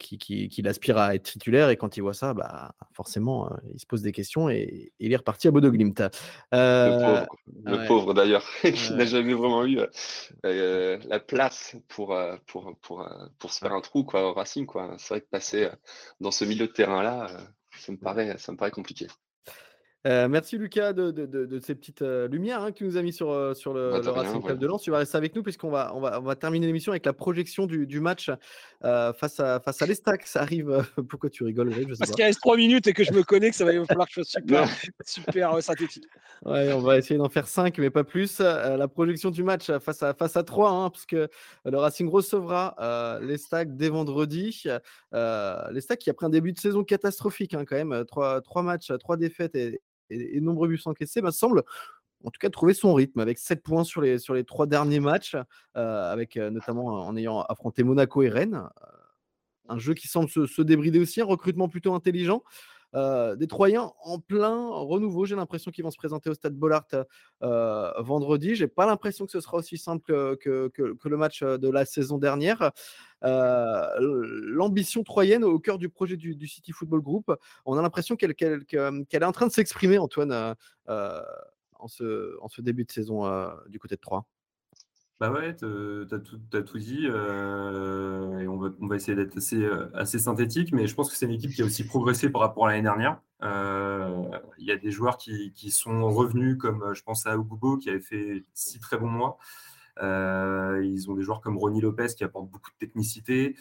[0.66, 4.02] aspire à être titulaire et quand il voit ça, bah, forcément, euh, il se pose
[4.02, 6.02] des questions et, il est reparti à Bodo Glimt.
[6.52, 9.82] le pauvre, d'ailleurs, qui n'a jamais vraiment eu
[10.44, 12.18] la place pour,
[12.48, 13.08] pour, pour,
[13.38, 14.66] pour, se faire un trou quoi, au Racing.
[14.98, 15.70] C'est vrai que passer
[16.20, 17.28] dans ce milieu de terrain-là,
[17.78, 19.06] ça, me paraît, ça me paraît compliqué.
[20.06, 23.32] Euh, merci Lucas de, ces petites euh, lumières hein, que tu nous as mis sur,
[23.32, 24.84] euh, sur le, bah, Racing Club de Lens.
[24.84, 27.14] Tu vas rester avec nous puisqu'on va, on va, on va terminer l'émission avec la
[27.14, 28.30] projection du, match
[28.82, 30.28] face à, face à l'Estac.
[30.28, 30.86] Ça arrive.
[31.10, 33.66] pourquoi tu rigoles Parce qu'il reste 3 minutes et que je me connais que ça
[33.66, 34.70] va falloir que je sois super,
[35.06, 36.06] super synthétique.
[36.46, 38.40] Ouais, on va essayer d'en faire 5, mais pas plus.
[38.40, 41.30] la projection du match face à, face à 3, hein, parce que
[41.66, 44.66] le Racing recevra l'Estac dès vendredi.
[45.12, 48.06] L'Estac qui a pris un début de saison catastrophique hein, quand même.
[48.06, 51.64] 3, 3 matchs, 3 défaites et, et, nombreux buts encaissés, bah, semble
[52.24, 55.00] en tout cas trouver son rythme avec 7 points sur les, sur les 3 derniers
[55.00, 55.36] matchs,
[55.78, 58.64] euh, avec euh, notamment en ayant affronté Monaco et Rennes.
[59.68, 62.44] Un jeu qui semble se, se, débrider aussi, un recrutement plutôt intelligent.
[62.96, 65.26] Euh, des Troyens en plein renouveau.
[65.26, 66.88] J'ai l'impression qu'ils vont se présenter au stade Bollard
[67.44, 68.56] euh, vendredi.
[68.56, 72.18] J'ai pas l'impression que ce sera aussi simple que, que, le match de la saison
[72.18, 72.72] dernière.
[73.24, 77.32] Euh, l'ambition troyenne au cœur du projet du, City Football Group,
[77.66, 80.56] on a l'impression qu'elle est en train de s'exprimer, Antoine,
[80.88, 83.26] en ce, en, ce, début de saison
[83.68, 84.26] du côté de Troyes.
[85.22, 85.66] Bah ouais, tu
[86.12, 87.08] as tout, tout dit.
[87.08, 91.10] Euh, et on va, on va essayer d'être assez, euh, assez synthétique, mais je pense
[91.10, 93.22] que c'est une équipe qui a aussi progressé par rapport à l'année dernière.
[93.42, 97.78] Euh, il y a des joueurs qui, qui, sont revenus, comme je pense à Ogubo,
[97.78, 99.38] qui avait fait six très bons mois.
[100.02, 103.56] ils ont des joueurs comme Ronnie Lopez qui apportent beaucoup de technicité.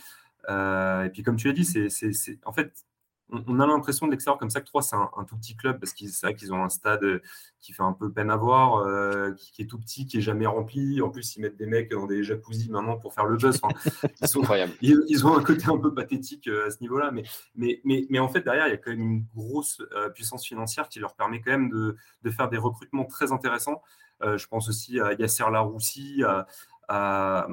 [0.48, 2.84] et puis, comme tu l'as dit, c'est en fait,
[3.30, 5.92] on, a l'impression de l'extérieur comme ça que 3, c'est un, tout petit club parce
[5.92, 7.20] qu'ils c'est vrai qu'ils ont un stade
[7.60, 10.46] qui fait un peu peine à voir, euh, qui, est tout petit, qui est jamais
[10.46, 11.00] rempli.
[11.00, 13.60] En plus, ils mettent des mecs dans des jacuzzi maintenant pour faire le buzz.
[14.20, 14.42] ils, sont,
[14.82, 17.10] ils, ont un côté un peu pathétique euh, à ce niveau-là.
[17.10, 17.24] Mais,
[17.54, 20.46] mais, mais, mais, en fait, derrière, il y a quand même une grosse euh, puissance
[20.46, 23.82] financière qui leur permet quand même de, de faire des recrutements très intéressants.
[24.20, 26.46] je pense aussi à Yasser Laroussi, à,
[26.88, 27.48] à,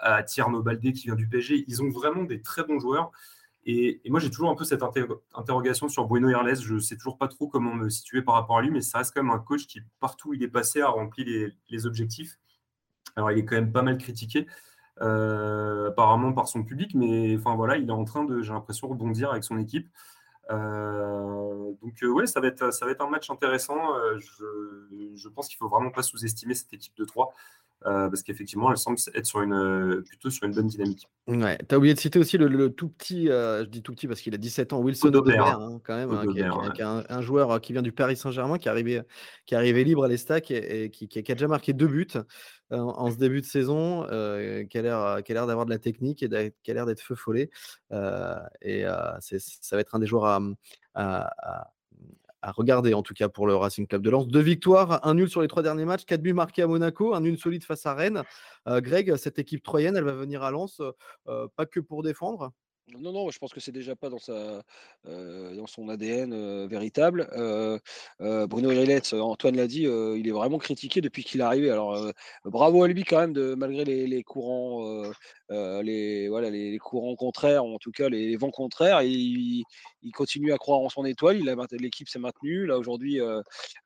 [0.00, 1.64] à Tierno Baldé qui vient du PSG.
[1.68, 3.12] Ils ont vraiment des très bons joueurs.
[3.64, 4.82] Et, moi, j'ai toujours un peu cette
[5.34, 6.60] interrogation sur Bruno Herles.
[6.60, 8.98] Je ne sais toujours pas trop comment me situer par rapport à lui, mais ça
[8.98, 12.38] reste quand même un coach qui, partout où il est passé, a rempli les, objectifs.
[13.14, 14.46] Alors, il est quand même pas mal critiqué,
[15.00, 18.88] euh, apparemment par son public, mais enfin voilà, il est en train de, j'ai l'impression,
[18.88, 19.88] rebondir avec son équipe.
[20.50, 23.78] Euh, donc, euh, ouais, ça va, être, ça va être un match intéressant.
[24.18, 27.32] Je, je pense qu'il ne faut vraiment pas sous-estimer cette équipe de 3.
[27.86, 31.08] Euh, parce qu'effectivement, elle semble être sur une, euh, plutôt sur une bonne dynamique.
[31.26, 34.06] Ouais, tu as oublié de citer aussi le, tout petit, euh, je dis tout petit
[34.06, 36.24] parce qu'il a 17 ans, Wilson Odobert, hein, quand même, hein,
[36.74, 39.02] qui, un, joueur qui vient du Paris Saint-Germain, qui, est arrivé,
[39.46, 42.08] qui est arrivé libre à l'Estac et, qui, qui, a déjà marqué deux buts
[42.70, 46.74] en, ce début de saison, qui a l'air d'avoir de la technique et qui a
[46.74, 47.50] l'air d'être feu follet.
[48.62, 48.84] et
[49.20, 50.40] ça va être un des joueurs à
[50.94, 51.70] à
[52.50, 54.26] regarder en tout cas pour le Racing Club de Lens.
[54.26, 57.20] Deux victoires, un nul sur les trois derniers matchs, quatre buts marqués à Monaco, un
[57.20, 58.22] nul solide face à Rennes.
[58.66, 60.82] Euh, Greg, cette équipe troyenne, elle va venir à Lens,
[61.28, 62.52] euh, pas que pour défendre,
[62.88, 64.62] non, non, je pense que c'est déjà pas dans, sa,
[65.06, 67.28] euh, dans son ADN euh, véritable.
[67.32, 67.78] Euh,
[68.46, 71.70] Bruno Irelets, Antoine l'a dit, il est vraiment critiqué depuis qu'il est arrivé.
[71.70, 72.12] Alors,
[72.44, 75.04] bravo à lui quand même, malgré les, courants,
[75.48, 79.02] les, voilà, les, courants contraires, en tout cas les, vents contraires.
[79.02, 79.64] Il,
[80.02, 81.38] il, continue à croire en son étoile.
[81.72, 82.66] L'équipe s'est maintenue.
[82.66, 83.20] Là, aujourd'hui,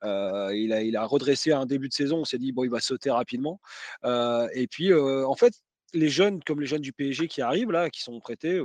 [0.03, 2.17] il, a, il a redressé un début de saison.
[2.19, 3.59] On s'est dit, bon, il va sauter rapidement.
[4.03, 5.53] et puis, en fait,
[5.93, 8.59] les jeunes, comme les jeunes du PSG qui arrivent là, qui sont prêtés,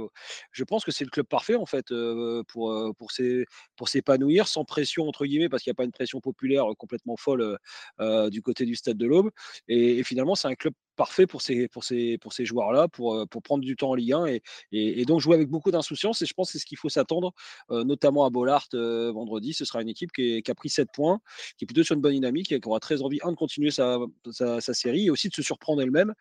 [0.51, 1.87] je pense que c'est le club parfait en fait
[2.49, 6.65] pour, pour, s'épanouir sans pression entre guillemets, parce qu'il n'y a pas une pression populaire
[6.79, 7.59] complètement folle
[8.31, 9.31] du côté du stade de l'Aube.
[9.69, 13.27] et, finalement, c'est un club parfait pour ces, pour ces, pour ces joueurs-là, pour, euh,
[13.27, 16.23] pour prendre du temps en Ligue 1 et, et, donc jouer avec beaucoup d'insouciance.
[16.23, 17.33] Et je pense que c'est ce qu'il faut s'attendre,
[17.73, 19.53] euh, notamment à Bollard euh, vendredi.
[19.53, 21.19] Ce sera une équipe qui, a pris 7 points,
[21.59, 23.73] qui est plutôt sur une bonne dynamique et qui aura très envie, un, de continuer
[23.73, 23.99] sa,
[24.31, 26.15] sa, série et aussi de se surprendre elle-même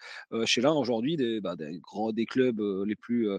[0.45, 3.30] chez l'un aujourd'hui des, bah, des, clubs les plus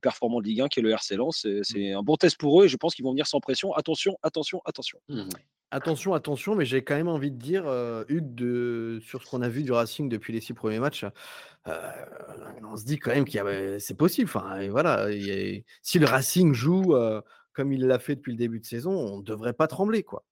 [0.00, 1.46] performants de Ligue 1, qui est le RC Lens.
[1.64, 1.98] C'est mmh.
[1.98, 3.74] un bon test pour eux et je pense qu'ils vont venir sans pression.
[3.74, 4.98] Attention, attention, attention.
[5.10, 5.28] Mmh.
[5.70, 9.42] Attention, attention, mais j'ai quand même envie de dire, euh, Hugues, de, sur ce qu'on
[9.42, 11.04] a vu du Racing depuis les six premiers matchs,
[11.66, 11.90] euh,
[12.62, 14.30] on se dit quand même que c'est possible.
[14.70, 15.08] Voilà,
[15.82, 17.20] si le Racing joue euh,
[17.52, 20.24] comme il l'a fait depuis le début de saison, on ne devrait pas trembler, quoi.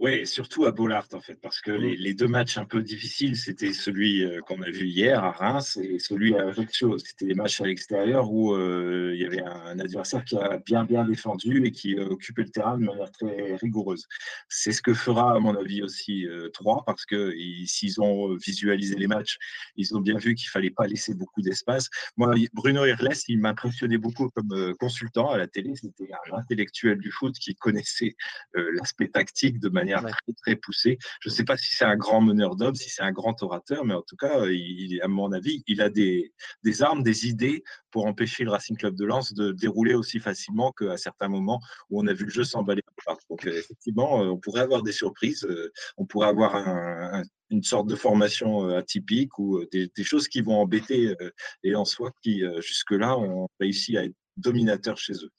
[0.00, 1.96] Oui, surtout à Bollard, en fait, parce que mmh.
[1.98, 5.76] les, deux matchs un peu difficiles, c'était celui euh, qu'on a vu hier à Reims
[5.82, 6.98] et celui à Ajaccio.
[6.98, 10.84] C'était des matchs à l'extérieur où euh, il y avait un, adversaire qui a bien,
[10.84, 14.06] bien défendu et qui euh, occupait le terrain de manière très rigoureuse.
[14.48, 17.34] C'est ce que fera, à mon avis, aussi Troyes, parce que
[17.66, 19.36] s'ils ont visualisé les matchs,
[19.76, 21.88] ils ont bien vu qu'il fallait pas laisser beaucoup d'espace.
[22.16, 25.74] Moi, Bruno Irles, il m'impressionnait beaucoup comme consultant à la télé.
[25.74, 28.14] C'était un intellectuel du foot qui connaissait
[28.54, 30.98] l'aspect tactique de manière très, très poussée.
[31.20, 33.84] Je ne sais pas si c'est un grand meneur d'hommes, si c'est un grand orateur,
[33.84, 36.32] mais en tout cas, il, à mon avis, il a des,
[36.64, 40.72] des armes, des idées pour empêcher le Racing Club de Lens de dérouler aussi facilement
[40.72, 41.60] qu'à certains moments
[41.90, 42.82] où on a vu le jeu s'emballer.
[43.30, 45.44] Donc, euh, effectivement, euh, on pourrait avoir des surprises.
[45.44, 51.14] Euh, on pourrait avoir une sorte de formation atypique ou des, choses qui vont embêter
[51.62, 55.30] et en soi qui, jusque-là, ont réussi à être dominateurs chez eux.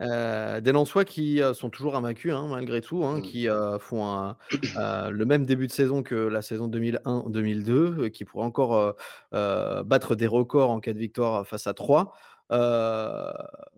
[0.00, 3.22] Euh, des Lensois qui sont toujours invaincus hein, malgré tout, hein, mmh.
[3.22, 3.48] qui
[3.80, 8.96] font le même début de saison que la saison 2001-2002, qui pourraient encore
[9.32, 12.12] battre des records en cas de victoire face à 3.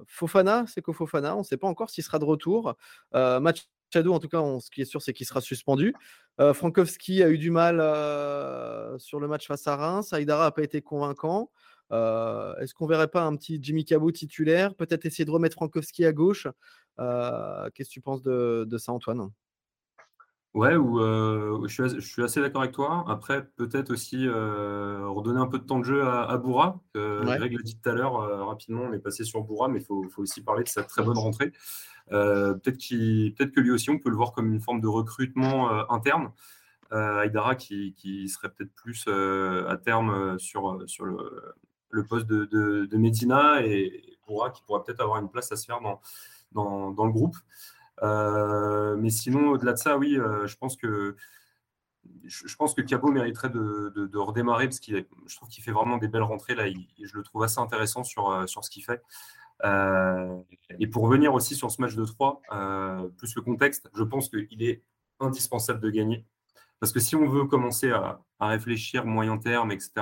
[0.06, 2.76] Fofana, c'est Fofana, on ne sait pas encore s'il sera de retour.
[3.12, 5.94] match Shadow, en tout cas, ce qui est sûr, c'est qu'il sera suspendu.
[6.38, 7.76] Frankowski a eu du mal
[8.98, 10.12] sur le match face à Reims.
[10.12, 11.51] Aïdara n'a pas été convaincant.
[11.92, 14.74] Euh, est-ce qu'on verrait pas un petit Jimmy Cabot titulaire?
[14.74, 16.48] Peut-être essayer de remettre Frankowski à gauche
[16.98, 19.30] euh, Qu'est-ce que tu penses de, ça, Antoine?
[20.54, 23.04] Ouais, ou, euh, je, suis assez, d'accord avec toi.
[23.08, 26.80] Après, peut-être aussi redonner un peu de temps de jeu à, à Boura.
[26.94, 30.06] Greg l'a dit tout à l'heure, rapidement, on est passé sur Boura, mais il faut,
[30.16, 31.52] aussi parler de sa très bonne rentrée.
[32.08, 36.32] peut-être, que lui aussi, on peut le voir comme une forme de recrutement interne.
[36.90, 41.18] Aïdara qui, serait peut-être plus à terme sur, sur le,
[42.06, 45.80] poste de, de, Medina et Boura qui pourrait peut-être avoir une place à se faire
[45.80, 46.00] dans,
[46.92, 47.36] dans, le groupe.
[48.02, 51.16] mais sinon, au-delà de ça, oui, je pense que
[52.24, 56.08] je, pense que Cabo mériterait de, redémarrer parce que je trouve qu'il fait vraiment des
[56.08, 56.64] belles rentrées là.
[56.68, 59.02] je le trouve assez intéressant sur, euh, sur ce qu'il fait.
[59.64, 60.36] Euh,
[60.78, 64.28] et pour revenir aussi sur ce match de 3, euh, plus le contexte, je pense
[64.28, 64.82] qu'il est
[65.20, 66.24] indispensable de gagner.
[66.78, 69.92] Parce que si on veut commencer à, réfléchir moyen terme, etc.,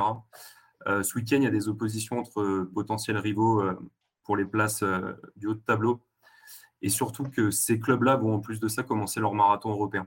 [0.86, 3.62] ce week-end, il y a des oppositions entre potentiels rivaux
[4.22, 4.84] pour les places
[5.36, 6.00] du haut de tableau.
[6.82, 10.06] Et surtout que ces clubs-là vont en plus de ça commencer leur marathon européen.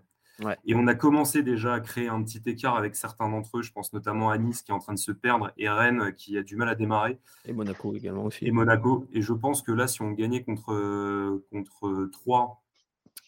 [0.65, 3.61] Et on a commencé déjà à créer un petit écart avec certains d'entre eux.
[3.63, 6.37] Je pense notamment à Nice qui est en train de se perdre et Rennes qui
[6.37, 7.19] a du mal à démarrer.
[7.45, 8.45] Et Monaco également aussi.
[8.45, 9.07] Et Monaco.
[9.13, 12.63] Et je pense que là, si on gagnait contre, contre 3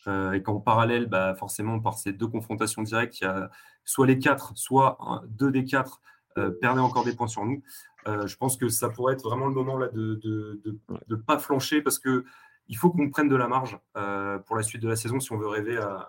[0.07, 3.49] euh, et qu'en parallèle, bah, forcément, par ces deux confrontations directes, il y a
[3.84, 6.01] soit les 4, soit deux des 4
[6.38, 7.64] euh, perdaient encore des points sur nous.
[8.07, 10.72] Euh, je pense que ça pourrait être vraiment le moment là de ne
[11.07, 12.23] de, pas flancher parce que
[12.69, 15.31] il faut qu'on prenne de la marge euh, pour la suite de la saison si
[15.31, 16.07] on veut rêver à,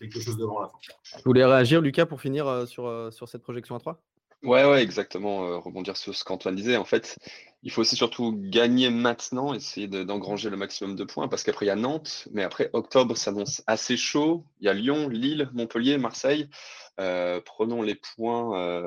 [0.00, 0.78] quelque chose devant la fin.
[1.16, 4.00] Vous voulez réagir, Lucas, pour finir euh, sur, euh, sur cette projection à 3
[4.44, 5.60] Ouais, ouais, exactement.
[5.60, 6.76] rebondir sur ce qu'Antoine disait.
[6.76, 7.18] En fait,
[7.64, 11.68] il faut aussi surtout gagner maintenant, essayer d'engranger le maximum de points, parce qu'après, il
[11.68, 14.44] y a Nantes, mais après, octobre s'annonce assez chaud.
[14.60, 16.48] Il y a Lyon, Lille, Montpellier, Marseille.
[16.96, 18.80] prenons les points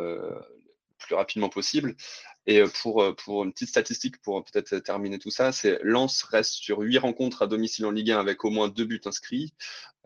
[1.12, 1.96] plus rapidement possible.
[2.48, 6.80] Et pour, pour une petite statistique, pour peut-être terminer tout ça, c'est Lens reste sur
[6.80, 9.54] huit rencontres à domicile en Ligue 1 avec au moins deux buts inscrits.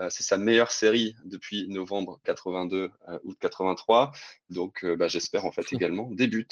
[0.10, 2.92] c'est sa meilleure série depuis novembre 82,
[3.24, 4.12] août 83.
[4.50, 6.48] Donc bah, j'espère en fait également des buts.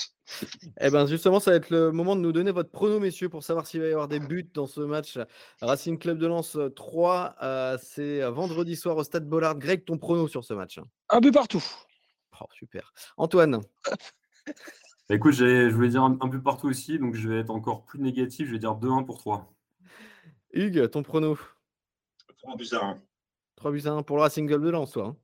[0.80, 3.44] Eh ben justement, ça va être le moment de nous donner votre prono, messieurs, pour
[3.44, 5.18] savoir s'il va y avoir des buts dans ce match.
[5.62, 9.60] Racing Club de Lens 3, c'est vendredi soir au Stade Bollard.
[9.60, 11.64] Greg, ton prono sur ce match Un but partout.
[12.40, 12.94] Oh, super.
[13.18, 13.62] Antoine
[15.10, 18.48] écoute, je voulais dire un, peu partout aussi, donc je vais être encore plus négatif.
[18.48, 19.54] Je vais dire 2-1 pour 3.
[20.54, 21.38] Hugues, ton prono
[22.38, 23.02] 3 buts à 1.
[23.56, 25.16] 3 buts à 1 pour le Racing Club de Lens, toi.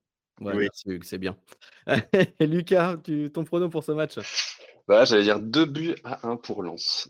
[0.41, 0.63] Hein ouais, oui.
[0.63, 1.37] Merci Hugues, c'est bien.
[2.39, 4.17] Lucas, tu, ton prono pour ce match?
[4.87, 7.09] Bah, J'allais dire 2 buts à 1 pour Lens.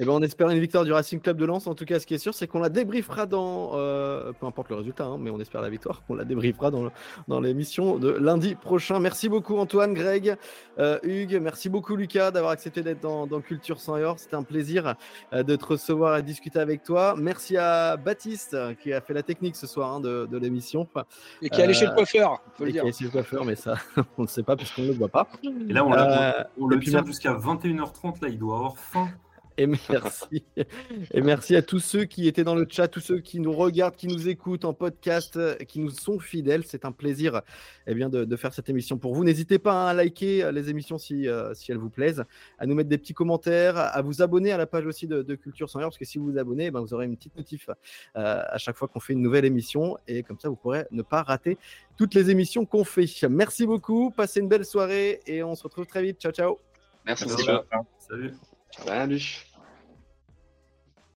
[0.00, 1.68] Eh ben, on espère une victoire du Racing Club de Lens.
[1.68, 4.68] En tout cas, ce qui est sûr, c'est qu'on la débriefera dans, euh, peu importe
[4.70, 6.02] le résultat, hein, mais on espère la victoire.
[6.08, 6.90] On la débriefera dans,
[7.28, 8.98] dans l'émission de lundi prochain.
[8.98, 10.34] Merci beaucoup Antoine, Greg,
[10.80, 11.38] euh, Hugues.
[11.40, 14.18] Merci beaucoup Lucas d'avoir accepté d'être dans, Culture sans Yor.
[14.18, 14.96] C'était un plaisir
[15.32, 17.14] euh, de te recevoir et discuter avec toi.
[17.16, 20.88] Merci à Baptiste qui a fait la technique ce soir hein, de, l'émission.
[21.40, 22.42] Et qui est allé chez le coiffeur.
[22.54, 22.82] Faut le dire.
[22.82, 23.76] Qui est chez le coiffeur, mais ça,
[24.18, 25.28] on ne sait pas puisqu'on ne le voit pas.
[25.44, 28.22] Et là, on, on le tient jusqu'à 21h30.
[28.22, 29.08] Là, il doit avoir faim.
[29.56, 30.44] Et merci.
[31.12, 33.94] Et merci à tous ceux qui étaient dans le chat, tous ceux qui nous regardent,
[33.94, 36.64] qui nous écoutent en podcast, qui nous sont fidèles.
[36.66, 37.42] C'est un plaisir
[37.86, 39.22] eh bien, de, faire cette émission pour vous.
[39.22, 42.24] N'hésitez pas à liker les émissions si, euh, si elles vous plaisent,
[42.58, 45.68] à nous mettre des petits commentaires, à vous abonner à la page aussi de, Culture
[45.68, 47.68] sans heure, parce que si vous vous abonnez, eh ben, vous aurez une petite notif
[47.68, 49.96] euh, à chaque fois qu'on fait une nouvelle émission.
[50.06, 51.58] Et comme ça, vous pourrez ne pas rater
[51.96, 53.06] toutes les émissions qu'on fait.
[53.28, 56.20] Merci beaucoup, passez une belle soirée et on se retrouve très vite.
[56.20, 56.58] Ciao, ciao.
[57.04, 57.28] Merci,
[57.98, 58.32] Salut.
[58.78, 59.53] Salut.